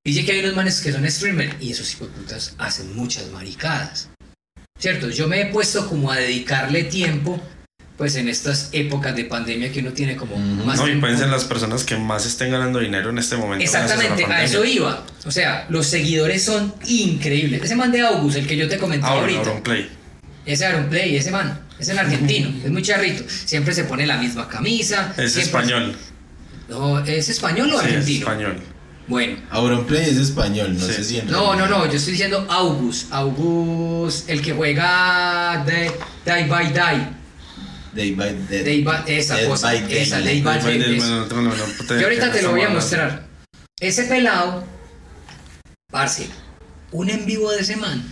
pillen 0.02 0.26
que 0.26 0.32
hay 0.32 0.40
unos 0.40 0.54
manes 0.54 0.82
que 0.82 0.92
son 0.92 1.10
streamer 1.10 1.56
y 1.58 1.72
esos 1.72 1.90
hijos 1.94 2.08
putas 2.08 2.54
hacen 2.58 2.94
muchas 2.94 3.30
maricadas. 3.30 4.10
Cierto, 4.78 5.08
yo 5.08 5.26
me 5.26 5.40
he 5.40 5.46
puesto 5.46 5.88
como 5.88 6.12
a 6.12 6.16
dedicarle 6.16 6.84
tiempo, 6.84 7.42
pues 7.96 8.14
en 8.16 8.28
estas 8.28 8.68
épocas 8.72 9.16
de 9.16 9.24
pandemia 9.24 9.72
que 9.72 9.80
uno 9.80 9.92
tiene 9.92 10.16
como 10.16 10.36
más 10.36 10.76
No, 10.76 10.82
y 10.82 10.86
tiempo. 10.86 11.00
pueden 11.02 11.18
ser 11.18 11.28
las 11.28 11.44
personas 11.44 11.82
que 11.84 11.96
más 11.96 12.26
estén 12.26 12.50
ganando 12.50 12.78
dinero 12.78 13.08
en 13.10 13.18
este 13.18 13.36
momento. 13.36 13.64
Exactamente, 13.64 14.24
a 14.26 14.44
eso 14.44 14.64
iba. 14.64 15.04
O 15.24 15.30
sea, 15.30 15.66
los 15.70 15.86
seguidores 15.86 16.42
son 16.44 16.74
increíbles. 16.86 17.62
Ese 17.62 17.74
man 17.74 17.90
de 17.92 18.02
August, 18.02 18.36
el 18.36 18.46
que 18.46 18.56
yo 18.56 18.68
te 18.68 18.76
comentaba 18.78 19.12
Ahora, 19.14 19.24
ahorita. 19.24 19.40
Auron 19.48 19.62
Play. 19.62 19.88
Ese 20.44 20.66
Aaron 20.66 20.88
Play, 20.88 21.16
ese 21.16 21.30
man, 21.30 21.58
es 21.78 21.88
el 21.88 21.98
argentino, 21.98 22.50
es 22.64 22.70
muy 22.70 22.82
charrito. 22.82 23.24
Siempre 23.28 23.74
se 23.74 23.84
pone 23.84 24.06
la 24.06 24.16
misma 24.18 24.46
camisa. 24.48 25.12
Es 25.16 25.36
español. 25.36 25.96
No, 26.68 27.00
¿es 27.04 27.28
español 27.28 27.68
o 27.72 27.72
Sí, 27.72 27.76
es 27.78 27.82
argentino? 27.92 28.18
español. 28.28 28.56
Bueno. 29.08 29.36
Auronplay 29.50 30.02
es 30.10 30.16
español, 30.16 30.74
no 30.78 30.84
Sí. 30.84 30.92
sé 30.94 31.04
si 31.04 31.18
en 31.18 31.26
No, 31.28 31.32
no, 31.32 31.52
realidad- 31.66 31.68
no, 31.78 31.86
yo 31.86 31.96
estoy 31.96 32.12
diciendo 32.12 32.44
August. 32.50 33.06
August, 33.12 34.28
el 34.28 34.42
que 34.42 34.52
juega 34.52 35.64
Day, 35.66 35.90
Day 36.24 36.48
by 36.48 36.72
Day. 36.72 37.08
Day 37.96 38.12
by 38.12 38.34
Dead. 38.48 38.64
Day 38.64 38.82
by- 38.82 39.02
esa 39.06 39.36
Dead 39.36 39.48
cosa, 39.48 39.66
by 39.68 39.92
esa. 39.92 40.20
Day 40.20 40.40
by- 40.42 40.60
Bueno, 40.60 40.84
es- 40.84 40.96
bueno, 40.98 41.22
otro 41.24 41.42
no, 41.42 41.54
no, 41.54 41.64
puta, 41.78 41.96
Yo 41.98 42.04
ahorita 42.04 42.30
¿qué 42.30 42.38
te 42.38 42.42
lo 42.42 42.50
voy 42.52 42.62
a 42.62 42.68
mostrar. 42.68 43.26
Ese 43.80 44.04
pelado, 44.04 44.64
parce, 45.90 46.26
un 46.92 47.10
en 47.10 47.26
vivo 47.26 47.50
de 47.52 47.60
ese 47.62 47.76
man. 47.76 48.02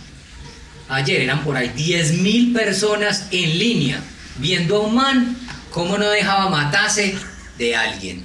Ayer 0.89 1.21
eran 1.21 1.43
por 1.43 1.55
ahí 1.57 1.69
10.000 1.75 2.53
personas 2.53 3.27
en 3.31 3.57
línea 3.57 3.99
viendo 4.37 4.77
a 4.77 4.79
un 4.81 4.95
man 4.95 5.37
cómo 5.71 5.97
no 5.97 6.09
dejaba 6.09 6.49
matarse 6.49 7.15
de 7.57 7.75
alguien. 7.75 8.23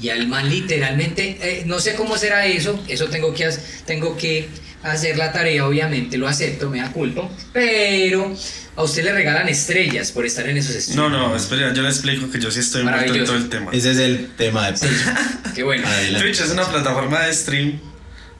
Y 0.00 0.10
al 0.10 0.26
man 0.28 0.48
literalmente, 0.48 1.38
eh, 1.40 1.62
no 1.66 1.78
sé 1.80 1.94
cómo 1.94 2.16
será 2.18 2.46
eso, 2.46 2.82
eso 2.88 3.06
tengo 3.08 3.32
que, 3.34 3.48
tengo 3.86 4.16
que 4.16 4.48
hacer 4.82 5.16
la 5.16 5.32
tarea, 5.32 5.66
obviamente 5.66 6.18
lo 6.18 6.28
acepto, 6.28 6.68
me 6.70 6.78
da 6.80 6.92
culpa, 6.92 7.28
pero 7.52 8.36
a 8.76 8.82
usted 8.82 9.04
le 9.04 9.12
regalan 9.12 9.48
estrellas 9.48 10.10
por 10.12 10.26
estar 10.26 10.48
en 10.48 10.56
esos 10.56 10.74
streams. 10.74 10.96
No, 10.96 11.08
no, 11.08 11.34
espera, 11.36 11.72
yo 11.72 11.82
le 11.82 11.88
explico 11.88 12.30
que 12.30 12.40
yo 12.40 12.50
sí 12.50 12.60
estoy 12.60 12.82
envuelto 12.82 13.14
en 13.14 13.24
todo 13.24 13.36
el 13.36 13.48
tema. 13.48 13.70
Ese 13.72 13.92
es 13.92 13.98
el 13.98 14.30
tema 14.36 14.66
de 14.66 14.72
Pacho. 14.72 14.86
Qué 15.54 15.62
bueno. 15.62 15.86
Adelante. 15.86 16.20
Twitch 16.26 16.40
es 16.40 16.50
una 16.50 16.64
plataforma 16.68 17.20
de 17.26 17.32
stream 17.34 17.78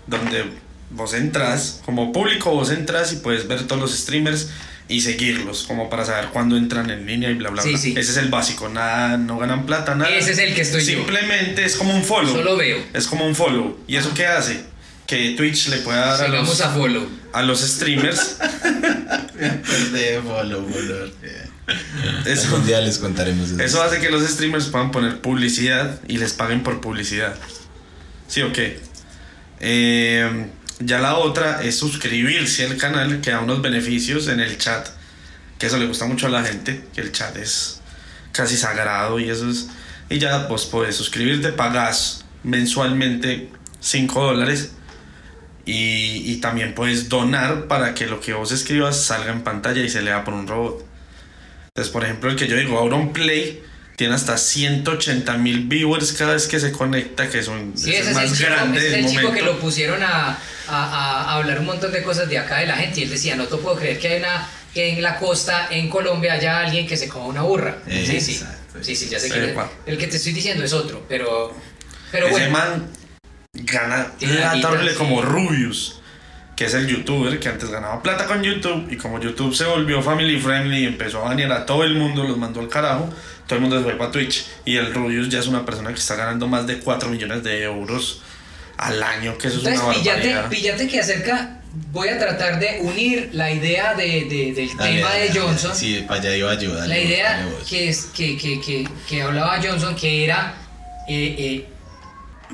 donde 0.06 0.44
vos 0.90 1.14
entras, 1.14 1.80
como 1.84 2.12
público 2.12 2.50
vos 2.50 2.70
entras 2.70 3.12
y 3.12 3.16
puedes 3.16 3.48
ver 3.48 3.66
todos 3.66 3.80
los 3.80 3.96
streamers 3.96 4.48
y 4.86 5.00
seguirlos, 5.00 5.62
como 5.62 5.88
para 5.88 6.04
saber 6.04 6.26
cuándo 6.26 6.56
entran 6.58 6.90
en 6.90 7.06
línea 7.06 7.30
y 7.30 7.34
bla, 7.34 7.48
bla, 7.50 7.62
Sí, 7.62 7.70
bla. 7.70 7.78
sí. 7.78 7.94
Ese 7.96 8.10
es 8.12 8.16
el 8.18 8.28
básico, 8.28 8.68
nada, 8.68 9.16
no 9.16 9.38
ganan 9.38 9.64
plata, 9.66 9.94
nada. 9.94 10.10
Ese 10.10 10.32
es 10.32 10.38
el 10.38 10.54
que 10.54 10.60
estoy 10.60 10.84
yo. 10.84 10.96
Simplemente 10.98 11.64
es 11.64 11.76
como 11.76 11.94
un 11.94 12.04
follow. 12.04 12.34
Solo 12.34 12.56
veo. 12.56 12.84
Es 12.92 13.06
como 13.06 13.26
un 13.26 13.34
follow. 13.34 13.78
¿Y 13.88 13.96
eso 13.96 14.12
qué 14.14 14.26
hace? 14.26 14.64
Que 15.06 15.34
Twitch 15.36 15.68
le 15.68 15.78
pueda 15.78 16.16
dar 16.16 16.24
a 16.24 16.28
los, 16.28 16.60
a 16.60 16.70
follow. 16.70 17.06
a 17.32 17.42
los 17.42 17.60
streamers. 17.60 18.38
de 19.92 20.22
follow, 20.22 20.66
follow. 20.66 21.10
Eso, 22.26 22.46
Algún 22.46 22.66
día 22.66 22.80
les 22.80 22.98
contaremos 22.98 23.50
eso. 23.50 23.62
Eso 23.62 23.82
hace 23.82 24.00
que 24.00 24.10
los 24.10 24.22
streamers 24.22 24.66
puedan 24.66 24.90
poner 24.90 25.20
publicidad 25.20 26.00
y 26.08 26.18
les 26.18 26.32
paguen 26.32 26.62
por 26.62 26.80
publicidad. 26.80 27.34
¿Sí 28.28 28.42
o 28.42 28.52
qué? 28.52 28.80
Eh, 29.60 30.46
ya 30.80 30.98
la 30.98 31.16
otra 31.16 31.62
es 31.62 31.76
suscribirse 31.78 32.66
al 32.66 32.76
canal 32.76 33.20
que 33.20 33.30
da 33.30 33.40
unos 33.40 33.62
beneficios 33.62 34.28
en 34.28 34.40
el 34.40 34.58
chat. 34.58 34.88
Que 35.58 35.66
eso 35.66 35.78
le 35.78 35.86
gusta 35.86 36.06
mucho 36.06 36.26
a 36.26 36.30
la 36.30 36.42
gente, 36.42 36.84
que 36.94 37.00
el 37.00 37.12
chat 37.12 37.36
es 37.36 37.80
casi 38.32 38.56
sagrado 38.56 39.18
y 39.18 39.30
eso 39.30 39.48
es... 39.48 39.68
Y 40.10 40.18
ya 40.18 40.46
vos 40.48 40.66
podés 40.66 40.96
suscribirte, 40.96 41.52
pagas 41.52 42.24
mensualmente 42.42 43.50
5 43.80 44.22
dólares 44.22 44.72
y, 45.66 46.30
y 46.32 46.36
también 46.36 46.74
puedes 46.74 47.08
donar 47.08 47.66
para 47.66 47.94
que 47.94 48.06
lo 48.06 48.20
que 48.20 48.32
vos 48.34 48.52
escribas 48.52 49.02
salga 49.02 49.32
en 49.32 49.42
pantalla 49.42 49.80
y 49.82 49.88
se 49.88 50.02
lea 50.02 50.24
por 50.24 50.34
un 50.34 50.46
robot. 50.46 50.84
Entonces, 51.68 51.92
por 51.92 52.04
ejemplo, 52.04 52.30
el 52.30 52.36
que 52.36 52.46
yo 52.46 52.56
digo, 52.56 52.78
Auron 52.78 53.12
Play, 53.12 53.62
tiene 53.96 54.14
hasta 54.14 54.36
180 54.36 55.36
mil 55.38 55.66
viewers 55.68 56.12
cada 56.12 56.32
vez 56.34 56.46
que 56.48 56.58
se 56.60 56.72
conecta, 56.72 57.28
que 57.30 57.38
es 57.38 57.48
un 57.48 57.72
Sí, 57.76 57.94
es 57.94 58.00
el 58.00 58.02
es 58.02 58.08
el 58.08 58.14
más 58.14 58.32
chico, 58.38 58.50
grande 58.50 58.86
es 58.88 58.92
el 58.94 59.06
chico 59.08 59.20
que 59.20 59.26
momento. 59.28 59.44
lo 59.46 59.58
pusieron 59.60 60.02
a, 60.02 60.30
a- 60.30 60.36
a- 60.68 61.34
hablar 61.34 61.60
un 61.60 61.66
montón 61.66 61.92
de 61.92 62.02
cosas 62.02 62.28
de 62.28 62.38
acá 62.38 62.58
de 62.58 62.66
la 62.66 62.76
gente. 62.76 63.00
Y 63.00 63.04
él 63.04 63.10
decía, 63.10 63.36
no 63.36 63.44
te 63.46 63.56
puedo 63.56 63.76
creer 63.76 63.98
que 63.98 64.08
hay 64.08 64.18
una 64.18 64.48
que 64.74 64.90
en 64.90 65.02
la 65.02 65.16
costa, 65.18 65.68
en 65.70 65.88
Colombia, 65.88 66.32
haya 66.32 66.58
alguien 66.60 66.84
que 66.88 66.96
se 66.96 67.08
coma 67.08 67.26
una 67.26 67.42
burra. 67.42 67.78
Sí, 67.88 68.20
sí. 68.20 68.32
Exacto. 68.32 68.78
Sí, 68.82 68.96
sí, 68.96 69.08
ya 69.08 69.20
sé 69.20 69.28
Sí, 69.28 69.34
que 69.34 69.46
pa. 69.48 69.70
el 69.86 69.96
que 69.96 70.08
te 70.08 70.16
estoy 70.16 70.32
diciendo 70.32 70.64
es 70.64 70.72
otro, 70.72 71.04
pero, 71.08 71.54
pero 72.10 72.26
Ese 72.26 72.32
bueno. 72.32 72.50
man 72.50 72.86
gana 73.54 74.08
plata 74.18 74.68
horrible 74.68 74.90
sí. 74.92 74.98
como 74.98 75.22
Rubius, 75.22 76.00
que 76.56 76.64
es 76.66 76.74
el 76.74 76.86
youtuber 76.86 77.38
que 77.38 77.48
antes 77.48 77.70
ganaba 77.70 78.02
plata 78.02 78.26
con 78.26 78.42
YouTube 78.42 78.88
y 78.90 78.96
como 78.96 79.20
YouTube 79.20 79.54
se 79.54 79.64
volvió 79.64 80.02
family 80.02 80.38
friendly 80.40 80.84
y 80.84 80.86
empezó 80.86 81.24
a 81.24 81.28
banear 81.28 81.52
a 81.52 81.66
todo 81.66 81.84
el 81.84 81.94
mundo, 81.94 82.24
los 82.24 82.36
mandó 82.36 82.60
al 82.60 82.68
carajo, 82.68 83.08
todo 83.46 83.56
el 83.56 83.60
mundo 83.62 83.78
se 83.78 83.84
fue 83.84 83.94
para 83.98 84.10
Twitch 84.10 84.46
y 84.64 84.76
el 84.76 84.92
Rubius 84.94 85.28
ya 85.28 85.38
es 85.40 85.46
una 85.46 85.64
persona 85.64 85.90
que 85.90 85.98
está 86.00 86.16
ganando 86.16 86.46
más 86.48 86.66
de 86.66 86.78
4 86.78 87.08
millones 87.08 87.42
de 87.42 87.62
euros 87.62 88.22
al 88.76 89.02
año, 89.02 89.36
que 89.38 89.48
eso 89.48 89.58
es 89.58 89.62
una 89.64 89.72
Entonces, 89.74 89.98
píllate, 90.02 90.34
barbaridad. 90.34 90.48
píllate 90.50 90.88
que 90.88 91.00
acerca, 91.00 91.60
voy 91.92 92.08
a 92.08 92.18
tratar 92.18 92.58
de 92.58 92.78
unir 92.82 93.30
la 93.32 93.52
idea 93.52 93.94
de, 93.94 94.24
de- 94.24 94.52
del 94.54 94.76
Dale, 94.76 94.96
tema 94.96 95.08
dale, 95.10 95.20
de 95.22 95.28
dale. 95.28 95.40
Johnson. 95.40 95.74
Sí, 95.76 96.04
para 96.08 96.20
allá 96.20 96.36
iba 96.36 96.54
yo. 96.54 96.74
dale 96.74 96.88
La 96.88 96.94
vos, 97.00 97.04
idea 97.04 97.32
dale 97.36 97.50
que, 97.68 97.88
es, 97.88 98.04
que, 98.06 98.36
que, 98.36 98.60
que, 98.60 98.88
que 99.08 99.22
hablaba 99.22 99.60
Johnson, 99.62 99.94
que 99.94 100.24
era 100.24 100.54
eh, 101.08 101.36
eh, 101.38 101.68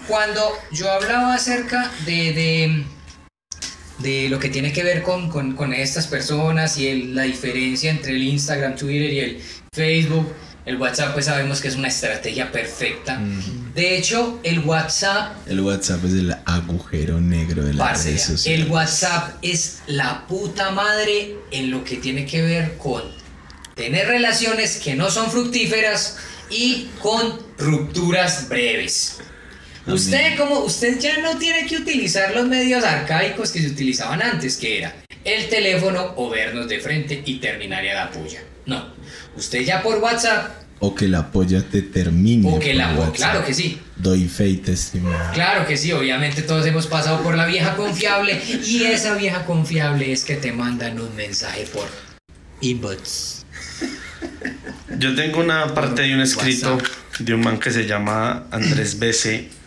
cuando 0.07 0.43
yo 0.73 0.91
hablaba 0.91 1.35
acerca 1.35 1.91
de, 2.07 2.33
de, 2.33 2.85
de 3.99 4.29
lo 4.29 4.39
que 4.39 4.49
tiene 4.49 4.73
que 4.73 4.83
ver 4.83 5.03
con, 5.03 5.29
con, 5.31 5.55
con 5.55 5.73
estas 5.75 6.07
personas 6.07 6.79
y 6.79 6.89
el- 6.89 7.15
la 7.15 7.23
diferencia 7.25 7.91
entre 7.91 8.13
el 8.13 8.23
Instagram, 8.23 8.77
Twitter 8.77 9.13
y 9.13 9.19
el 9.21 9.43
Facebook, 9.73 10.33
el 10.67 10.77
WhatsApp, 10.77 11.15
pues 11.15 11.25
sabemos 11.27 11.61
que 11.61 11.69
es 11.69 11.77
una 11.77 11.89
estrategia 11.89 12.53
perfecta. 12.53 13.19
De 13.75 13.97
hecho, 13.97 14.39
el 14.43 14.61
WhatsApp 14.61 15.37
El 15.49 15.61
WhatsApp 15.61 16.05
es 16.05 16.13
el 16.13 16.37
agujero 16.45 17.21
negro 17.21 17.65
de 17.65 17.73
las 17.75 18.05
redes 18.05 18.23
sociales. 18.23 18.61
el 18.67 18.71
WhatsApp 18.71 19.37
es 19.43 19.79
la 19.87 20.27
puta 20.27 20.71
madre 20.71 21.35
en 21.51 21.71
lo 21.71 21.83
que 21.83 21.97
tiene 21.97 22.27
que 22.27 22.43
ver 22.43 22.77
con 22.79 23.03
tener 23.75 24.07
relaciones 24.09 24.77
que 24.77 24.95
no 24.95 25.11
son 25.11 25.31
fructíferas 25.31 26.19
y 26.51 26.91
con 27.01 27.39
rupturas 27.59 28.49
breves. 28.49 29.19
Usted 29.87 30.37
como 30.37 30.61
usted 30.61 30.99
ya 31.01 31.19
no 31.19 31.39
tiene 31.39 31.67
que 31.67 31.77
utilizar 31.77 32.35
los 32.35 32.47
medios 32.47 32.85
arcaicos 32.85 33.51
que 33.51 33.61
se 33.61 33.69
utilizaban 33.69 34.23
antes, 34.23 34.57
que 34.57 34.79
era 34.79 34.95
el 35.25 35.49
teléfono 35.49 36.15
o 36.17 36.29
vernos 36.31 36.69
de 36.69 36.81
frente 36.81 37.23
y 37.25 37.39
terminar 37.39 37.87
a 37.87 37.95
la 37.95 38.11
puya. 38.11 38.43
No, 38.67 38.93
usted 39.37 39.61
ya 39.63 39.83
por 39.83 39.99
WhatsApp 39.99 40.61
o 40.81 40.95
que 40.95 41.09
la 41.09 41.31
polla 41.31 41.63
te 41.63 41.83
termine. 41.83 42.49
O 42.49 42.59
que 42.59 42.69
por 42.69 42.77
la 42.77 42.95
WhatsApp. 42.95 43.15
claro 43.15 43.45
que 43.45 43.55
sí. 43.55 43.79
Doy 43.97 44.27
fe 44.29 44.49
y 44.49 44.57
testimonio. 44.57 45.19
Claro 45.35 45.67
que 45.67 45.77
sí, 45.77 45.93
obviamente 45.93 46.41
todos 46.43 46.67
hemos 46.67 46.87
pasado 46.87 47.23
por 47.23 47.37
la 47.37 47.45
vieja 47.45 47.77
confiable 47.77 48.41
y 48.65 48.85
esa 48.85 49.15
vieja 49.15 49.45
confiable 49.45 50.11
es 50.11 50.25
que 50.25 50.37
te 50.37 50.53
mandan 50.53 50.99
un 50.99 51.15
mensaje 51.15 51.67
por 51.73 51.87
inbox. 52.63 53.45
Yo 54.99 55.15
tengo 55.15 55.41
una 55.41 55.75
parte 55.75 56.03
de 56.03 56.15
un 56.15 56.23
escrito 56.23 56.77
WhatsApp. 56.77 57.19
de 57.19 57.35
un 57.35 57.41
man 57.43 57.59
que 57.59 57.71
se 57.71 57.87
llama 57.87 58.47
Andrés 58.51 58.99
BC. 58.99 59.60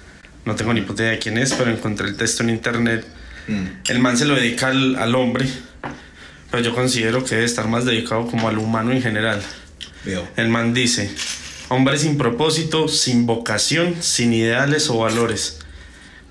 No 0.46 0.56
tengo 0.56 0.74
ni 0.74 0.82
puta 0.82 1.04
idea 1.04 1.12
de 1.14 1.20
quién 1.20 1.38
es, 1.38 1.54
pero 1.54 1.72
encontré 1.72 2.08
el 2.08 2.18
texto 2.18 2.44
en 2.44 2.50
internet. 2.50 3.06
Mm. 3.48 3.66
El 3.89 4.00
man 4.00 4.18
se 4.18 4.26
lo 4.26 4.36
dedica 4.36 4.68
al, 4.68 4.96
al 4.96 5.16
hombre, 5.16 5.48
pero 6.52 6.64
yo 6.64 6.76
considero 6.76 7.24
que 7.24 7.36
debe 7.36 7.46
estar 7.46 7.68
más 7.68 7.86
dedicado 7.86 8.28
como 8.28 8.50
al 8.50 8.58
humano 8.58 8.91
en 8.91 9.02
general. 9.02 9.41
Veo. 10.06 10.28
El 10.36 10.50
man 10.50 10.74
dice, 10.74 11.10
hombre 11.70 11.98
sin 11.98 12.18
propósito, 12.18 12.88
sin 12.88 13.26
vocación, 13.26 13.96
sin 14.02 14.34
ideales 14.34 14.89
o 14.89 15.00
valores, 15.00 15.60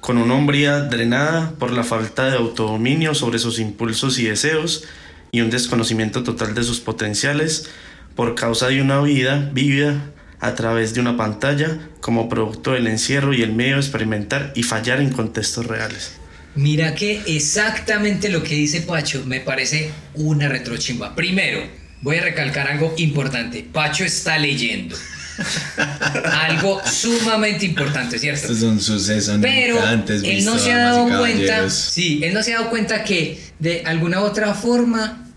con 0.00 0.18
una 0.18 0.34
hombría 0.34 0.80
drenada 0.80 1.52
por 1.58 1.72
la 1.72 1.84
falta 1.84 2.26
de 2.26 2.36
autodominio 2.36 3.14
sobre 3.14 3.38
sus 3.38 3.58
impulsos 3.58 4.18
y 4.18 4.24
deseos 4.24 4.84
y 5.30 5.40
un 5.40 5.50
desconocimiento 5.50 6.22
total 6.22 6.54
de 6.54 6.64
sus 6.64 6.80
potenciales 6.80 7.70
por 8.14 8.34
causa 8.34 8.68
de 8.68 8.82
una 8.82 9.00
vida 9.00 9.50
vivida 9.52 10.12
a 10.42 10.56
través 10.56 10.92
de 10.92 11.00
una 11.00 11.16
pantalla 11.16 11.78
como 12.00 12.28
producto 12.28 12.72
del 12.72 12.88
encierro 12.88 13.32
y 13.32 13.42
el 13.42 13.52
medio 13.52 13.76
de 13.76 13.80
experimentar 13.80 14.52
y 14.56 14.64
fallar 14.64 15.00
en 15.00 15.10
contextos 15.10 15.66
reales. 15.66 16.14
Mira 16.56 16.96
que 16.96 17.22
exactamente 17.26 18.28
lo 18.28 18.42
que 18.42 18.56
dice 18.56 18.82
Pacho 18.82 19.22
me 19.24 19.38
parece 19.38 19.92
una 20.14 20.48
retrochimba. 20.48 21.14
Primero, 21.14 21.60
voy 22.02 22.16
a 22.16 22.22
recalcar 22.22 22.68
algo 22.68 22.92
importante. 22.98 23.64
Pacho 23.72 24.04
está 24.04 24.36
leyendo. 24.36 24.96
algo 26.32 26.82
sumamente 26.84 27.64
importante, 27.64 28.18
¿cierto? 28.18 28.42
Estos 28.42 28.58
son 28.58 28.80
sucesos 28.80 29.38
Pero 29.40 29.80
antes 29.80 30.22
él 30.24 30.44
no 30.44 30.58
se 30.58 30.72
ha 30.72 30.78
dado 30.78 31.18
cuenta, 31.18 31.70
sí, 31.70 32.20
él 32.22 32.34
no 32.34 32.42
se 32.42 32.52
ha 32.52 32.58
dado 32.58 32.70
cuenta 32.70 33.04
que 33.04 33.40
de 33.60 33.82
alguna 33.86 34.20
otra 34.20 34.52
forma 34.54 35.32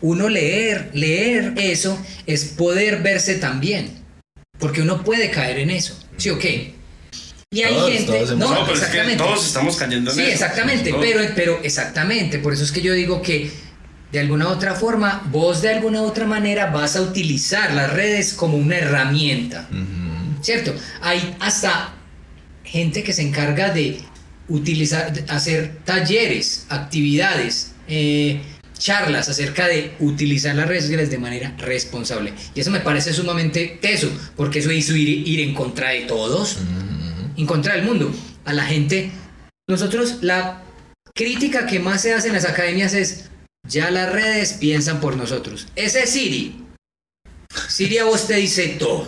uno 0.00 0.28
leer, 0.28 0.90
leer 0.92 1.54
eso 1.56 1.98
es 2.26 2.44
poder 2.44 3.02
verse 3.02 3.36
también, 3.36 4.05
porque 4.58 4.82
uno 4.82 5.02
puede 5.04 5.30
caer 5.30 5.58
en 5.58 5.70
eso, 5.70 5.98
¿sí 6.16 6.30
o 6.30 6.38
qué? 6.38 6.74
Y 7.50 7.62
hay 7.62 7.74
Todos, 7.74 7.90
gente, 7.90 8.12
todos 8.12 8.30
no, 8.36 8.36
No, 8.36 8.50
pero 8.50 8.62
es 8.62 8.66
que 8.66 8.74
exactamente. 8.86 9.16
todos 9.24 9.46
estamos 9.46 9.76
cayendo 9.76 10.10
en 10.10 10.16
Sí, 10.16 10.22
eso. 10.22 10.32
exactamente, 10.32 10.90
Todos. 10.90 11.04
pero, 11.04 11.20
pero 11.34 11.60
exactamente, 11.62 12.38
por 12.38 12.52
eso 12.52 12.64
es 12.64 12.72
que 12.72 12.82
yo 12.82 12.92
digo 12.92 13.22
que 13.22 13.50
de 14.12 14.20
alguna 14.20 14.48
otra 14.48 14.74
forma, 14.74 15.22
vos 15.30 15.62
de 15.62 15.70
alguna 15.70 16.02
otra 16.02 16.26
manera 16.26 16.66
vas 16.70 16.96
a 16.96 17.02
utilizar 17.02 17.72
las 17.72 17.92
redes 17.92 18.32
como 18.34 18.56
una 18.56 18.76
herramienta. 18.78 19.68
¿Cierto? 20.42 20.74
Hay 21.02 21.36
hasta 21.40 21.92
gente 22.64 23.02
que 23.02 23.12
se 23.12 23.22
encarga 23.22 23.70
de 23.72 24.00
utilizar, 24.48 25.12
de 25.12 25.24
hacer 25.32 25.78
talleres, 25.84 26.66
actividades, 26.68 27.72
eh, 27.88 28.40
charlas 28.78 29.28
acerca 29.28 29.66
de 29.68 29.94
utilizar 30.00 30.54
las 30.54 30.68
redes 30.68 30.84
sociales 30.84 31.10
de 31.10 31.18
manera 31.18 31.54
responsable. 31.58 32.32
Y 32.54 32.60
eso 32.60 32.70
me 32.70 32.80
parece 32.80 33.12
sumamente 33.12 33.78
teso, 33.80 34.10
porque 34.36 34.58
eso 34.60 34.70
hizo 34.70 34.94
ir, 34.94 35.26
ir 35.26 35.40
en 35.40 35.54
contra 35.54 35.90
de 35.90 36.02
todos, 36.02 36.58
en 37.36 37.46
contra 37.46 37.74
del 37.74 37.84
mundo. 37.84 38.14
A 38.44 38.52
la 38.52 38.64
gente, 38.64 39.10
nosotros, 39.68 40.18
la 40.22 40.62
crítica 41.14 41.66
que 41.66 41.78
más 41.78 42.02
se 42.02 42.12
hace 42.12 42.28
en 42.28 42.34
las 42.34 42.44
academias 42.44 42.94
es, 42.94 43.30
ya 43.68 43.90
las 43.90 44.12
redes 44.12 44.54
piensan 44.54 45.00
por 45.00 45.16
nosotros. 45.16 45.66
Ese 45.74 46.04
es 46.04 46.10
Siri. 46.10 46.62
Siri 47.68 47.98
a 47.98 48.04
vos 48.04 48.26
te 48.26 48.36
dice 48.36 48.76
todo. 48.78 49.06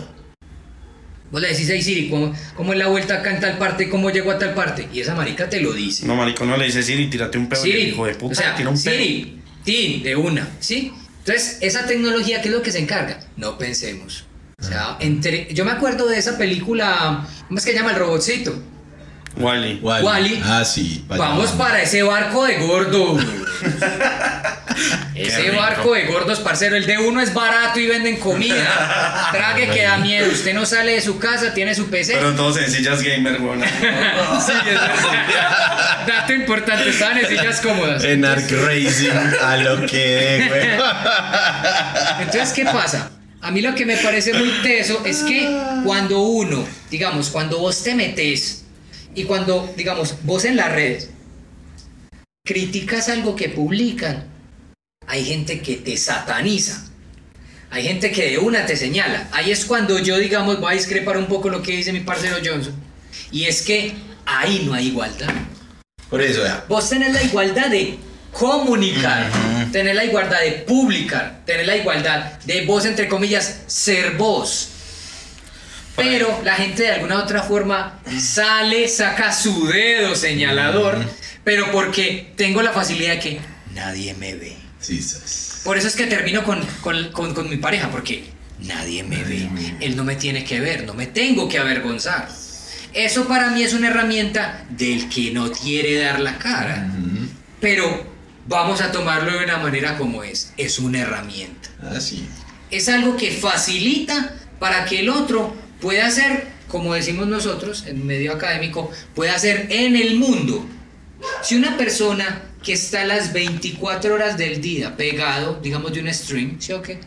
Vos 1.31 1.41
le 1.41 1.49
decís, 1.49 1.69
hey 1.69 1.81
Siri, 1.81 2.09
¿cómo, 2.09 2.33
cómo 2.55 2.73
es 2.73 2.79
la 2.79 2.87
vuelta 2.87 3.19
acá 3.19 3.31
en 3.31 3.39
tal 3.39 3.59
parte? 3.59 3.87
¿Cómo 3.87 4.09
llego 4.09 4.31
a 4.31 4.39
tal 4.39 4.55
parte? 4.55 4.89
Y 4.91 4.99
esa 4.99 5.13
marica 5.13 5.47
te 5.47 5.61
lo 5.61 5.73
dice. 5.73 6.07
No, 6.07 6.15
marico, 6.15 6.43
no 6.43 6.57
le 6.57 6.65
dice 6.65 6.81
Siri, 6.81 7.07
tírate 7.07 7.37
un 7.37 7.47
pedo. 7.47 7.61
Siri, 7.61 7.81
hijo 7.83 8.05
de 8.07 8.15
puta 8.15 8.33
o 8.33 8.35
sea, 8.35 8.55
tira 8.55 8.69
un 8.69 8.81
pedo. 8.81 9.38
Tin, 9.69 10.01
de 10.01 10.15
una, 10.15 10.49
¿sí? 10.59 10.91
Entonces, 11.19 11.59
esa 11.61 11.85
tecnología, 11.85 12.41
¿qué 12.41 12.47
es 12.47 12.55
lo 12.55 12.63
que 12.63 12.71
se 12.71 12.79
encarga? 12.79 13.19
No 13.37 13.59
pensemos. 13.59 14.25
O 14.59 14.63
sea, 14.63 14.97
entre, 14.99 15.53
yo 15.53 15.63
me 15.63 15.69
acuerdo 15.69 16.07
de 16.07 16.17
esa 16.17 16.39
película, 16.39 17.27
¿cómo 17.47 17.59
es 17.59 17.65
que 17.65 17.73
se 17.73 17.77
llama 17.77 17.91
el 17.91 17.97
robotcito? 17.97 18.59
Wally. 19.37 19.79
Wally. 19.79 20.03
Wally. 20.03 20.41
Ah, 20.43 20.65
sí. 20.65 21.05
vaya, 21.07 21.21
Vamos 21.21 21.51
para 21.51 21.83
ese 21.83 22.01
barco 22.01 22.45
de 22.45 22.57
gordos. 22.57 23.23
ese 25.15 25.51
barco 25.51 25.93
de 25.93 26.05
gordos, 26.05 26.39
parcero. 26.39 26.75
El 26.75 26.85
de 26.85 26.97
uno 26.97 27.21
es 27.21 27.33
barato 27.33 27.79
y 27.79 27.87
venden 27.87 28.17
comida. 28.17 29.29
Trague 29.31 29.69
que 29.69 29.83
da 29.83 29.97
miedo. 29.97 30.31
Usted 30.31 30.53
no 30.53 30.65
sale 30.65 30.93
de 30.93 31.01
su 31.01 31.19
casa, 31.19 31.53
tiene 31.53 31.75
su 31.75 31.89
PC. 31.89 32.13
Pero 32.13 32.33
todos 32.33 32.57
en 32.57 32.69
sillas 32.69 33.01
gamer, 33.01 33.41
weón. 33.41 33.61
Sí, 34.45 34.53
es 34.53 34.65
verdad. 34.65 36.05
Dato 36.07 36.33
importante, 36.33 36.89
estaban 36.89 37.17
en 37.17 37.27
sillas 37.27 37.61
cómodas. 37.61 38.03
En 38.03 38.25
Arc 38.25 38.49
Racing, 38.51 39.09
a 39.41 39.57
lo 39.57 39.85
que 39.85 40.45
güey. 40.47 40.67
Entonces, 42.21 42.53
¿qué 42.53 42.65
pasa? 42.65 43.11
A 43.41 43.51
mí 43.51 43.61
lo 43.61 43.73
que 43.73 43.85
me 43.85 43.97
parece 43.97 44.33
muy 44.33 44.49
teso 44.63 45.03
es 45.05 45.19
que 45.19 45.47
cuando 45.85 46.21
uno, 46.21 46.65
digamos, 46.89 47.29
cuando 47.29 47.59
vos 47.59 47.83
te 47.83 47.95
metes 47.95 48.65
y 49.15 49.23
cuando, 49.23 49.73
digamos, 49.77 50.15
vos 50.23 50.45
en 50.45 50.55
las 50.57 50.71
redes 50.71 51.09
criticas 52.45 53.09
algo 53.09 53.35
que 53.35 53.49
publican, 53.49 54.25
hay 55.09 55.25
gente 55.25 55.59
que 55.59 55.75
te 55.75 55.97
sataniza. 55.97 56.85
Hay 57.71 57.83
gente 57.83 58.11
que 58.11 58.29
de 58.29 58.37
una 58.37 58.67
te 58.67 58.77
señala. 58.77 59.27
Ahí 59.31 59.51
es 59.51 59.65
cuando 59.65 59.97
yo, 59.97 60.17
digamos, 60.17 60.59
voy 60.59 60.71
a 60.71 60.75
discrepar 60.75 61.17
un 61.17 61.25
poco 61.25 61.49
lo 61.49 61.63
que 61.63 61.71
dice 61.71 61.91
mi 61.91 62.01
parcero 62.01 62.37
Johnson. 62.45 62.75
Y 63.31 63.45
es 63.45 63.63
que 63.63 63.95
ahí 64.25 64.63
no 64.65 64.75
hay 64.75 64.89
igualdad. 64.89 65.29
Por 66.11 66.21
eso, 66.21 66.43
ya. 66.43 66.63
Vos 66.69 66.89
tenés 66.89 67.11
la 67.11 67.23
igualdad 67.23 67.69
de 67.69 67.97
comunicar, 68.31 69.31
tenés 69.71 69.95
la 69.95 70.05
igualdad 70.05 70.41
de 70.41 70.51
publicar, 70.67 71.41
tenés 71.43 71.65
la 71.65 71.75
igualdad 71.75 72.39
de 72.41 72.65
vos, 72.67 72.85
entre 72.85 73.07
comillas, 73.07 73.61
ser 73.65 74.11
vos. 74.11 74.69
Pero 75.95 76.41
la 76.43 76.53
gente 76.53 76.83
de 76.83 76.91
alguna 76.91 77.17
otra 77.17 77.41
forma 77.41 77.99
sale, 78.19 78.87
saca 78.87 79.33
su 79.33 79.65
dedo 79.65 80.15
señalador, 80.15 81.03
pero 81.43 81.71
porque 81.71 82.31
tengo 82.35 82.61
la 82.61 82.71
facilidad 82.71 83.13
de 83.13 83.19
que 83.19 83.39
nadie 83.73 84.13
me 84.13 84.35
ve. 84.35 84.58
Por 85.63 85.77
eso 85.77 85.87
es 85.87 85.95
que 85.95 86.05
termino 86.07 86.43
con, 86.43 86.59
con- 86.81 87.11
con- 87.11 87.33
con 87.33 87.49
mi 87.49 87.57
pareja, 87.57 87.89
porque 87.91 88.25
nadie 88.61 89.03
me 89.03 89.23
ve. 89.23 89.49
Él 89.81 89.95
no 89.95 90.03
me 90.03 90.15
tiene 90.15 90.43
que 90.43 90.59
ver, 90.59 90.85
no 90.85 90.93
me 90.93 91.05
tengo 91.07 91.47
que 91.49 91.59
avergonzar. 91.59 92.29
Eso 92.93 93.27
para 93.27 93.49
mí 93.51 93.61
es 93.61 93.73
una 93.73 93.89
herramienta 93.89 94.65
del 94.69 95.09
que 95.09 95.31
no 95.31 95.51
quiere 95.51 95.95
dar 95.99 96.19
la 96.19 96.37
cara. 96.39 96.89
Pero 97.59 98.05
vamos 98.47 98.81
a 98.81 98.91
tomarlo 98.91 99.37
de 99.37 99.43
una 99.45 99.57
manera 99.57 99.97
como 99.97 100.23
es. 100.23 100.53
Es 100.57 100.79
una 100.79 100.99
herramienta. 100.99 101.69
Ah, 101.83 101.99
sí. 101.99 102.25
Es 102.71 102.87
algo 102.89 103.15
que 103.17 103.31
facilita 103.31 104.35
para 104.59 104.85
que 104.85 105.01
el 105.01 105.09
otro 105.09 105.55
pueda 105.81 106.07
hacer, 106.07 106.47
como 106.67 106.93
decimos 106.93 107.27
nosotros 107.27 107.85
en 107.87 108.05
medio 108.05 108.33
académico, 108.33 108.91
pueda 109.13 109.35
hacer 109.35 109.67
en 109.69 109.95
el 109.95 110.15
mundo. 110.17 110.65
Si 111.43 111.55
una 111.55 111.77
persona 111.77 112.43
que 112.63 112.73
está 112.73 113.05
las 113.05 113.33
24 113.33 114.13
horas 114.13 114.37
del 114.37 114.61
día 114.61 114.97
pegado, 114.97 115.59
digamos, 115.61 115.93
de 115.93 116.01
un 116.01 116.13
stream, 116.13 116.59
¿sí 116.59 116.73
o 116.73 116.81
qué? 116.81 116.99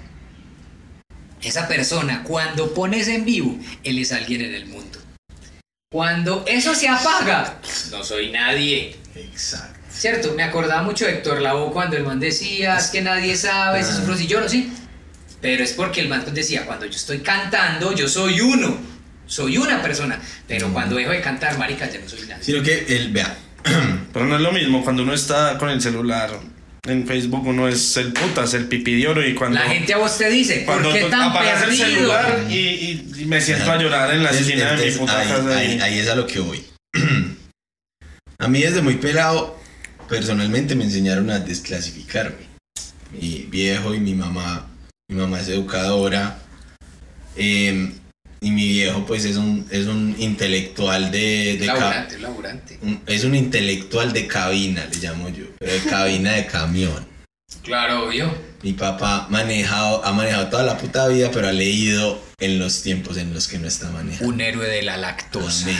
Esa 1.43 1.67
persona, 1.69 2.23
cuando 2.23 2.73
pones 2.73 3.09
en 3.09 3.25
vivo, 3.25 3.59
él 3.83 3.99
es 3.99 4.13
alguien 4.13 4.43
en 4.43 4.55
el 4.55 4.67
mundo. 4.67 4.99
Cuando 5.91 6.45
eso 6.47 6.75
se 6.75 6.89
apaga, 6.89 7.61
no 7.91 8.03
soy 8.03 8.31
nadie. 8.31 8.97
Exacto. 9.15 9.79
¿Cierto? 9.93 10.33
Me 10.35 10.43
acordaba 10.43 10.83
mucho 10.83 11.05
de 11.05 11.13
Héctor 11.13 11.43
Lavoe 11.43 11.71
cuando 11.73 11.97
el 11.97 12.05
man 12.05 12.19
decía, 12.19 12.79
es 12.79 12.87
que 12.87 13.03
nadie 13.03 13.37
sabe 13.37 13.85
si 13.85 13.93
sufro, 13.93 14.17
si 14.17 14.27
lloro, 14.27 14.49
sí. 14.49 14.73
Pero 15.43 15.63
es 15.63 15.73
porque 15.73 16.01
el 16.01 16.09
man 16.09 16.25
decía, 16.33 16.65
cuando 16.65 16.87
yo 16.87 16.97
estoy 16.97 17.19
cantando, 17.19 17.93
yo 17.93 18.09
soy 18.09 18.41
uno. 18.41 18.79
Soy 19.27 19.59
una 19.59 19.83
persona. 19.83 20.19
Pero 20.47 20.73
cuando 20.73 20.97
dejo 20.97 21.11
de 21.11 21.21
cantar, 21.21 21.59
marica, 21.59 21.91
ya 21.91 22.01
no 22.01 22.09
soy 22.09 22.21
nadie. 22.27 22.43
Sino 22.43 22.63
que 22.63 22.87
él, 22.89 23.13
vea. 23.13 23.37
Pero 24.13 24.27
no 24.27 24.37
es 24.37 24.43
lo 24.43 24.53
mismo 24.53 24.83
cuando 24.85 25.03
uno 25.03 25.15
está 25.15 25.57
con 25.59 25.69
el 25.71 25.81
celular 25.81 26.31
en 26.85 27.07
Facebook, 27.07 27.47
uno 27.47 27.69
es 27.69 27.97
el 27.97 28.13
putas, 28.13 28.55
el 28.55 28.67
pipi 28.67 29.01
de 29.01 29.07
oro 29.09 29.27
y 29.27 29.35
cuando. 29.35 29.59
La 29.59 29.67
gente 29.71 29.95
a 29.95 29.99
vos 29.99 30.19
te 30.19 30.29
dice, 30.29 30.65
¿por 30.67 30.81
cuando 30.83 30.93
qué 30.93 31.05
tan 31.05 31.23
apagas 31.31 31.63
el 31.69 31.77
celular 31.77 32.45
y, 32.51 32.55
y- 32.55 33.13
y 33.19 33.25
me 33.27 33.41
siento 33.41 33.71
a 33.71 33.79
llorar 33.81 34.13
en 34.13 34.25
la 34.25 34.31
Es- 34.31 34.41
esquina 34.41 34.73
de 34.73 34.91
mi 34.91 34.97
puta 34.97 35.19
ahí, 35.21 35.29
casa. 35.29 35.57
ahí- 35.59 35.77
y- 35.77 35.81
ahí 35.81 35.99
es 36.01 36.09
a 36.09 36.17
lo 36.17 36.27
que 36.27 36.41
voy. 36.41 36.65
a 38.39 38.49
mí 38.49 38.61
desde 38.61 38.83
muy 38.83 38.95
pelado, 38.97 39.57
personalmente 40.09 40.75
me 40.75 40.85
enseñaron 40.85 41.31
a 41.31 41.39
desclasificarme. 41.39 42.51
Mi 43.13 43.47
viejo 43.49 43.95
y 43.95 44.01
mi 44.01 44.15
mamá, 44.15 44.67
mi 45.09 45.17
mamá 45.17 45.41
es 45.41 45.49
educadora. 45.49 46.39
eh, 47.37 47.93
y 48.43 48.51
mi 48.51 48.67
viejo 48.69 49.07
pues 49.07 49.25
es 49.25 49.37
un, 49.37 49.67
es 49.71 49.87
un 49.87 50.15
intelectual 50.19 51.11
de... 51.11 51.57
de 51.59 51.67
Laburante, 51.67 52.19
laburante. 52.19 52.79
un- 52.83 53.01
es 53.07 53.25
un 53.25 53.35
intelectual 53.35 54.13
de 54.13 54.27
cabina, 54.27 54.85
le 54.93 54.99
llamo 54.99 55.29
yo. 55.31 55.45
Pero 55.59 55.73
de 55.73 55.81
cabina 55.89 56.33
de 56.33 56.47
camión. 56.47 57.07
Claro, 57.63 58.07
obvio. 58.07 58.35
Mi 58.63 58.73
papá 58.73 59.27
manejado, 59.31 60.05
ha 60.05 60.13
manejado 60.13 60.49
toda 60.49 60.63
la 60.65 60.77
puta 60.79 61.07
vida, 61.09 61.31
pero 61.33 61.49
ha 61.49 61.53
leído 61.53 62.21
en 62.41 62.59
los 62.59 62.83
tiempos 62.83 63.17
en 63.17 63.33
los 63.33 63.47
que 63.49 63.59
no 63.59 63.69
está 63.69 63.91
manejando. 63.91 64.27
Un 64.33 64.41
héroe 64.41 64.67
de 64.69 64.83
la 64.83 64.97
lactosa. 64.97 65.65
Amén. 65.65 65.77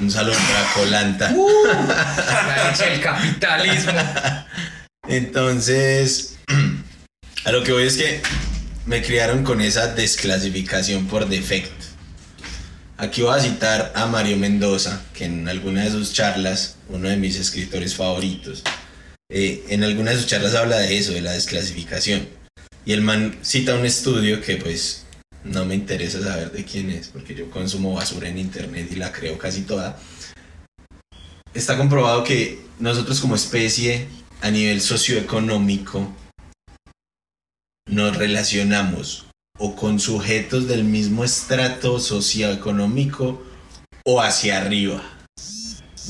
Un 0.00 0.10
saludo 0.10 0.36
para 0.36 0.72
Colanta. 0.74 1.30
La 1.32 2.70
leche 2.70 2.90
del 2.90 3.00
capitalismo. 3.00 3.92
Entonces, 5.08 6.36
a 7.44 7.52
lo 7.52 7.62
que 7.62 7.72
voy 7.72 7.84
es 7.84 7.96
que 7.96 8.22
me 8.86 9.02
criaron 9.02 9.44
con 9.44 9.60
esa 9.60 9.94
desclasificación 9.94 11.06
por 11.06 11.28
defecto. 11.28 11.72
Aquí 12.96 13.22
voy 13.22 13.36
a 13.36 13.42
citar 13.42 13.92
a 13.96 14.06
Mario 14.06 14.36
Mendoza, 14.36 15.02
que 15.14 15.24
en 15.24 15.48
alguna 15.48 15.84
de 15.84 15.90
sus 15.90 16.12
charlas, 16.12 16.76
uno 16.88 17.08
de 17.08 17.16
mis 17.16 17.36
escritores 17.36 17.94
favoritos, 17.94 18.62
eh, 19.30 19.64
en 19.68 19.82
alguna 19.82 20.10
de 20.10 20.18
sus 20.18 20.26
charlas 20.26 20.54
habla 20.54 20.78
de 20.78 20.96
eso, 20.98 21.12
de 21.12 21.22
la 21.22 21.32
desclasificación. 21.32 22.28
Y 22.84 22.92
el 22.92 23.00
man 23.00 23.38
cita 23.42 23.74
un 23.74 23.86
estudio 23.86 24.40
que 24.40 24.56
pues 24.58 25.06
no 25.42 25.64
me 25.64 25.74
interesa 25.74 26.22
saber 26.22 26.52
de 26.52 26.64
quién 26.64 26.90
es, 26.90 27.08
porque 27.08 27.34
yo 27.34 27.50
consumo 27.50 27.94
basura 27.94 28.28
en 28.28 28.38
internet 28.38 28.88
y 28.92 28.96
la 28.96 29.10
creo 29.10 29.38
casi 29.38 29.62
toda. 29.62 29.98
Está 31.54 31.76
comprobado 31.76 32.22
que 32.22 32.60
nosotros 32.78 33.20
como 33.20 33.34
especie, 33.34 34.06
a 34.42 34.50
nivel 34.50 34.80
socioeconómico, 34.80 36.14
nos 37.86 38.16
relacionamos 38.16 39.26
o 39.58 39.76
con 39.76 40.00
sujetos 40.00 40.66
del 40.66 40.84
mismo 40.84 41.24
estrato 41.24 42.00
socioeconómico 42.00 43.42
o 44.04 44.20
hacia 44.20 44.58
arriba, 44.58 45.02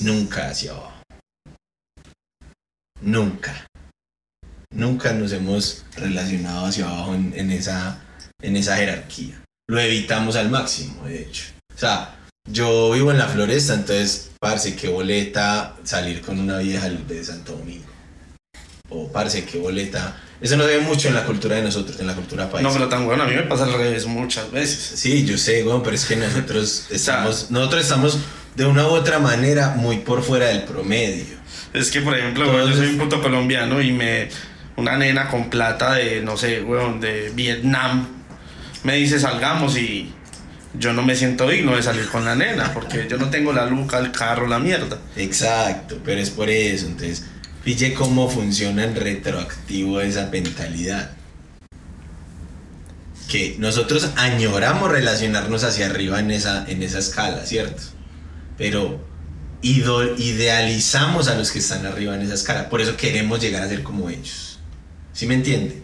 nunca 0.01 0.49
hacia 0.49 0.73
abajo. 0.73 0.93
Nunca. 3.01 3.67
Nunca 4.73 5.13
nos 5.13 5.33
hemos 5.33 5.85
relacionado 5.97 6.67
hacia 6.67 6.89
abajo 6.89 7.15
en, 7.15 7.51
esa, 7.51 8.03
en 8.41 8.57
esa 8.57 8.77
jerarquía. 8.77 9.41
Lo 9.69 9.79
evitamos 9.79 10.37
al 10.37 10.51
máximo, 10.51 11.05
de 11.07 11.23
hecho. 11.23 11.45
O 11.75 11.79
sea, 11.79 12.17
yo 12.51 12.93
vivo 12.93 13.11
en 13.11 13.19
la 13.19 13.29
floresta, 13.29 13.75
entonces, 13.75 14.33
parce, 14.41 14.75
qué 14.75 14.89
boleta 14.89 15.77
salir 15.85 16.23
con 16.23 16.41
una 16.41 16.59
vieja 16.59 16.89
de 16.89 17.25
Santo 17.25 17.57
Domingo. 17.57 17.87
O, 18.89 19.11
parce, 19.13 19.45
qué 19.45 19.59
boleta. 19.59 20.21
Eso 20.45 20.59
no 20.59 20.65
se 20.65 20.77
ve 20.77 20.81
mucho 20.81 21.09
en 21.09 21.15
la 21.15 21.25
cultura 21.25 21.57
de 21.57 21.63
nosotros, 21.63 21.99
en 21.99 22.07
la 22.07 22.13
cultura 22.13 22.51
paisa. 22.51 22.69
No, 22.69 22.75
pero 22.75 22.87
tan 22.87 23.07
bueno, 23.07 23.23
a 23.23 23.27
mí 23.27 23.35
me 23.35 23.45
pasa 23.45 23.65
al 23.65 23.73
revés 23.73 24.05
muchas 24.05 24.51
veces. 24.51 25.01
Sí, 25.01 25.25
yo 25.25 25.39
sé, 25.39 25.65
weón, 25.65 25.83
pero 25.83 25.97
es 25.97 26.05
que 26.05 26.17
nosotros 26.17 26.87
estamos, 26.91 27.51
nosotros 27.51 27.81
estamos 27.81 28.19
de 28.55 28.67
una 28.67 28.87
u 28.87 28.91
otra 28.91 29.19
manera 29.21 29.71
muy 29.71 30.01
por 30.01 30.23
fuera 30.23 30.49
del 30.49 30.65
promedio. 30.65 31.39
Es 31.73 31.91
que, 31.91 32.03
por 32.03 32.15
ejemplo, 32.15 32.45
yo 32.69 32.77
soy 32.77 32.89
un 32.89 32.99
puto 32.99 33.23
colombiano 33.23 33.81
y 33.81 33.91
me. 33.93 34.29
Una 34.77 34.99
nena 34.99 35.31
con 35.31 35.49
plata 35.49 35.95
de, 35.95 36.21
no 36.21 36.37
sé, 36.37 36.61
weón, 36.61 37.01
de 37.01 37.31
Vietnam 37.35 38.07
me 38.83 38.97
dice 38.97 39.19
salgamos 39.19 39.79
y 39.79 40.13
yo 40.79 40.93
no 40.93 41.03
me 41.03 41.17
siento 41.17 41.49
digno 41.49 41.75
de 41.75 41.83
salir 41.83 42.07
con 42.09 42.27
la 42.27 42.35
nena 42.35 42.75
porque 42.75 43.07
yo 43.09 43.17
no 43.17 43.31
tengo 43.31 43.53
la 43.55 43.65
luca, 43.65 43.99
el 43.99 44.13
carro, 44.13 44.47
la 44.47 44.59
mierda. 44.59 44.99
Exacto, 45.17 45.97
pero 46.05 46.21
es 46.21 46.29
por 46.29 46.51
eso. 46.51 46.87
Entonces, 46.87 47.25
pille 47.65 47.95
cómo 47.95 48.29
funciona 48.29 48.85
en 48.85 48.95
retroactivo 48.95 50.01
esa 50.01 50.27
mentalidad. 50.31 51.11
Que 53.29 53.57
nosotros 53.59 54.11
añoramos 54.17 54.91
relacionarnos 54.91 55.65
hacia 55.65 55.87
arriba 55.87 56.21
en 56.21 56.31
esa, 56.31 56.65
en 56.69 56.83
esa 56.83 56.99
escala, 56.99 57.45
¿cierto? 57.47 57.83
Pero 58.59 59.03
idealizamos 59.63 61.29
a 61.29 61.35
los 61.35 61.51
que 61.51 61.59
están 61.59 61.87
arriba 61.87 62.15
en 62.15 62.23
esa 62.23 62.35
escala. 62.35 62.69
Por 62.69 62.81
eso 62.83 62.97
queremos 62.97 63.41
llegar 63.41 63.63
a 63.63 63.69
ser 63.69 63.83
como 63.83 64.11
ellos. 64.11 64.59
¿Sí 65.15 65.27
me 65.27 65.35
entiende? 65.35 65.83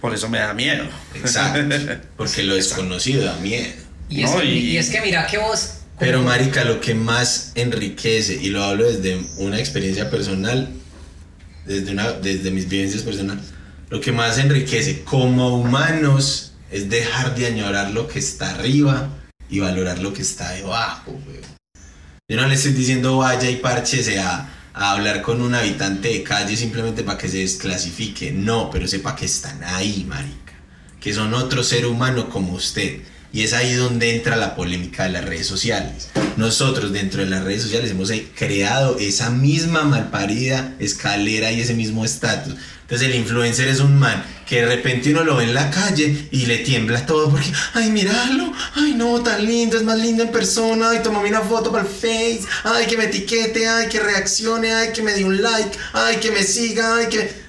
Por 0.00 0.12
eso 0.12 0.28
me 0.28 0.38
da 0.38 0.52
miedo. 0.54 0.84
Exacto. 1.14 1.76
Porque 2.16 2.42
lo 2.42 2.56
desconocido 2.56 3.24
da 3.24 3.36
miedo. 3.36 3.72
Y 4.10 4.24
es, 4.24 4.30
No, 4.30 4.42
y... 4.42 4.48
y- 4.48 4.76
es 4.76 4.90
que 4.90 5.00
mira 5.00 5.26
que 5.26 5.38
vos. 5.38 5.74
Pero 5.98 6.22
marica, 6.22 6.64
lo 6.64 6.80
que 6.80 6.94
más 6.94 7.52
enriquece, 7.54 8.34
y 8.42 8.50
lo 8.50 8.64
hablo 8.64 8.90
desde 8.90 9.20
una 9.38 9.58
experiencia 9.58 10.10
personal, 10.10 10.68
desde, 11.66 11.92
una, 11.92 12.12
desde 12.12 12.50
mis 12.50 12.68
vivencias 12.68 13.02
personales, 13.02 13.44
lo 13.90 14.00
que 14.00 14.10
más 14.10 14.38
enriquece 14.38 15.02
como 15.04 15.56
humanos 15.56 16.52
es 16.70 16.90
dejar 16.90 17.36
de 17.36 17.46
añorar 17.46 17.92
lo 17.92 18.08
que 18.08 18.18
está 18.18 18.50
arriba 18.50 19.08
y 19.48 19.60
valorar 19.60 20.00
lo 20.00 20.12
que 20.12 20.22
está 20.22 20.50
debajo, 20.50 21.12
weón. 21.26 21.44
Yo 22.28 22.40
no 22.40 22.48
le 22.48 22.54
estoy 22.54 22.72
diciendo 22.72 23.18
vaya 23.18 23.50
y 23.50 23.56
párchese 23.56 24.18
a, 24.18 24.48
a 24.72 24.92
hablar 24.92 25.22
con 25.22 25.42
un 25.42 25.54
habitante 25.54 26.08
de 26.08 26.22
calle 26.22 26.56
simplemente 26.56 27.04
para 27.04 27.18
que 27.18 27.28
se 27.28 27.38
desclasifique. 27.38 28.32
No, 28.32 28.70
pero 28.70 28.88
sepa 28.88 29.14
que 29.14 29.26
están 29.26 29.62
ahí, 29.62 30.04
marica. 30.08 30.54
Que 31.00 31.12
son 31.12 31.34
otro 31.34 31.62
ser 31.62 31.86
humano 31.86 32.28
como 32.28 32.54
usted. 32.54 33.00
Y 33.34 33.42
es 33.42 33.52
ahí 33.52 33.72
donde 33.72 34.14
entra 34.14 34.36
la 34.36 34.54
polémica 34.54 35.02
de 35.02 35.10
las 35.10 35.24
redes 35.24 35.48
sociales. 35.48 36.08
Nosotros 36.36 36.92
dentro 36.92 37.20
de 37.20 37.28
las 37.28 37.42
redes 37.42 37.62
sociales 37.62 37.90
hemos 37.90 38.12
creado 38.36 38.96
esa 39.00 39.28
misma 39.30 39.82
malparida 39.82 40.76
escalera 40.78 41.50
y 41.50 41.60
ese 41.60 41.74
mismo 41.74 42.04
estatus. 42.04 42.54
Entonces 42.82 43.08
el 43.08 43.16
influencer 43.16 43.66
es 43.66 43.80
un 43.80 43.98
man 43.98 44.24
que 44.46 44.60
de 44.60 44.66
repente 44.66 45.10
uno 45.10 45.24
lo 45.24 45.34
ve 45.34 45.44
en 45.44 45.54
la 45.54 45.68
calle 45.72 46.28
y 46.30 46.46
le 46.46 46.58
tiembla 46.58 47.06
todo 47.06 47.28
porque, 47.28 47.50
ay, 47.72 47.90
míralo, 47.90 48.52
ay, 48.76 48.94
no, 48.94 49.20
tan 49.20 49.44
lindo, 49.44 49.78
es 49.78 49.82
más 49.82 49.98
lindo 49.98 50.22
en 50.22 50.30
persona, 50.30 50.90
ay, 50.90 51.00
tomame 51.02 51.28
una 51.28 51.40
foto 51.40 51.72
para 51.72 51.82
el 51.82 51.90
Face, 51.90 52.42
ay, 52.62 52.86
que 52.86 52.96
me 52.96 53.06
etiquete, 53.06 53.66
ay, 53.66 53.88
que 53.88 53.98
reaccione, 53.98 54.72
ay, 54.72 54.92
que 54.92 55.02
me 55.02 55.12
dé 55.12 55.24
un 55.24 55.42
like, 55.42 55.76
ay, 55.92 56.18
que 56.18 56.30
me 56.30 56.44
siga, 56.44 56.98
ay, 56.98 57.08
que... 57.08 57.42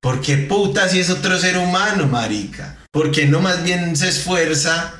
Porque 0.00 0.36
puta 0.36 0.88
si 0.88 0.98
es 0.98 1.10
otro 1.10 1.38
ser 1.38 1.58
humano, 1.58 2.08
marica. 2.08 2.78
Porque 2.90 3.26
no 3.26 3.40
más 3.40 3.62
bien 3.62 3.94
se 3.94 4.08
esfuerza 4.08 4.98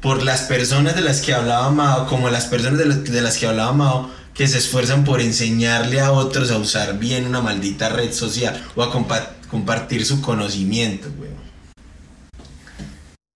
por 0.00 0.22
las 0.22 0.42
personas 0.42 0.94
de 0.94 1.00
las 1.02 1.20
que 1.20 1.34
hablaba 1.34 1.70
Mao, 1.70 2.06
como 2.06 2.30
las 2.30 2.46
personas 2.46 2.78
de, 2.78 2.86
las- 2.86 3.04
de 3.04 3.20
las 3.20 3.36
que 3.38 3.46
hablaba 3.46 3.72
Mao, 3.72 4.10
que 4.34 4.46
se 4.46 4.58
esfuerzan 4.58 5.04
por 5.04 5.20
enseñarle 5.20 6.00
a 6.00 6.12
otros 6.12 6.50
a 6.52 6.58
usar 6.58 6.98
bien 6.98 7.26
una 7.26 7.40
maldita 7.40 7.88
red 7.88 8.12
social 8.12 8.64
o 8.76 8.82
a 8.82 8.92
compa- 8.92 9.30
compartir 9.50 10.04
su 10.06 10.20
conocimiento, 10.22 11.08
weón. 11.18 11.34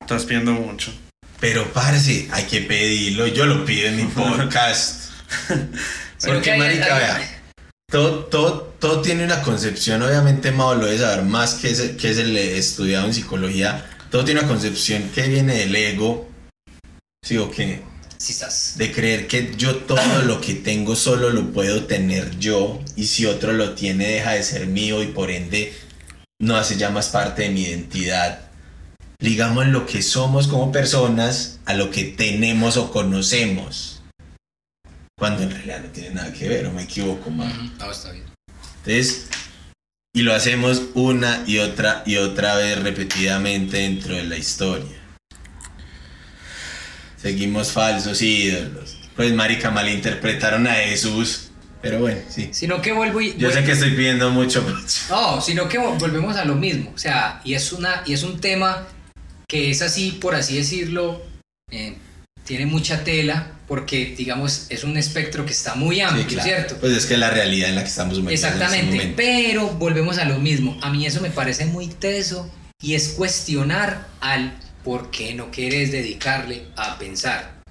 Estás 0.01 0.25
pidiendo 0.25 0.53
mucho. 0.53 0.93
Pero 1.41 1.73
parce, 1.73 2.29
hay 2.31 2.45
que 2.45 2.61
pedirlo, 2.61 3.27
yo 3.27 3.47
lo 3.47 3.65
pido 3.65 3.89
en 3.89 3.97
mi 3.97 4.05
podcast. 4.15 5.11
Porque 6.25 6.57
marica, 6.57 6.95
vea, 6.99 7.43
todo, 7.91 8.21
todo, 8.27 8.61
todo 8.79 9.03
tiene 9.03 9.25
una 9.25 9.43
concepción, 9.43 10.03
obviamente 10.03 10.53
Mao 10.53 10.77
lo 10.77 10.87
debe 10.87 10.99
saber 10.99 11.25
más 11.25 11.55
que 11.55 11.71
es, 11.71 11.81
que 11.99 12.11
es 12.11 12.19
el 12.19 12.37
estudiado 12.37 13.07
en 13.07 13.15
psicología, 13.15 13.85
todo 14.11 14.25
tiene 14.25 14.41
una 14.41 14.49
concepción 14.49 15.11
que 15.13 15.23
viene 15.27 15.55
del 15.57 15.75
ego, 15.75 16.29
sí 17.23 17.37
o 17.39 17.51
qué, 17.51 17.83
Sí 18.19 18.33
estás. 18.33 18.75
de 18.77 18.93
creer 18.93 19.27
que 19.27 19.55
yo 19.57 19.77
todo 19.77 20.23
lo 20.23 20.41
que 20.41 20.55
tengo 20.55 20.95
solo 20.95 21.31
lo 21.31 21.53
puedo 21.53 21.85
tener 21.85 22.39
yo 22.39 22.81
y 22.95 23.07
si 23.07 23.27
otro 23.27 23.53
lo 23.53 23.75
tiene 23.75 24.07
deja 24.07 24.33
de 24.33 24.43
ser 24.43 24.67
mío 24.67 25.03
y 25.03 25.07
por 25.09 25.31
ende 25.31 25.73
no 26.41 26.57
hace 26.57 26.77
ya 26.77 26.91
más 26.91 27.09
parte 27.09 27.43
de 27.43 27.51
mi 27.51 27.63
identidad. 27.63 28.51
Ligamos 29.21 29.69
lo 29.69 29.87
que 29.87 30.03
somos 30.03 30.49
como 30.49 30.73
personas 30.73 31.61
a 31.65 31.75
lo 31.75 31.91
que 31.91 32.05
tenemos 32.05 32.77
o 32.77 32.91
conocemos. 32.91 34.03
Cuando 35.17 35.45
en 35.45 35.53
realidad 35.53 35.83
no 35.85 35.91
tiene 35.91 36.11
nada 36.11 36.33
que 36.33 36.49
ver, 36.49 36.67
o 36.67 36.73
me 36.73 36.83
equivoco, 36.83 37.31
man. 37.31 37.73
No, 37.79 37.93
está 37.93 38.11
bien. 38.11 38.25
Entonces, 38.79 39.29
y 40.13 40.23
lo 40.23 40.35
hacemos 40.35 40.83
una 40.95 41.45
y 41.47 41.59
otra 41.59 42.03
y 42.05 42.17
otra 42.17 42.57
vez 42.57 42.83
repetidamente 42.83 43.77
dentro 43.77 44.17
de 44.17 44.25
la 44.25 44.37
historia. 44.37 45.02
Seguimos 47.23 47.71
falsos 47.73 48.21
ídolos. 48.21 48.97
Pues, 49.17 49.33
marica, 49.33 49.71
malinterpretaron 49.71 50.67
a 50.67 50.75
Jesús. 50.75 51.51
Pero 51.81 51.99
bueno, 52.01 52.21
sí. 52.29 52.49
Sino 52.53 52.81
que 52.83 52.93
vuelvo 52.93 53.21
y. 53.21 53.35
Yo 53.37 53.51
sé 53.51 53.65
que 53.65 53.73
estoy 53.73 53.91
pidiendo 53.93 54.31
mucho. 54.31 54.65
No, 55.11 55.41
sino 55.41 55.69
que 55.69 55.79
vol- 55.79 55.99
volvemos 55.99 56.37
a 56.37 56.45
lo 56.45 56.55
mismo. 56.55 56.93
O 56.95 56.99
sea, 56.99 57.41
y 57.45 57.55
es, 57.55 57.73
una, 57.73 58.03
y 58.07 58.13
es 58.13 58.23
un 58.23 58.41
tema 58.41 58.87
que 59.49 59.71
es 59.71 59.83
así, 59.83 60.13
por 60.21 60.35
así 60.35 60.57
decirlo, 60.57 61.21
eh, 61.71 61.97
tiene 62.45 62.67
mucha 62.67 63.05
tela, 63.05 63.53
porque, 63.69 64.15
digamos, 64.17 64.67
es 64.71 64.83
un 64.85 64.97
espectro 64.97 65.45
que 65.45 65.53
está 65.53 65.75
muy 65.75 66.01
amplio, 66.01 66.25
Sí, 66.29 66.35
claro. 66.35 66.49
¿cierto? 66.49 66.77
Pues 66.81 66.93
es 66.97 67.07
que 67.07 67.17
la 67.17 67.31
realidad 67.31 67.69
en 67.69 67.75
la 67.75 67.83
que 67.83 67.89
estamos 67.89 68.15
en 68.19 68.23
este 68.29 68.35
Exactamente, 68.35 68.93
momento. 68.97 69.15
pero 69.17 69.69
volvemos 69.71 70.19
a 70.19 70.25
lo 70.25 70.39
mismo. 70.39 70.79
A 70.83 70.91
mí 70.91 71.05
eso 71.07 71.21
me 71.21 71.31
parece 71.31 71.67
muy 71.67 71.89
teso 71.89 72.49
y 72.81 72.95
es 72.95 73.09
cuestionar 73.11 74.07
al 74.21 74.55
por 74.85 75.11
qué 75.11 75.35
no 75.35 75.51
quieres 75.51 75.93
dedicarle 75.93 76.65
a 76.77 76.99
pensar. 76.99 77.63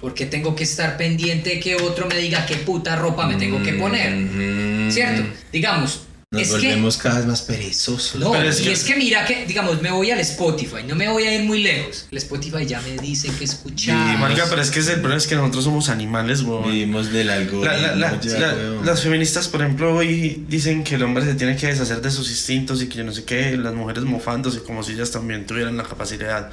¿Por 0.00 0.14
qué 0.14 0.26
tengo 0.26 0.56
que 0.56 0.64
estar 0.64 0.96
pendiente 0.96 1.50
de 1.50 1.60
que 1.60 1.76
otro 1.76 2.06
me 2.06 2.16
diga 2.16 2.46
qué 2.46 2.56
puta 2.56 2.96
ropa 2.96 3.26
me 3.26 3.34
tengo 3.34 3.62
que 3.62 3.74
poner? 3.74 4.12
Mm, 4.12 4.90
¿Cierto? 4.90 5.22
Digamos, 5.52 6.06
Nos 6.32 6.42
Es 6.42 6.48
que- 6.50 6.54
volvemos 6.68 6.96
cada 6.96 7.16
vez 7.18 7.26
más 7.26 7.42
perezosos. 7.42 8.14
No, 8.20 8.30
Pero 8.30 8.48
es 8.48 8.60
y 8.60 8.62
que- 8.62 8.70
es 8.70 8.84
que 8.84 8.94
mira 8.94 9.24
que, 9.24 9.46
digamos, 9.46 9.82
me 9.82 9.90
voy 9.90 10.12
al 10.12 10.20
Spotify, 10.20 10.84
no 10.86 10.94
me 10.94 11.08
voy 11.08 11.24
a 11.24 11.34
ir 11.34 11.42
muy 11.42 11.60
lejos. 11.60 12.06
El 12.08 12.18
Spotify 12.18 12.64
ya 12.64 12.80
me 12.82 12.96
dice 13.02 13.32
que 13.36 13.42
escuchar. 13.42 14.12
Sí, 14.12 14.16
Marica, 14.16 14.46
pero 14.48 14.62
es 14.62 14.70
que 14.70 14.78
es 14.78 14.86
el 14.86 15.00
problema 15.00 15.16
es 15.16 15.26
que 15.26 15.34
nosotros 15.34 15.64
somos 15.64 15.88
animales, 15.88 16.42
weón. 16.42 16.70
Vivimos 16.70 17.10
del 17.10 17.30
algoritmo. 17.30 17.64
La- 17.64 17.76
la- 17.76 17.96
la- 17.96 18.20
ya, 18.20 18.38
la- 18.38 18.54
weón. 18.54 18.86
las 18.86 19.02
feministas, 19.02 19.48
por 19.48 19.60
ejemplo, 19.62 19.92
hoy 19.92 20.44
dicen 20.48 20.84
que 20.84 20.94
el 20.94 21.02
hombre 21.02 21.24
se 21.24 21.34
tiene 21.34 21.56
que 21.56 21.66
deshacer 21.66 22.00
de 22.00 22.12
sus 22.12 22.30
instintos 22.30 22.80
y 22.80 22.86
que 22.86 22.98
yo 22.98 23.02
no 23.04 23.10
sé 23.10 23.24
qué, 23.24 23.56
las 23.56 23.74
mujeres 23.74 24.04
mofándose 24.04 24.60
como 24.62 24.84
si 24.84 24.92
ellas 24.92 25.10
también 25.10 25.46
tuvieran 25.48 25.76
la 25.76 25.82
capacidad 25.82 26.48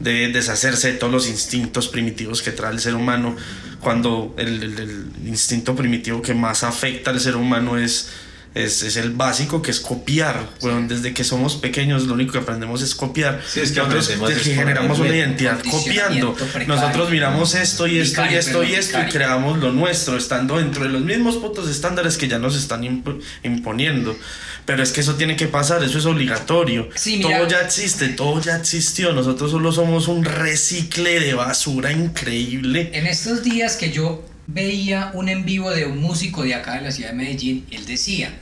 de 0.00 0.26
deshacerse 0.32 0.90
de 0.90 0.98
todos 0.98 1.12
los 1.12 1.28
instintos 1.28 1.86
primitivos 1.86 2.42
que 2.42 2.50
trae 2.50 2.72
el 2.72 2.80
ser 2.80 2.96
humano, 2.96 3.36
cuando 3.78 4.34
el, 4.38 4.60
el- 4.60 4.78
el 4.80 5.28
instinto 5.28 5.76
primitivo 5.76 6.20
que 6.20 6.34
más 6.34 6.64
afecta 6.64 7.12
al 7.12 7.20
ser 7.20 7.36
humano 7.36 7.78
es, 7.78 8.08
es, 8.54 8.82
es 8.82 8.96
el 8.96 9.10
básico, 9.12 9.62
que 9.62 9.70
es 9.70 9.80
copiar. 9.80 10.48
Weón, 10.60 10.88
desde 10.88 11.14
que 11.14 11.22
somos 11.24 11.56
pequeños 11.56 12.06
lo 12.06 12.14
único 12.14 12.32
que 12.32 12.38
aprendemos 12.38 12.82
es 12.82 12.94
copiar. 12.94 13.40
Sí, 13.46 13.60
es 13.60 13.72
que 13.72 13.80
Nosotros 13.80 14.08
que 14.42 14.54
generamos 14.54 14.98
una 14.98 15.14
identidad 15.16 15.60
copiando. 15.70 16.34
Precario. 16.34 16.66
Nosotros 16.68 17.10
miramos 17.10 17.54
esto 17.54 17.86
y 17.86 17.98
esto 17.98 18.22
y 18.30 18.34
esto 18.34 18.64
y 18.64 18.74
esto 18.74 18.98
y 19.00 19.10
creamos 19.10 19.58
lo 19.58 19.72
nuestro, 19.72 20.16
estando 20.16 20.58
dentro 20.58 20.82
de 20.84 20.90
los 20.90 21.02
mismos 21.02 21.36
putos 21.36 21.68
estándares 21.68 22.16
que 22.18 22.28
ya 22.28 22.38
nos 22.38 22.56
están 22.56 22.82
imp- 22.82 23.20
imponiendo. 23.44 24.16
Pero 24.66 24.82
es 24.82 24.92
que 24.92 25.00
eso 25.00 25.14
tiene 25.14 25.36
que 25.36 25.46
pasar, 25.46 25.82
eso 25.82 25.98
es 25.98 26.06
obligatorio. 26.06 26.88
Sí, 26.94 27.20
todo 27.20 27.48
ya 27.48 27.60
existe, 27.62 28.08
todo 28.08 28.40
ya 28.40 28.56
existió. 28.56 29.12
Nosotros 29.12 29.50
solo 29.50 29.72
somos 29.72 30.06
un 30.06 30.24
recicle 30.24 31.18
de 31.20 31.34
basura 31.34 31.90
increíble. 31.92 32.90
En 32.92 33.06
estos 33.06 33.42
días 33.42 33.76
que 33.76 33.90
yo 33.90 34.24
veía 34.52 35.10
un 35.14 35.28
en 35.28 35.44
vivo 35.44 35.70
de 35.70 35.86
un 35.86 35.98
músico 35.98 36.42
de 36.42 36.54
acá 36.54 36.74
de 36.74 36.82
la 36.82 36.92
ciudad 36.92 37.10
de 37.10 37.16
Medellín, 37.16 37.66
él 37.70 37.86
decía, 37.86 38.32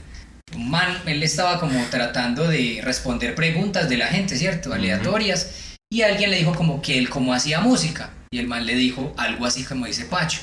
un 0.55 0.69
man, 0.69 0.97
él 1.05 1.21
estaba 1.23 1.59
como 1.59 1.79
tratando 1.85 2.47
de 2.47 2.81
responder 2.83 3.35
preguntas 3.35 3.89
de 3.89 3.97
la 3.97 4.07
gente, 4.07 4.37
¿cierto? 4.37 4.73
Aleatorias, 4.73 5.77
y 5.91 6.01
alguien 6.01 6.31
le 6.31 6.37
dijo 6.37 6.55
como 6.55 6.81
que 6.81 6.97
él 6.97 7.09
cómo 7.09 7.33
hacía 7.33 7.59
música, 7.61 8.11
y 8.31 8.39
el 8.39 8.47
man 8.47 8.65
le 8.65 8.75
dijo 8.75 9.13
algo 9.17 9.45
así 9.45 9.63
como 9.63 9.85
dice 9.85 10.05
Pacho, 10.05 10.39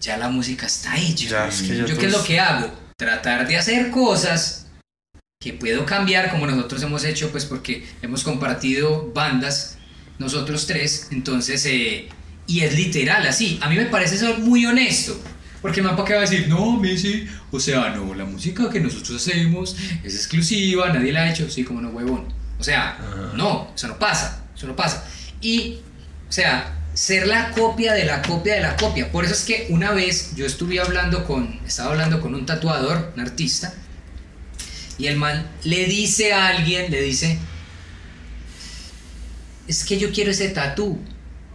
ya 0.00 0.16
la 0.16 0.28
música 0.28 0.66
está 0.66 0.96
hecha. 0.98 1.28
Ya, 1.28 1.48
es 1.48 1.62
que 1.62 1.76
ya 1.76 1.86
¿Yo 1.86 1.96
qué 1.98 2.06
es 2.06 2.12
lo 2.12 2.22
que 2.22 2.38
hago? 2.38 2.70
Tratar 2.96 3.48
de 3.48 3.56
hacer 3.56 3.90
cosas 3.90 4.66
que 5.40 5.52
puedo 5.52 5.84
cambiar 5.84 6.30
como 6.30 6.46
nosotros 6.46 6.82
hemos 6.82 7.04
hecho, 7.04 7.30
pues 7.30 7.44
porque 7.44 7.86
hemos 8.02 8.22
compartido 8.22 9.10
bandas, 9.12 9.78
nosotros 10.18 10.66
tres, 10.66 11.08
entonces, 11.10 11.66
eh, 11.66 12.08
y 12.46 12.60
es 12.60 12.74
literal 12.74 13.26
así. 13.26 13.58
A 13.62 13.68
mí 13.68 13.76
me 13.76 13.86
parece 13.86 14.16
eso 14.16 14.38
muy 14.38 14.66
honesto, 14.66 15.20
porque 15.62 15.80
el 15.80 15.86
mapa 15.86 16.04
que 16.04 16.12
va 16.12 16.20
a 16.20 16.22
decir, 16.22 16.48
no, 16.48 16.78
Messi, 16.78 17.26
o 17.50 17.58
sea, 17.58 17.90
no, 17.90 18.14
la 18.14 18.24
música 18.24 18.68
que 18.70 18.80
nosotros 18.80 19.20
hacemos 19.20 19.76
es 20.02 20.14
exclusiva, 20.14 20.92
nadie 20.92 21.12
la 21.12 21.22
ha 21.22 21.30
hecho, 21.30 21.48
sí, 21.50 21.64
como 21.64 21.80
no, 21.80 21.90
huevón. 21.90 22.26
O 22.58 22.64
sea, 22.64 22.98
no, 23.34 23.72
eso 23.74 23.88
no 23.88 23.98
pasa, 23.98 24.44
eso 24.56 24.66
no 24.66 24.76
pasa. 24.76 25.04
Y, 25.40 25.78
o 26.28 26.32
sea, 26.32 26.74
ser 26.94 27.26
la 27.26 27.50
copia 27.50 27.92
de 27.92 28.04
la 28.04 28.22
copia 28.22 28.54
de 28.54 28.60
la 28.60 28.76
copia. 28.76 29.10
Por 29.10 29.24
eso 29.24 29.34
es 29.34 29.44
que 29.44 29.66
una 29.70 29.90
vez 29.92 30.34
yo 30.36 30.46
estuve 30.46 30.80
hablando 30.80 31.24
con, 31.24 31.60
estaba 31.66 31.90
hablando 31.90 32.20
con 32.20 32.34
un 32.34 32.46
tatuador, 32.46 33.12
un 33.14 33.20
artista, 33.20 33.74
y 34.96 35.08
el 35.08 35.16
man 35.16 35.46
le 35.64 35.86
dice 35.86 36.32
a 36.32 36.48
alguien, 36.48 36.90
le 36.90 37.02
dice, 37.02 37.38
es 39.66 39.84
que 39.84 39.98
yo 39.98 40.12
quiero 40.12 40.30
ese 40.30 40.48
tatú 40.50 41.00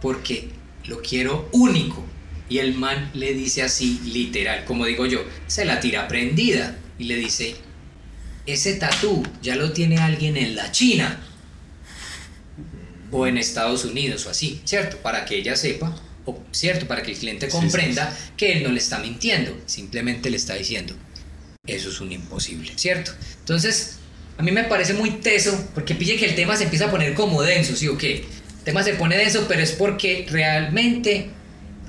porque 0.00 0.50
lo 0.86 1.02
quiero 1.02 1.48
único. 1.52 2.04
Y 2.48 2.58
el 2.58 2.74
man 2.74 3.10
le 3.14 3.32
dice 3.32 3.62
así, 3.62 4.00
literal, 4.12 4.64
como 4.64 4.84
digo 4.84 5.06
yo, 5.06 5.24
se 5.46 5.64
la 5.64 5.78
tira 5.78 6.08
prendida 6.08 6.76
y 6.98 7.04
le 7.04 7.16
dice, 7.16 7.54
ese 8.46 8.74
tatú 8.74 9.22
ya 9.40 9.54
lo 9.56 9.72
tiene 9.72 9.98
alguien 9.98 10.36
en 10.36 10.56
la 10.56 10.72
China 10.72 11.20
o 13.12 13.26
en 13.26 13.38
Estados 13.38 13.84
Unidos 13.84 14.26
o 14.26 14.30
así, 14.30 14.60
¿cierto? 14.64 14.96
Para 14.98 15.24
que 15.24 15.36
ella 15.36 15.56
sepa, 15.56 15.96
o 16.24 16.42
cierto, 16.52 16.86
para 16.86 17.02
que 17.02 17.12
el 17.12 17.18
cliente 17.18 17.46
Sí, 17.46 17.52
sí, 17.52 17.58
comprenda 17.58 18.16
que 18.36 18.52
él 18.52 18.62
no 18.62 18.70
le 18.70 18.78
está 18.78 18.98
mintiendo, 18.98 19.56
simplemente 19.66 20.30
le 20.30 20.36
está 20.36 20.54
diciendo, 20.54 20.94
eso 21.66 21.88
es 21.88 22.00
un 22.00 22.12
imposible, 22.12 22.72
¿cierto? 22.76 23.12
Entonces, 23.40 23.98
a 24.38 24.42
mí 24.42 24.52
me 24.52 24.64
parece 24.64 24.94
muy 24.94 25.10
teso, 25.10 25.68
porque 25.74 25.94
pille 25.94 26.16
que 26.16 26.26
el 26.26 26.34
tema 26.34 26.56
se 26.56 26.64
empieza 26.64 26.86
a 26.86 26.90
poner 26.90 27.14
como 27.14 27.42
denso, 27.42 27.76
¿sí 27.76 27.88
o 27.88 27.98
qué? 27.98 28.24
Tema 28.70 28.84
se 28.84 28.94
pone 28.94 29.16
denso, 29.16 29.46
pero 29.48 29.62
es 29.62 29.72
porque 29.72 30.28
realmente 30.30 31.28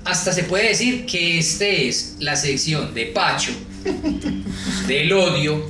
hasta 0.04 0.34
se 0.34 0.46
puede 0.46 0.70
decir 0.70 1.06
que 1.06 1.38
este 1.38 1.88
es 1.88 2.16
la 2.18 2.36
sección 2.36 2.92
de 2.96 3.06
Pacho, 3.06 3.52
del 4.88 5.14
odio 5.14 5.64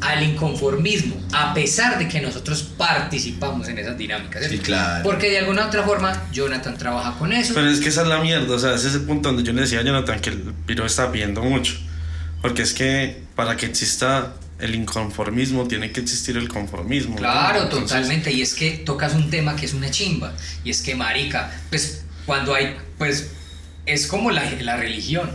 al 0.00 0.22
inconformismo, 0.22 1.16
a 1.32 1.52
pesar 1.54 1.98
de 1.98 2.06
que 2.06 2.20
nosotros 2.20 2.62
participamos 2.78 3.66
en 3.66 3.78
esas 3.78 3.98
dinámicas. 3.98 4.46
Sí, 4.48 4.58
claro. 4.58 5.02
Porque 5.02 5.28
de 5.28 5.38
alguna 5.38 5.66
otra 5.66 5.82
forma 5.82 6.28
Jonathan 6.30 6.78
trabaja 6.78 7.18
con 7.18 7.32
eso. 7.32 7.52
Pero 7.52 7.68
es 7.68 7.80
que 7.80 7.88
esa 7.88 8.02
es 8.02 8.06
la 8.06 8.20
mierda, 8.20 8.54
o 8.54 8.58
sea, 8.60 8.76
ese 8.76 8.86
es 8.86 8.94
el 8.94 9.02
punto 9.02 9.30
donde 9.30 9.42
yo 9.42 9.52
le 9.52 9.62
decía 9.62 9.80
a 9.80 9.82
Jonathan 9.82 10.20
que 10.20 10.30
el 10.30 10.54
piro 10.66 10.86
está 10.86 11.10
pidiendo 11.10 11.42
mucho. 11.42 11.74
Porque 12.42 12.62
es 12.62 12.72
que 12.72 13.24
para 13.34 13.56
que 13.56 13.66
exista 13.66 14.34
el 14.58 14.74
inconformismo 14.74 15.66
tiene 15.66 15.90
que 15.92 16.00
existir 16.00 16.36
el 16.36 16.48
conformismo. 16.48 17.14
¿no? 17.14 17.20
Claro, 17.20 17.62
Entonces, 17.62 17.88
totalmente. 17.88 18.32
Y 18.32 18.42
es 18.42 18.54
que 18.54 18.70
tocas 18.72 19.14
un 19.14 19.30
tema 19.30 19.56
que 19.56 19.66
es 19.66 19.74
una 19.74 19.90
chimba. 19.90 20.34
Y 20.64 20.70
es 20.70 20.82
que, 20.82 20.94
marica, 20.94 21.52
pues 21.70 22.04
cuando 22.26 22.54
hay, 22.54 22.76
pues 22.98 23.30
es 23.86 24.06
como 24.06 24.30
la, 24.30 24.48
la 24.60 24.76
religión. 24.76 25.30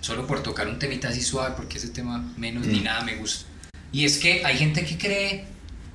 Solo 0.00 0.26
por 0.26 0.42
tocar 0.42 0.66
un 0.66 0.78
temita 0.78 1.08
así 1.08 1.20
suave, 1.20 1.54
porque 1.56 1.76
ese 1.76 1.88
tema 1.88 2.32
menos 2.38 2.66
ni 2.66 2.80
nada 2.80 3.02
me 3.02 3.16
gusta. 3.16 3.46
Y 3.92 4.06
es 4.06 4.16
que 4.18 4.44
hay 4.46 4.56
gente 4.56 4.84
que 4.84 4.96
cree 4.96 5.44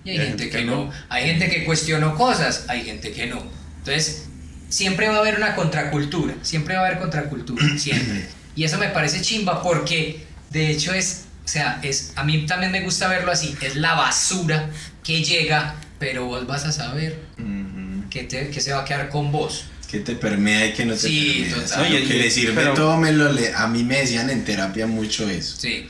y 0.04 0.12
hay, 0.12 0.18
gente, 0.18 0.50
que, 0.52 0.64
no. 0.64 0.92
Hay 1.10 1.26
gente 1.26 1.50
que 1.50 1.66
cuestionó 1.66 2.16
cosas, 2.16 2.66
hay 2.68 2.84
gente 2.84 3.12
que 3.12 3.26
no. 3.26 3.42
Entonces, 3.80 4.28
siempre 4.70 5.08
va 5.08 5.16
a 5.16 5.20
haber 5.20 5.38
una 5.38 5.56
contracultura. 5.56 6.36
Siempre 6.44 6.76
va 6.76 6.84
a 6.84 6.86
haber 6.88 7.00
contracultura, 7.00 7.78
siempre. 7.78 8.28
Y 8.58 8.64
eso 8.64 8.78
me 8.78 8.88
parece 8.88 9.22
chimba 9.22 9.62
porque, 9.62 10.24
de 10.50 10.72
hecho, 10.72 10.94
es, 10.94 11.25
o 11.46 11.48
sea, 11.48 11.80
es, 11.84 12.12
a 12.16 12.24
mí 12.24 12.46
también 12.48 12.72
me 12.72 12.82
gusta 12.82 13.08
verlo 13.08 13.32
así. 13.32 13.56
Es 13.62 13.76
la 13.76 13.94
basura 13.94 14.70
que 15.04 15.24
llega, 15.24 15.76
pero 16.00 16.26
vos 16.26 16.46
vas 16.48 16.66
a 16.66 16.72
saber 16.72 17.20
Ujú. 17.38 18.10
que, 18.10 18.24
te, 18.24 18.50
que 18.50 18.60
se 18.60 18.74
va 18.74 18.82
a 18.82 18.86
quedar 18.86 19.10
con 19.10 19.32
vos. 19.32 19.66
Que 19.90 20.00
te 20.00 20.16
permea 20.16 20.66
y 20.66 20.74
que 20.74 20.86
no 20.86 20.94
te 20.96 21.00
Sí, 21.08 21.46
permea. 21.50 21.64
total. 21.68 21.80
Lo 21.92 21.98
Oye, 21.98 22.08
que 22.08 22.16
y- 22.16 22.20
le 22.20 22.32
sirve, 22.32 22.54
pero- 22.56 22.74
tómelo. 22.74 23.32
le- 23.32 23.54
a 23.54 23.68
mí 23.68 23.84
me 23.84 23.98
decían 24.00 24.30
en 24.32 24.44
terapia 24.44 24.88
mucho 24.88 25.30
eso. 25.30 25.56
Sí. 25.60 25.88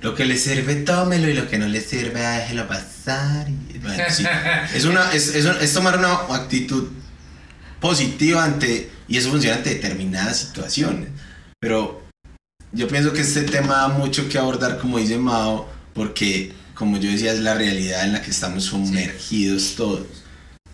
Lo 0.00 0.14
que 0.14 0.24
le 0.24 0.36
sirve, 0.36 0.76
tómelo 0.76 1.28
y 1.28 1.34
lo 1.34 1.48
que 1.48 1.58
no 1.58 1.66
le 1.68 1.80
sirve, 1.80 2.20
déjelo 2.20 2.66
pasar. 2.68 3.48
y- 3.48 3.78
bueno, 3.78 4.04
sí. 4.08 4.24
es, 4.74 4.84
una, 4.84 5.10
es, 5.12 5.28
es, 5.34 5.44
es 5.44 5.72
tomar 5.74 5.98
una 5.98 6.12
actitud 6.12 6.88
positiva 7.80 8.44
ante, 8.44 8.90
y 9.08 9.16
eso 9.16 9.30
funciona 9.30 9.56
ante 9.56 9.70
determinadas 9.70 10.38
situaciones. 10.38 11.08
Pero 11.58 12.01
yo 12.72 12.88
pienso 12.88 13.12
que 13.12 13.20
este 13.20 13.42
tema 13.42 13.74
da 13.76 13.88
mucho 13.88 14.28
que 14.28 14.38
abordar, 14.38 14.78
como 14.78 14.98
dice 14.98 15.18
Mao, 15.18 15.68
porque, 15.94 16.52
como 16.74 16.96
yo 16.98 17.10
decía, 17.10 17.32
es 17.32 17.40
la 17.40 17.54
realidad 17.54 18.04
en 18.04 18.14
la 18.14 18.22
que 18.22 18.30
estamos 18.30 18.64
sumergidos 18.64 19.74
todos. 19.76 20.06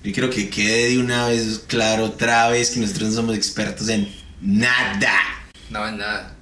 Yo 0.04 0.12
quiero 0.12 0.30
que 0.30 0.48
quede 0.48 0.90
de 0.90 0.98
una 0.98 1.26
vez 1.26 1.62
claro 1.66 2.04
otra 2.04 2.48
vez 2.50 2.70
que 2.70 2.80
nosotros 2.80 3.10
no 3.10 3.14
somos 3.16 3.36
expertos 3.36 3.88
en 3.88 4.08
nada 4.40 5.12
No, 5.70 5.84
es 5.86 5.94
nada. 5.94 6.36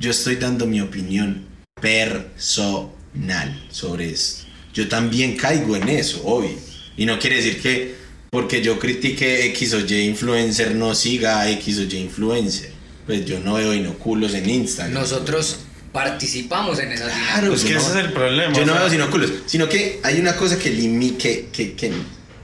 yo 0.00 0.10
estoy 0.10 0.34
dando 0.34 0.66
mi 0.66 0.80
opinión 0.80 1.46
personal 1.80 3.66
sobre 3.70 4.10
esto. 4.10 4.46
Yo 4.74 4.88
también 4.88 5.36
caigo 5.36 5.76
en 5.76 5.88
eso, 5.88 6.22
obvio. 6.24 6.58
Y 6.96 7.06
no 7.06 7.18
quiere 7.20 7.36
decir 7.36 7.62
que 7.62 7.94
porque 8.30 8.60
yo 8.62 8.78
critique 8.78 9.46
X 9.46 9.74
o 9.74 9.80
Y 9.80 9.94
influencer 10.02 10.74
no 10.74 10.94
siga 10.94 11.40
a 11.40 11.50
X 11.52 11.78
o 11.78 11.82
Y 11.82 11.96
influencer. 11.96 12.72
Pues 13.08 13.24
yo 13.24 13.40
no 13.40 13.54
veo 13.54 13.72
inoculos 13.72 14.34
en 14.34 14.50
Instagram. 14.50 14.92
Nosotros 14.92 15.60
participamos 15.92 16.78
en 16.78 16.92
esas 16.92 17.06
dinámicas. 17.06 17.38
Claro, 17.38 17.54
Es 17.54 17.64
que 17.64 17.74
ese 17.74 17.88
es 17.88 17.96
el 17.96 18.12
problema. 18.12 18.52
Yo 18.52 18.64
o 18.64 18.66
no 18.66 18.74
sea, 18.74 18.84
veo 18.84 18.94
inoculos, 18.94 19.32
sino 19.46 19.66
que 19.66 19.98
hay 20.02 20.20
una 20.20 20.36
cosa 20.36 20.58
que, 20.58 20.68
limi 20.68 21.12
que, 21.12 21.48
que, 21.50 21.72
que, 21.72 21.90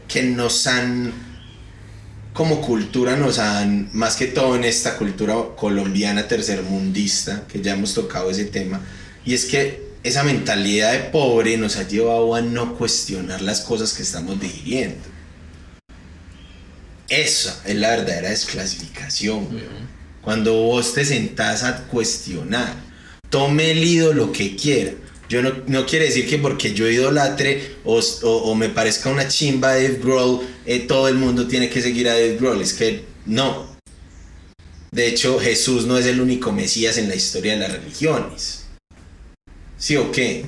que 0.08 0.22
nos 0.22 0.66
han, 0.66 1.12
como 2.32 2.62
cultura, 2.62 3.14
nos 3.14 3.38
han, 3.38 3.90
más 3.92 4.16
que 4.16 4.26
todo 4.26 4.56
en 4.56 4.64
esta 4.64 4.96
cultura 4.96 5.34
colombiana 5.54 6.26
tercermundista, 6.28 7.46
que 7.46 7.60
ya 7.60 7.74
hemos 7.74 7.92
tocado 7.92 8.30
ese 8.30 8.46
tema, 8.46 8.80
y 9.22 9.34
es 9.34 9.44
que 9.44 9.84
esa 10.02 10.22
mentalidad 10.22 10.92
de 10.92 11.00
pobre 11.00 11.58
nos 11.58 11.76
ha 11.76 11.86
llevado 11.86 12.34
a 12.34 12.40
no 12.40 12.74
cuestionar 12.78 13.42
las 13.42 13.60
cosas 13.60 13.92
que 13.92 14.02
estamos 14.02 14.40
digiriendo. 14.40 15.04
Esa 17.10 17.60
es 17.66 17.76
la 17.76 17.90
verdadera 17.90 18.30
desclasificación, 18.30 19.44
weón. 19.54 20.03
Cuando 20.24 20.54
vos 20.54 20.94
te 20.94 21.04
sentás 21.04 21.62
a 21.62 21.84
cuestionar, 21.86 22.74
tome 23.30 23.70
el 23.70 23.84
ídolo 23.84 24.32
que 24.32 24.56
quiera. 24.56 24.92
Yo 25.28 25.42
no, 25.42 25.52
no 25.66 25.86
quiere 25.86 26.06
decir 26.06 26.28
que 26.28 26.38
porque 26.38 26.74
yo 26.74 26.88
idolatre 26.88 27.76
o, 27.84 27.98
o, 28.22 28.54
me 28.54 28.68
parezca 28.68 29.10
una 29.10 29.28
chimba 29.28 29.74
de 29.74 29.88
Dave 29.88 30.00
Grohl, 30.02 30.40
eh, 30.66 30.80
todo 30.80 31.08
el 31.08 31.14
mundo 31.14 31.46
tiene 31.46 31.70
que 31.70 31.82
seguir 31.82 32.08
a 32.08 32.14
Dave 32.14 32.36
Grohl. 32.36 32.60
Es 32.60 32.74
que 32.74 33.04
no. 33.26 33.74
De 34.90 35.08
hecho, 35.08 35.38
Jesús 35.38 35.86
no 35.86 35.98
es 35.98 36.06
el 36.06 36.20
único 36.20 36.52
Mesías 36.52 36.98
en 36.98 37.08
la 37.08 37.14
historia 37.14 37.52
de 37.52 37.58
las 37.58 37.72
religiones. 37.72 38.66
¿Sí 39.76 39.96
o 39.96 40.12
qué? 40.12 40.46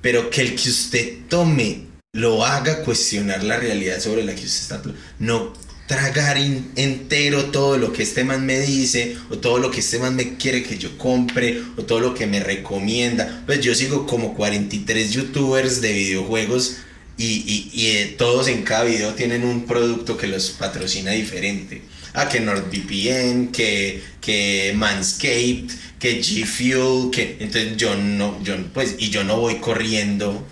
pero 0.00 0.30
que 0.30 0.42
el 0.42 0.56
que 0.56 0.68
usted 0.68 1.18
tome 1.28 1.86
lo 2.14 2.44
haga 2.44 2.82
cuestionar 2.84 3.42
la 3.44 3.58
realidad 3.58 4.00
sobre 4.00 4.24
la 4.24 4.34
que 4.34 4.44
usted 4.44 4.76
está. 4.76 4.82
No 5.18 5.52
tragar 5.88 6.36
entero 6.36 7.46
todo 7.46 7.78
lo 7.78 7.94
que 7.94 8.02
este 8.02 8.22
man 8.22 8.44
me 8.44 8.60
dice, 8.60 9.16
o 9.30 9.38
todo 9.38 9.58
lo 9.58 9.70
que 9.70 9.80
este 9.80 9.98
man 9.98 10.14
me 10.14 10.36
quiere 10.36 10.62
que 10.62 10.78
yo 10.78 10.96
compre, 10.98 11.62
o 11.76 11.82
todo 11.82 11.98
lo 11.98 12.14
que 12.14 12.26
me 12.26 12.40
recomienda. 12.40 13.42
Pues 13.46 13.60
yo 13.60 13.74
sigo 13.74 14.06
como 14.06 14.34
43 14.34 15.10
youtubers 15.10 15.80
de 15.80 15.94
videojuegos 15.94 16.76
y, 17.16 17.72
eh, 17.74 18.14
todos 18.18 18.48
en 18.48 18.62
cada 18.62 18.84
video 18.84 19.14
tienen 19.14 19.44
un 19.44 19.64
producto 19.64 20.16
que 20.16 20.28
los 20.28 20.50
patrocina 20.50 21.12
diferente. 21.12 21.80
Ah, 22.12 22.28
que 22.28 22.40
NordVPN, 22.40 23.48
que, 23.48 24.02
que 24.20 24.72
Manscaped, 24.76 25.70
que 25.98 26.20
G 26.20 26.44
Fuel, 26.44 27.10
que 27.10 27.38
entonces 27.40 27.76
yo 27.78 27.96
no, 27.96 28.42
yo 28.44 28.56
pues, 28.74 28.96
y 28.98 29.08
yo 29.08 29.24
no 29.24 29.40
voy 29.40 29.56
corriendo 29.56 30.46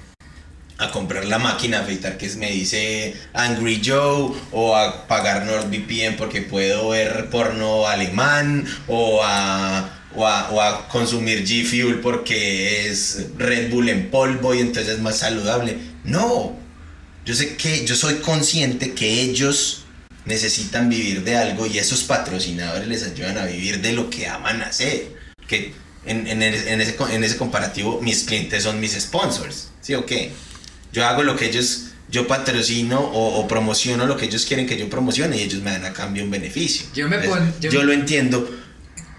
a 0.78 0.90
comprar 0.90 1.24
la 1.24 1.38
máquina 1.38 1.78
a 1.78 1.80
afeitar 1.82 2.18
que 2.18 2.28
me 2.36 2.50
dice 2.50 3.14
Angry 3.32 3.80
Joe 3.84 4.32
o 4.52 4.76
a 4.76 5.06
pagar 5.06 5.46
NordVPN 5.46 6.16
porque 6.16 6.42
puedo 6.42 6.90
ver 6.90 7.30
porno 7.30 7.86
alemán 7.86 8.66
o 8.86 9.22
a, 9.24 9.90
o 10.14 10.26
a, 10.26 10.88
consumir 10.88 11.44
G 11.44 11.64
Fuel 11.64 12.00
porque 12.00 12.88
es 12.88 13.26
Red 13.38 13.70
Bull 13.70 13.88
en 13.88 14.10
polvo 14.10 14.54
y 14.54 14.60
entonces 14.60 14.94
es 14.94 15.00
más 15.00 15.18
saludable. 15.18 15.78
No, 16.04 16.56
yo 17.24 17.34
sé 17.34 17.56
que 17.56 17.86
yo 17.86 17.96
soy 17.96 18.16
consciente 18.16 18.92
que 18.92 19.22
ellos 19.22 19.84
necesitan 20.26 20.90
vivir 20.90 21.24
de 21.24 21.36
algo 21.36 21.66
y 21.66 21.78
esos 21.78 22.04
patrocinadores 22.04 22.86
les 22.86 23.02
ayudan 23.04 23.38
a 23.38 23.46
vivir 23.46 23.80
de 23.80 23.92
lo 23.92 24.10
que 24.10 24.28
aman 24.28 24.60
hacer. 24.60 25.16
Que 25.48 25.72
en, 26.04 26.26
en, 26.26 26.42
ese, 26.42 26.70
en 26.70 27.24
ese 27.24 27.36
comparativo 27.36 28.00
mis 28.02 28.24
clientes 28.24 28.64
son 28.64 28.78
mis 28.78 28.92
sponsors. 28.92 29.70
¿Sí 29.80 29.94
o 29.94 30.04
qué? 30.04 30.32
Yo 30.92 31.06
hago 31.06 31.22
lo 31.22 31.36
que 31.36 31.46
ellos, 31.46 31.88
yo 32.08 32.26
patrocino 32.26 33.00
o, 33.00 33.46
promociono 33.48 34.06
lo 34.06 34.16
que 34.16 34.26
ellos 34.26 34.46
quieren 34.46 34.66
que 34.66 34.78
yo 34.78 34.88
promocione 34.88 35.38
y 35.38 35.42
ellos 35.42 35.62
me 35.62 35.72
dan 35.72 35.84
a 35.84 35.92
cambio 35.92 36.24
un 36.24 36.30
beneficio. 36.30 36.86
Yo, 36.94 37.08
me 37.08 37.18
yo, 37.60 37.82
lo 37.82 37.92
entiendo, 37.92 38.48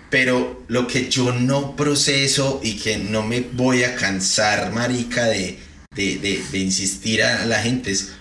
pero 0.10 0.64
lo 0.68 0.88
que 0.88 1.10
yo 1.10 1.34
no 1.34 1.76
proceso 1.76 2.62
y 2.64 2.78
que 2.78 2.98
no 2.98 3.24
me 3.24 3.42
voy 3.42 3.84
a 3.84 3.96
cansar, 3.96 4.72
marica, 4.72 5.26
de, 5.26 5.60
de, 5.96 6.44
de, 6.52 6.60
insistir 6.60 7.24
a 7.24 7.46
la 7.46 7.62
gente 7.62 7.92
es, 7.92 8.14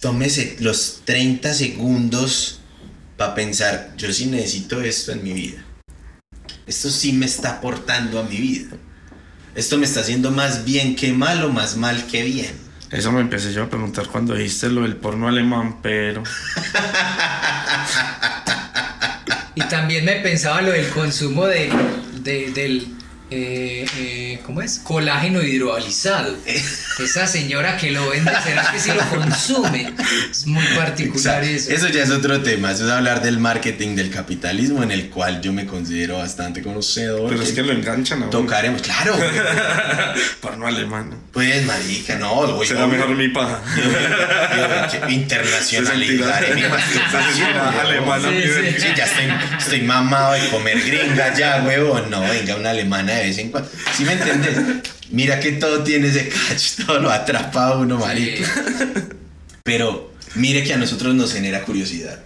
tómese 0.00 0.56
los 0.60 1.02
30 1.04 1.54
segundos 1.54 2.60
para 3.16 3.34
pensar, 3.34 3.92
yo 3.96 4.12
sí 4.12 4.26
necesito 4.26 4.80
esto 4.80 5.12
en 5.12 5.22
mi 5.22 5.32
vida. 5.32 5.64
Esto 6.66 6.88
sí 6.88 7.12
me 7.12 7.26
está 7.26 7.56
aportando 7.56 8.18
a 8.18 8.22
mi 8.22 8.36
vida. 8.36 8.68
Esto 9.54 9.76
me 9.76 9.86
está 9.86 10.00
haciendo 10.00 10.30
más 10.30 10.64
bien 10.64 10.94
que 10.94 11.12
mal 11.12 11.44
o 11.44 11.50
más 11.50 11.76
mal 11.76 12.06
que 12.06 12.22
bien. 12.22 12.69
Eso 12.90 13.12
me 13.12 13.20
empecé 13.20 13.52
yo 13.52 13.62
a 13.64 13.70
preguntar 13.70 14.08
cuando 14.08 14.34
dijiste 14.34 14.68
lo 14.68 14.82
del 14.82 14.96
porno 14.96 15.28
alemán, 15.28 15.76
pero. 15.80 16.24
y 19.54 19.62
también 19.62 20.04
me 20.04 20.16
pensaba 20.16 20.60
lo 20.60 20.72
del 20.72 20.88
consumo 20.88 21.46
de, 21.46 21.70
del 22.22 22.88
eh, 23.30 23.86
eh, 23.96 24.40
¿cómo 24.44 24.60
es? 24.60 24.80
Colágeno 24.80 25.42
hidroalizado. 25.42 26.36
Esa 26.98 27.26
señora 27.26 27.76
que 27.76 27.90
lo 27.90 28.10
vende, 28.10 28.30
¿será 28.44 28.70
que 28.72 28.78
si 28.78 28.90
lo 28.92 29.08
consume? 29.08 29.92
Es 30.30 30.46
muy 30.46 30.64
particular 30.76 31.42
eso. 31.44 31.70
Eso 31.70 31.88
ya 31.88 32.02
es 32.02 32.10
otro 32.10 32.42
tema, 32.42 32.72
eso 32.72 32.84
es 32.84 32.90
hablar 32.90 33.22
del 33.22 33.38
marketing 33.38 33.94
del 33.96 34.10
capitalismo 34.10 34.82
en 34.82 34.90
el 34.90 35.08
cual 35.08 35.40
yo 35.40 35.52
me 35.52 35.64
considero 35.64 36.18
bastante 36.18 36.62
conocedor. 36.62 37.30
Pero 37.30 37.42
es 37.42 37.52
que 37.52 37.62
lo 37.62 37.72
enganchan 37.72 38.24
a 38.24 38.30
Tocaremos, 38.30 38.82
claro. 38.82 39.16
Porno 40.40 40.66
alemán. 40.66 41.14
Pues, 41.32 41.64
marica, 41.64 42.16
no. 42.16 42.34
Voy, 42.34 42.66
Será 42.66 42.86
mejor 42.86 43.10
mi 43.10 43.28
paja. 43.28 43.62
Internacionalizar 45.08 46.54
mi 46.54 46.62
alemana. 46.62 48.28
Sí, 48.28 48.86
ya 48.96 49.04
estoy, 49.04 49.24
estoy 49.58 49.80
mamado 49.82 50.34
de 50.34 50.48
comer 50.48 50.80
gringa 50.80 51.34
ya, 51.34 51.62
huevón. 51.64 52.10
No, 52.10 52.20
venga, 52.22 52.56
una 52.56 52.70
alemana 52.70 53.19
de 53.20 53.28
vez 53.28 53.38
en 53.38 53.50
cuando. 53.50 53.70
¿Sí 53.96 54.04
me 54.04 54.12
entiendes? 54.12 54.56
Mira 55.10 55.40
que 55.40 55.52
todo 55.52 55.82
tiene 55.82 56.08
ese 56.08 56.28
catch, 56.28 56.84
todo 56.86 57.00
lo 57.00 57.10
atrapa 57.10 57.68
a 57.68 57.78
uno, 57.78 57.98
marica. 57.98 58.46
Pero 59.64 60.12
mire 60.34 60.64
que 60.64 60.74
a 60.74 60.76
nosotros 60.76 61.14
nos 61.14 61.32
genera 61.32 61.62
curiosidad. 61.64 62.20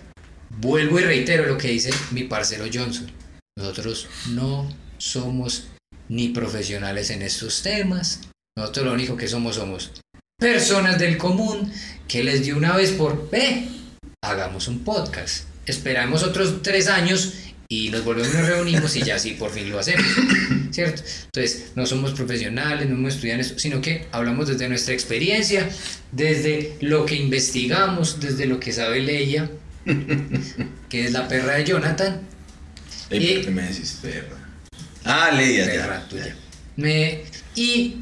Vuelvo 0.51 1.01
y 1.01 1.05
reitero 1.05 1.47
lo 1.47 1.59
que 1.59 1.68
dice 1.68 1.90
mi 2.11 2.24
parcero 2.24 2.64
Johnson. 2.72 3.11
Nosotros 3.57 4.09
no 4.30 4.68
somos 4.99 5.68
ni 6.09 6.28
profesionales 6.28 7.11
en 7.11 7.22
estos 7.22 7.62
temas. 7.62 8.20
Nosotros 8.57 8.86
lo 8.86 8.92
único 8.92 9.16
que 9.16 9.28
somos 9.28 9.57
somos 9.57 9.92
personas 10.38 10.99
del 10.99 11.16
común 11.16 11.72
que 12.09 12.24
les 12.24 12.45
dio 12.45 12.57
una 12.57 12.76
vez 12.76 12.92
por, 12.92 13.30
ve, 13.30 13.68
hagamos 14.22 14.68
un 14.68 14.84
podcast. 14.84 15.45
Esperamos 15.66 16.22
otros 16.22 16.62
tres 16.62 16.88
años 16.88 17.34
y 17.75 17.91
nos 17.91 18.05
volvemos, 18.05 18.33
nos 18.33 18.47
reunimos 18.47 18.95
y 18.95 19.03
ya 19.03 19.18
sí, 19.18 19.33
por 19.33 19.51
fin 19.51 19.68
lo 19.68 19.81
hacemos, 19.81 20.07
¿cierto? 20.70 21.03
Entonces, 21.25 21.72
no 21.75 21.85
somos 21.87 22.12
profesionales, 22.12 22.89
no 22.89 22.95
hemos 22.95 23.14
estudiado 23.14 23.41
eso, 23.41 23.59
sino 23.59 23.81
que 23.81 24.07
hablamos 24.12 24.47
desde 24.47 24.68
nuestra 24.68 24.95
experiencia, 24.95 25.68
desde 26.12 26.77
lo 26.81 27.05
que 27.05 27.16
investigamos, 27.16 28.20
desde 28.20 28.47
lo 28.47 28.61
que 28.61 28.72
sabe 28.72 29.01
Leia, 29.01 29.51
que 30.89 31.05
es 31.05 31.12
la 31.12 31.27
perra 31.27 31.55
de 31.55 31.64
Jonathan. 31.64 32.20
¿Y 33.11 33.35
por 33.35 33.45
qué 33.45 33.51
me 33.51 33.62
decís 33.62 33.99
perra? 34.01 34.39
Ah, 35.05 35.33
Leia, 35.33 35.66
perra 35.66 36.09
tuya. 36.09 36.37
Me, 36.77 37.22
y 37.57 37.97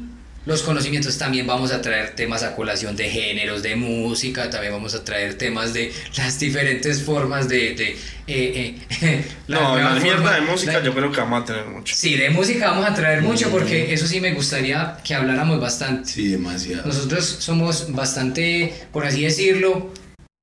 los 0.45 0.61
conocimientos 0.61 1.17
también 1.17 1.47
vamos 1.47 1.71
a 1.71 1.81
traer 1.81 2.15
temas 2.15 2.43
a 2.43 2.55
colación 2.55 2.95
de 2.95 3.09
géneros, 3.09 3.63
de 3.63 3.75
música, 3.75 4.49
también 4.49 4.73
vamos 4.73 4.93
a 4.93 5.03
traer 5.03 5.37
temas 5.37 5.73
de 5.73 5.91
las 6.17 6.39
diferentes 6.39 7.01
formas 7.01 7.47
de... 7.47 7.73
de 7.73 7.97
eh, 8.25 8.77
eh, 9.01 9.25
no, 9.47 9.77
la 9.77 9.95
mierda 9.95 10.35
de 10.35 10.41
música 10.41 10.81
yo 10.81 10.93
creo 10.93 11.11
que 11.11 11.19
vamos 11.19 11.43
a 11.43 11.45
tener 11.45 11.65
mucho. 11.65 11.95
Sí, 11.95 12.15
de 12.15 12.29
música 12.29 12.71
vamos 12.71 12.89
a 12.89 12.93
traer 12.93 13.21
mucho 13.21 13.49
porque 13.49 13.93
eso 13.93 14.05
sí 14.07 14.19
me 14.19 14.33
gustaría 14.33 14.97
que 15.03 15.15
habláramos 15.15 15.59
bastante. 15.59 16.09
Sí, 16.09 16.27
demasiado. 16.29 16.87
Nosotros 16.87 17.25
somos 17.39 17.93
bastante, 17.93 18.73
por 18.91 19.05
así 19.05 19.23
decirlo, 19.23 19.93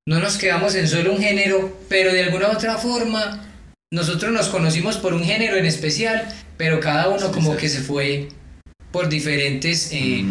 no 0.07 0.19
nos 0.19 0.39
quedamos 0.39 0.75
en 0.75 0.89
solo 0.89 1.13
un 1.13 1.21
género, 1.21 1.79
pero 1.89 2.13
de 2.13 2.23
alguna 2.23 2.49
otra 2.49 2.77
forma 2.77 3.47
nosotros 3.93 4.33
nos 4.33 4.49
conocimos 4.49 4.97
por 4.97 5.15
un 5.15 5.25
género 5.25 5.57
en 5.57 5.67
especial, 5.67 6.27
pero 6.57 6.81
cada 6.81 7.09
uno 7.09 7.33
como 7.33 7.57
que 7.57 7.69
se 7.69 7.81
fue 7.81 8.29
por 8.93 9.09
diferentes 9.09 9.91
eh, 9.93 10.25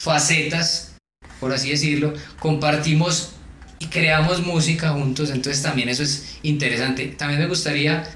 facetas, 0.00 0.96
por 1.40 1.52
así 1.52 1.70
decirlo, 1.70 2.14
compartimos 2.38 3.32
y 3.78 3.86
creamos 3.86 4.44
música 4.44 4.90
juntos, 4.90 5.30
entonces 5.30 5.62
también 5.62 5.88
eso 5.88 6.02
es 6.02 6.38
interesante. 6.42 7.08
También 7.08 7.40
me 7.40 7.46
gustaría, 7.46 8.08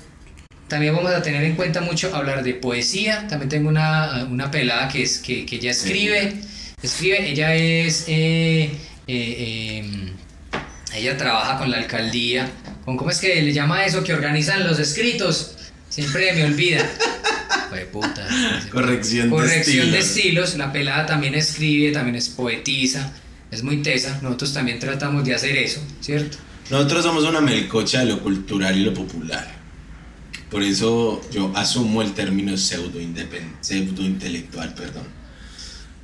también 0.69 0.95
vamos 0.95 1.13
a 1.13 1.23
tener 1.23 1.45
en 1.45 1.57
cuenta 1.57 1.81
mucho 1.81 2.15
hablar 2.15 2.43
de 2.43 2.55
poesía, 2.55 3.27
también 3.29 3.49
tengo 3.49 3.69
una, 3.69 4.27
una 4.31 4.51
pelada 4.51 4.89
que, 4.89 5.03
es, 5.03 5.19
que, 5.19 5.45
que 5.45 5.57
ella 5.57 5.71
escribe, 5.71 6.35
escribe, 6.83 7.31
ella 7.31 7.55
es... 7.55 8.05
Eh, 8.09 8.71
eh, 9.07 9.79
em, 9.79 10.11
ella 10.95 11.17
trabaja 11.17 11.59
con 11.59 11.71
la 11.71 11.79
alcaldía, 11.79 12.49
con 12.85 12.97
cómo 12.97 13.11
es 13.11 13.19
que 13.19 13.43
le 13.43 13.53
llama 13.53 13.85
eso, 13.85 14.03
que 14.03 14.13
organizan 14.13 14.67
los 14.67 14.79
escritos. 14.79 15.57
Siempre 15.89 16.33
me 16.33 16.45
olvida. 16.45 16.89
puta. 17.91 18.27
Corrección, 18.71 19.31
Corrección 19.31 19.91
de, 19.91 19.99
estilos. 19.99 20.57
La 20.57 20.73
pelada 20.73 21.07
también 21.07 21.35
escribe, 21.35 21.93
también 21.93 22.17
es 22.17 22.29
poetisa, 22.29 23.13
es 23.51 23.63
muy 23.63 23.83
tesa. 23.83 24.19
Nosotros 24.23 24.53
también 24.53 24.79
tratamos 24.79 25.25
de 25.25 25.35
hacer 25.35 25.57
eso, 25.57 25.83
¿cierto? 26.01 26.39
Nosotros 26.71 27.05
somos 27.05 27.25
una 27.25 27.41
melcocha 27.41 28.01
de 28.01 28.07
lo 28.07 28.21
cultural 28.21 28.77
y 28.77 28.85
lo 28.85 28.95
popular. 28.95 29.61
Por 30.51 30.63
eso 30.63 31.21
yo 31.31 31.53
asumo 31.57 32.03
el 32.03 32.13
término 32.13 32.57
pseudo, 32.57 32.99
pseudo 33.61 34.03
intelectual, 34.03 34.75
perdón. 34.75 35.07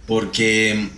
Porque 0.07 0.89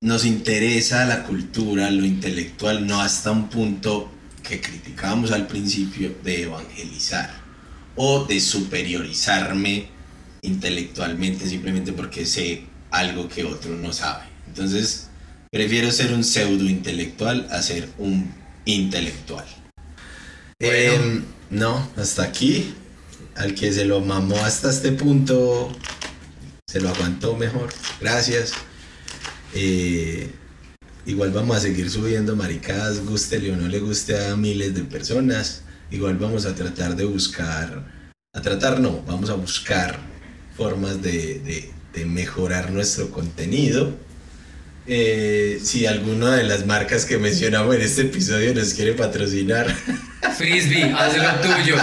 nos 0.00 0.24
interesa 0.24 1.04
la 1.04 1.22
cultura, 1.24 1.90
lo 1.90 2.04
intelectual, 2.04 2.86
no 2.86 3.00
hasta 3.00 3.30
un 3.30 3.48
punto 3.48 4.10
que 4.42 4.60
criticábamos 4.60 5.32
al 5.32 5.46
principio 5.46 6.14
de 6.22 6.42
evangelizar 6.42 7.45
o 7.96 8.24
de 8.24 8.40
superiorizarme 8.40 9.88
intelectualmente 10.42 11.48
simplemente 11.48 11.92
porque 11.92 12.24
sé 12.26 12.64
algo 12.90 13.28
que 13.28 13.44
otro 13.44 13.74
no 13.74 13.92
sabe. 13.92 14.24
Entonces, 14.46 15.08
prefiero 15.50 15.90
ser 15.90 16.12
un 16.12 16.22
pseudo 16.22 16.64
intelectual 16.64 17.48
a 17.50 17.60
ser 17.62 17.88
un 17.98 18.32
intelectual. 18.64 19.44
Em, 20.58 21.24
no, 21.50 21.90
hasta 21.96 22.22
aquí. 22.22 22.74
Al 23.34 23.54
que 23.54 23.70
se 23.70 23.84
lo 23.84 24.00
mamó 24.00 24.36
hasta 24.36 24.70
este 24.70 24.92
punto, 24.92 25.70
se 26.66 26.80
lo 26.80 26.88
aguantó 26.88 27.36
mejor. 27.36 27.68
Gracias. 28.00 28.52
Eh, 29.54 30.30
igual 31.04 31.32
vamos 31.32 31.58
a 31.58 31.60
seguir 31.60 31.90
subiendo 31.90 32.34
maricadas, 32.34 33.04
guste 33.04 33.36
o 33.50 33.56
no 33.56 33.68
le 33.68 33.78
guste 33.78 34.26
a 34.26 34.36
miles 34.36 34.74
de 34.74 34.84
personas 34.84 35.62
igual 35.90 36.16
vamos 36.16 36.46
a 36.46 36.54
tratar 36.54 36.96
de 36.96 37.04
buscar, 37.04 37.84
a 38.32 38.40
tratar 38.40 38.80
no, 38.80 39.02
vamos 39.06 39.30
a 39.30 39.34
buscar 39.34 39.98
formas 40.56 41.02
de, 41.02 41.72
mejorar 42.06 42.70
nuestro 42.70 43.10
contenido. 43.10 43.94
Eh, 44.86 45.58
si 45.62 45.86
alguna 45.86 46.36
de 46.36 46.44
las 46.44 46.66
marcas 46.66 47.06
que 47.06 47.16
mencionamos 47.16 47.74
en 47.74 47.80
este 47.80 48.02
episodio 48.02 48.54
nos 48.54 48.74
quiere 48.74 48.92
patrocinar, 48.92 49.74
Frisbee, 50.36 50.92
haz 50.92 51.16
lo 51.16 51.40
tuyo. 51.40 51.76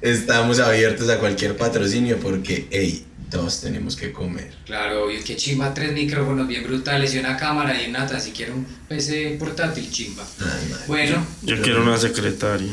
estamos 0.00 0.60
abiertos 0.60 1.08
a 1.10 1.18
cualquier 1.18 1.56
patrocinio 1.56 2.18
porque, 2.18 2.68
hey, 2.70 3.04
todos 3.30 3.60
tenemos 3.60 3.96
que 3.96 4.12
comer. 4.12 4.52
Claro, 4.66 5.10
y 5.10 5.20
que 5.22 5.36
chimba, 5.36 5.72
tres 5.72 5.92
micrófonos 5.92 6.48
bien 6.48 6.64
brutales 6.64 7.14
y 7.14 7.18
una 7.18 7.36
cámara 7.36 7.80
y 7.80 7.90
nada, 7.90 8.18
si 8.20 8.32
quiere 8.32 8.52
un 8.52 8.66
PC 8.88 9.36
portátil, 9.38 9.90
chimba. 9.90 10.24
Ay, 10.40 10.68
madre. 10.70 10.84
Bueno, 10.88 11.26
Yo 11.42 11.60
quiero 11.62 11.82
una 11.82 11.96
secretaria. 11.98 12.72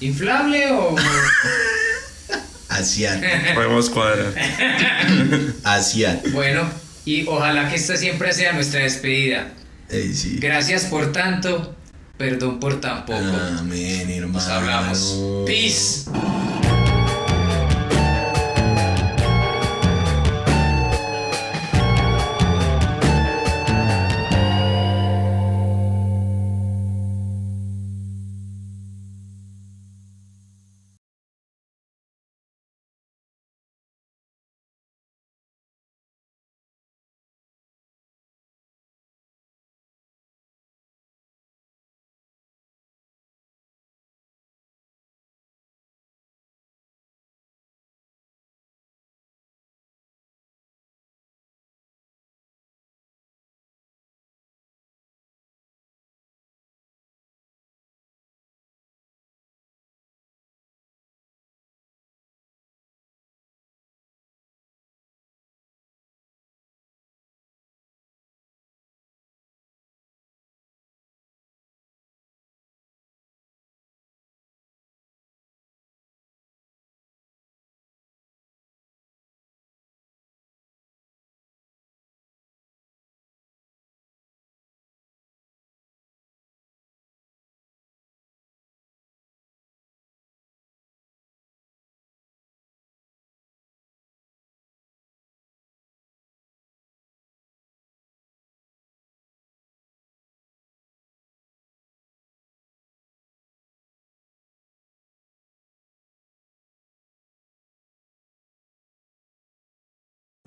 ¿inflable 0.00 0.70
o...? 0.72 0.94
Asiat, 2.68 3.22
Podemos 3.54 3.90
cuadrar. 3.90 4.34
Asiat. 5.64 6.28
bueno, 6.32 6.68
y 7.04 7.26
ojalá 7.26 7.68
que 7.68 7.76
esta 7.76 7.96
siempre 7.96 8.32
sea 8.32 8.52
nuestra 8.52 8.80
despedida. 8.80 9.52
Ey, 9.88 10.12
sí. 10.14 10.38
Gracias 10.40 10.86
por 10.86 11.12
tanto, 11.12 11.74
perdón 12.16 12.58
por 12.58 12.80
tan 12.80 13.04
poco. 13.04 13.18
Amén, 13.58 14.10
hermano. 14.10 14.32
Nos 14.38 14.48
hablamos. 14.48 15.44
Peace. 15.46 16.04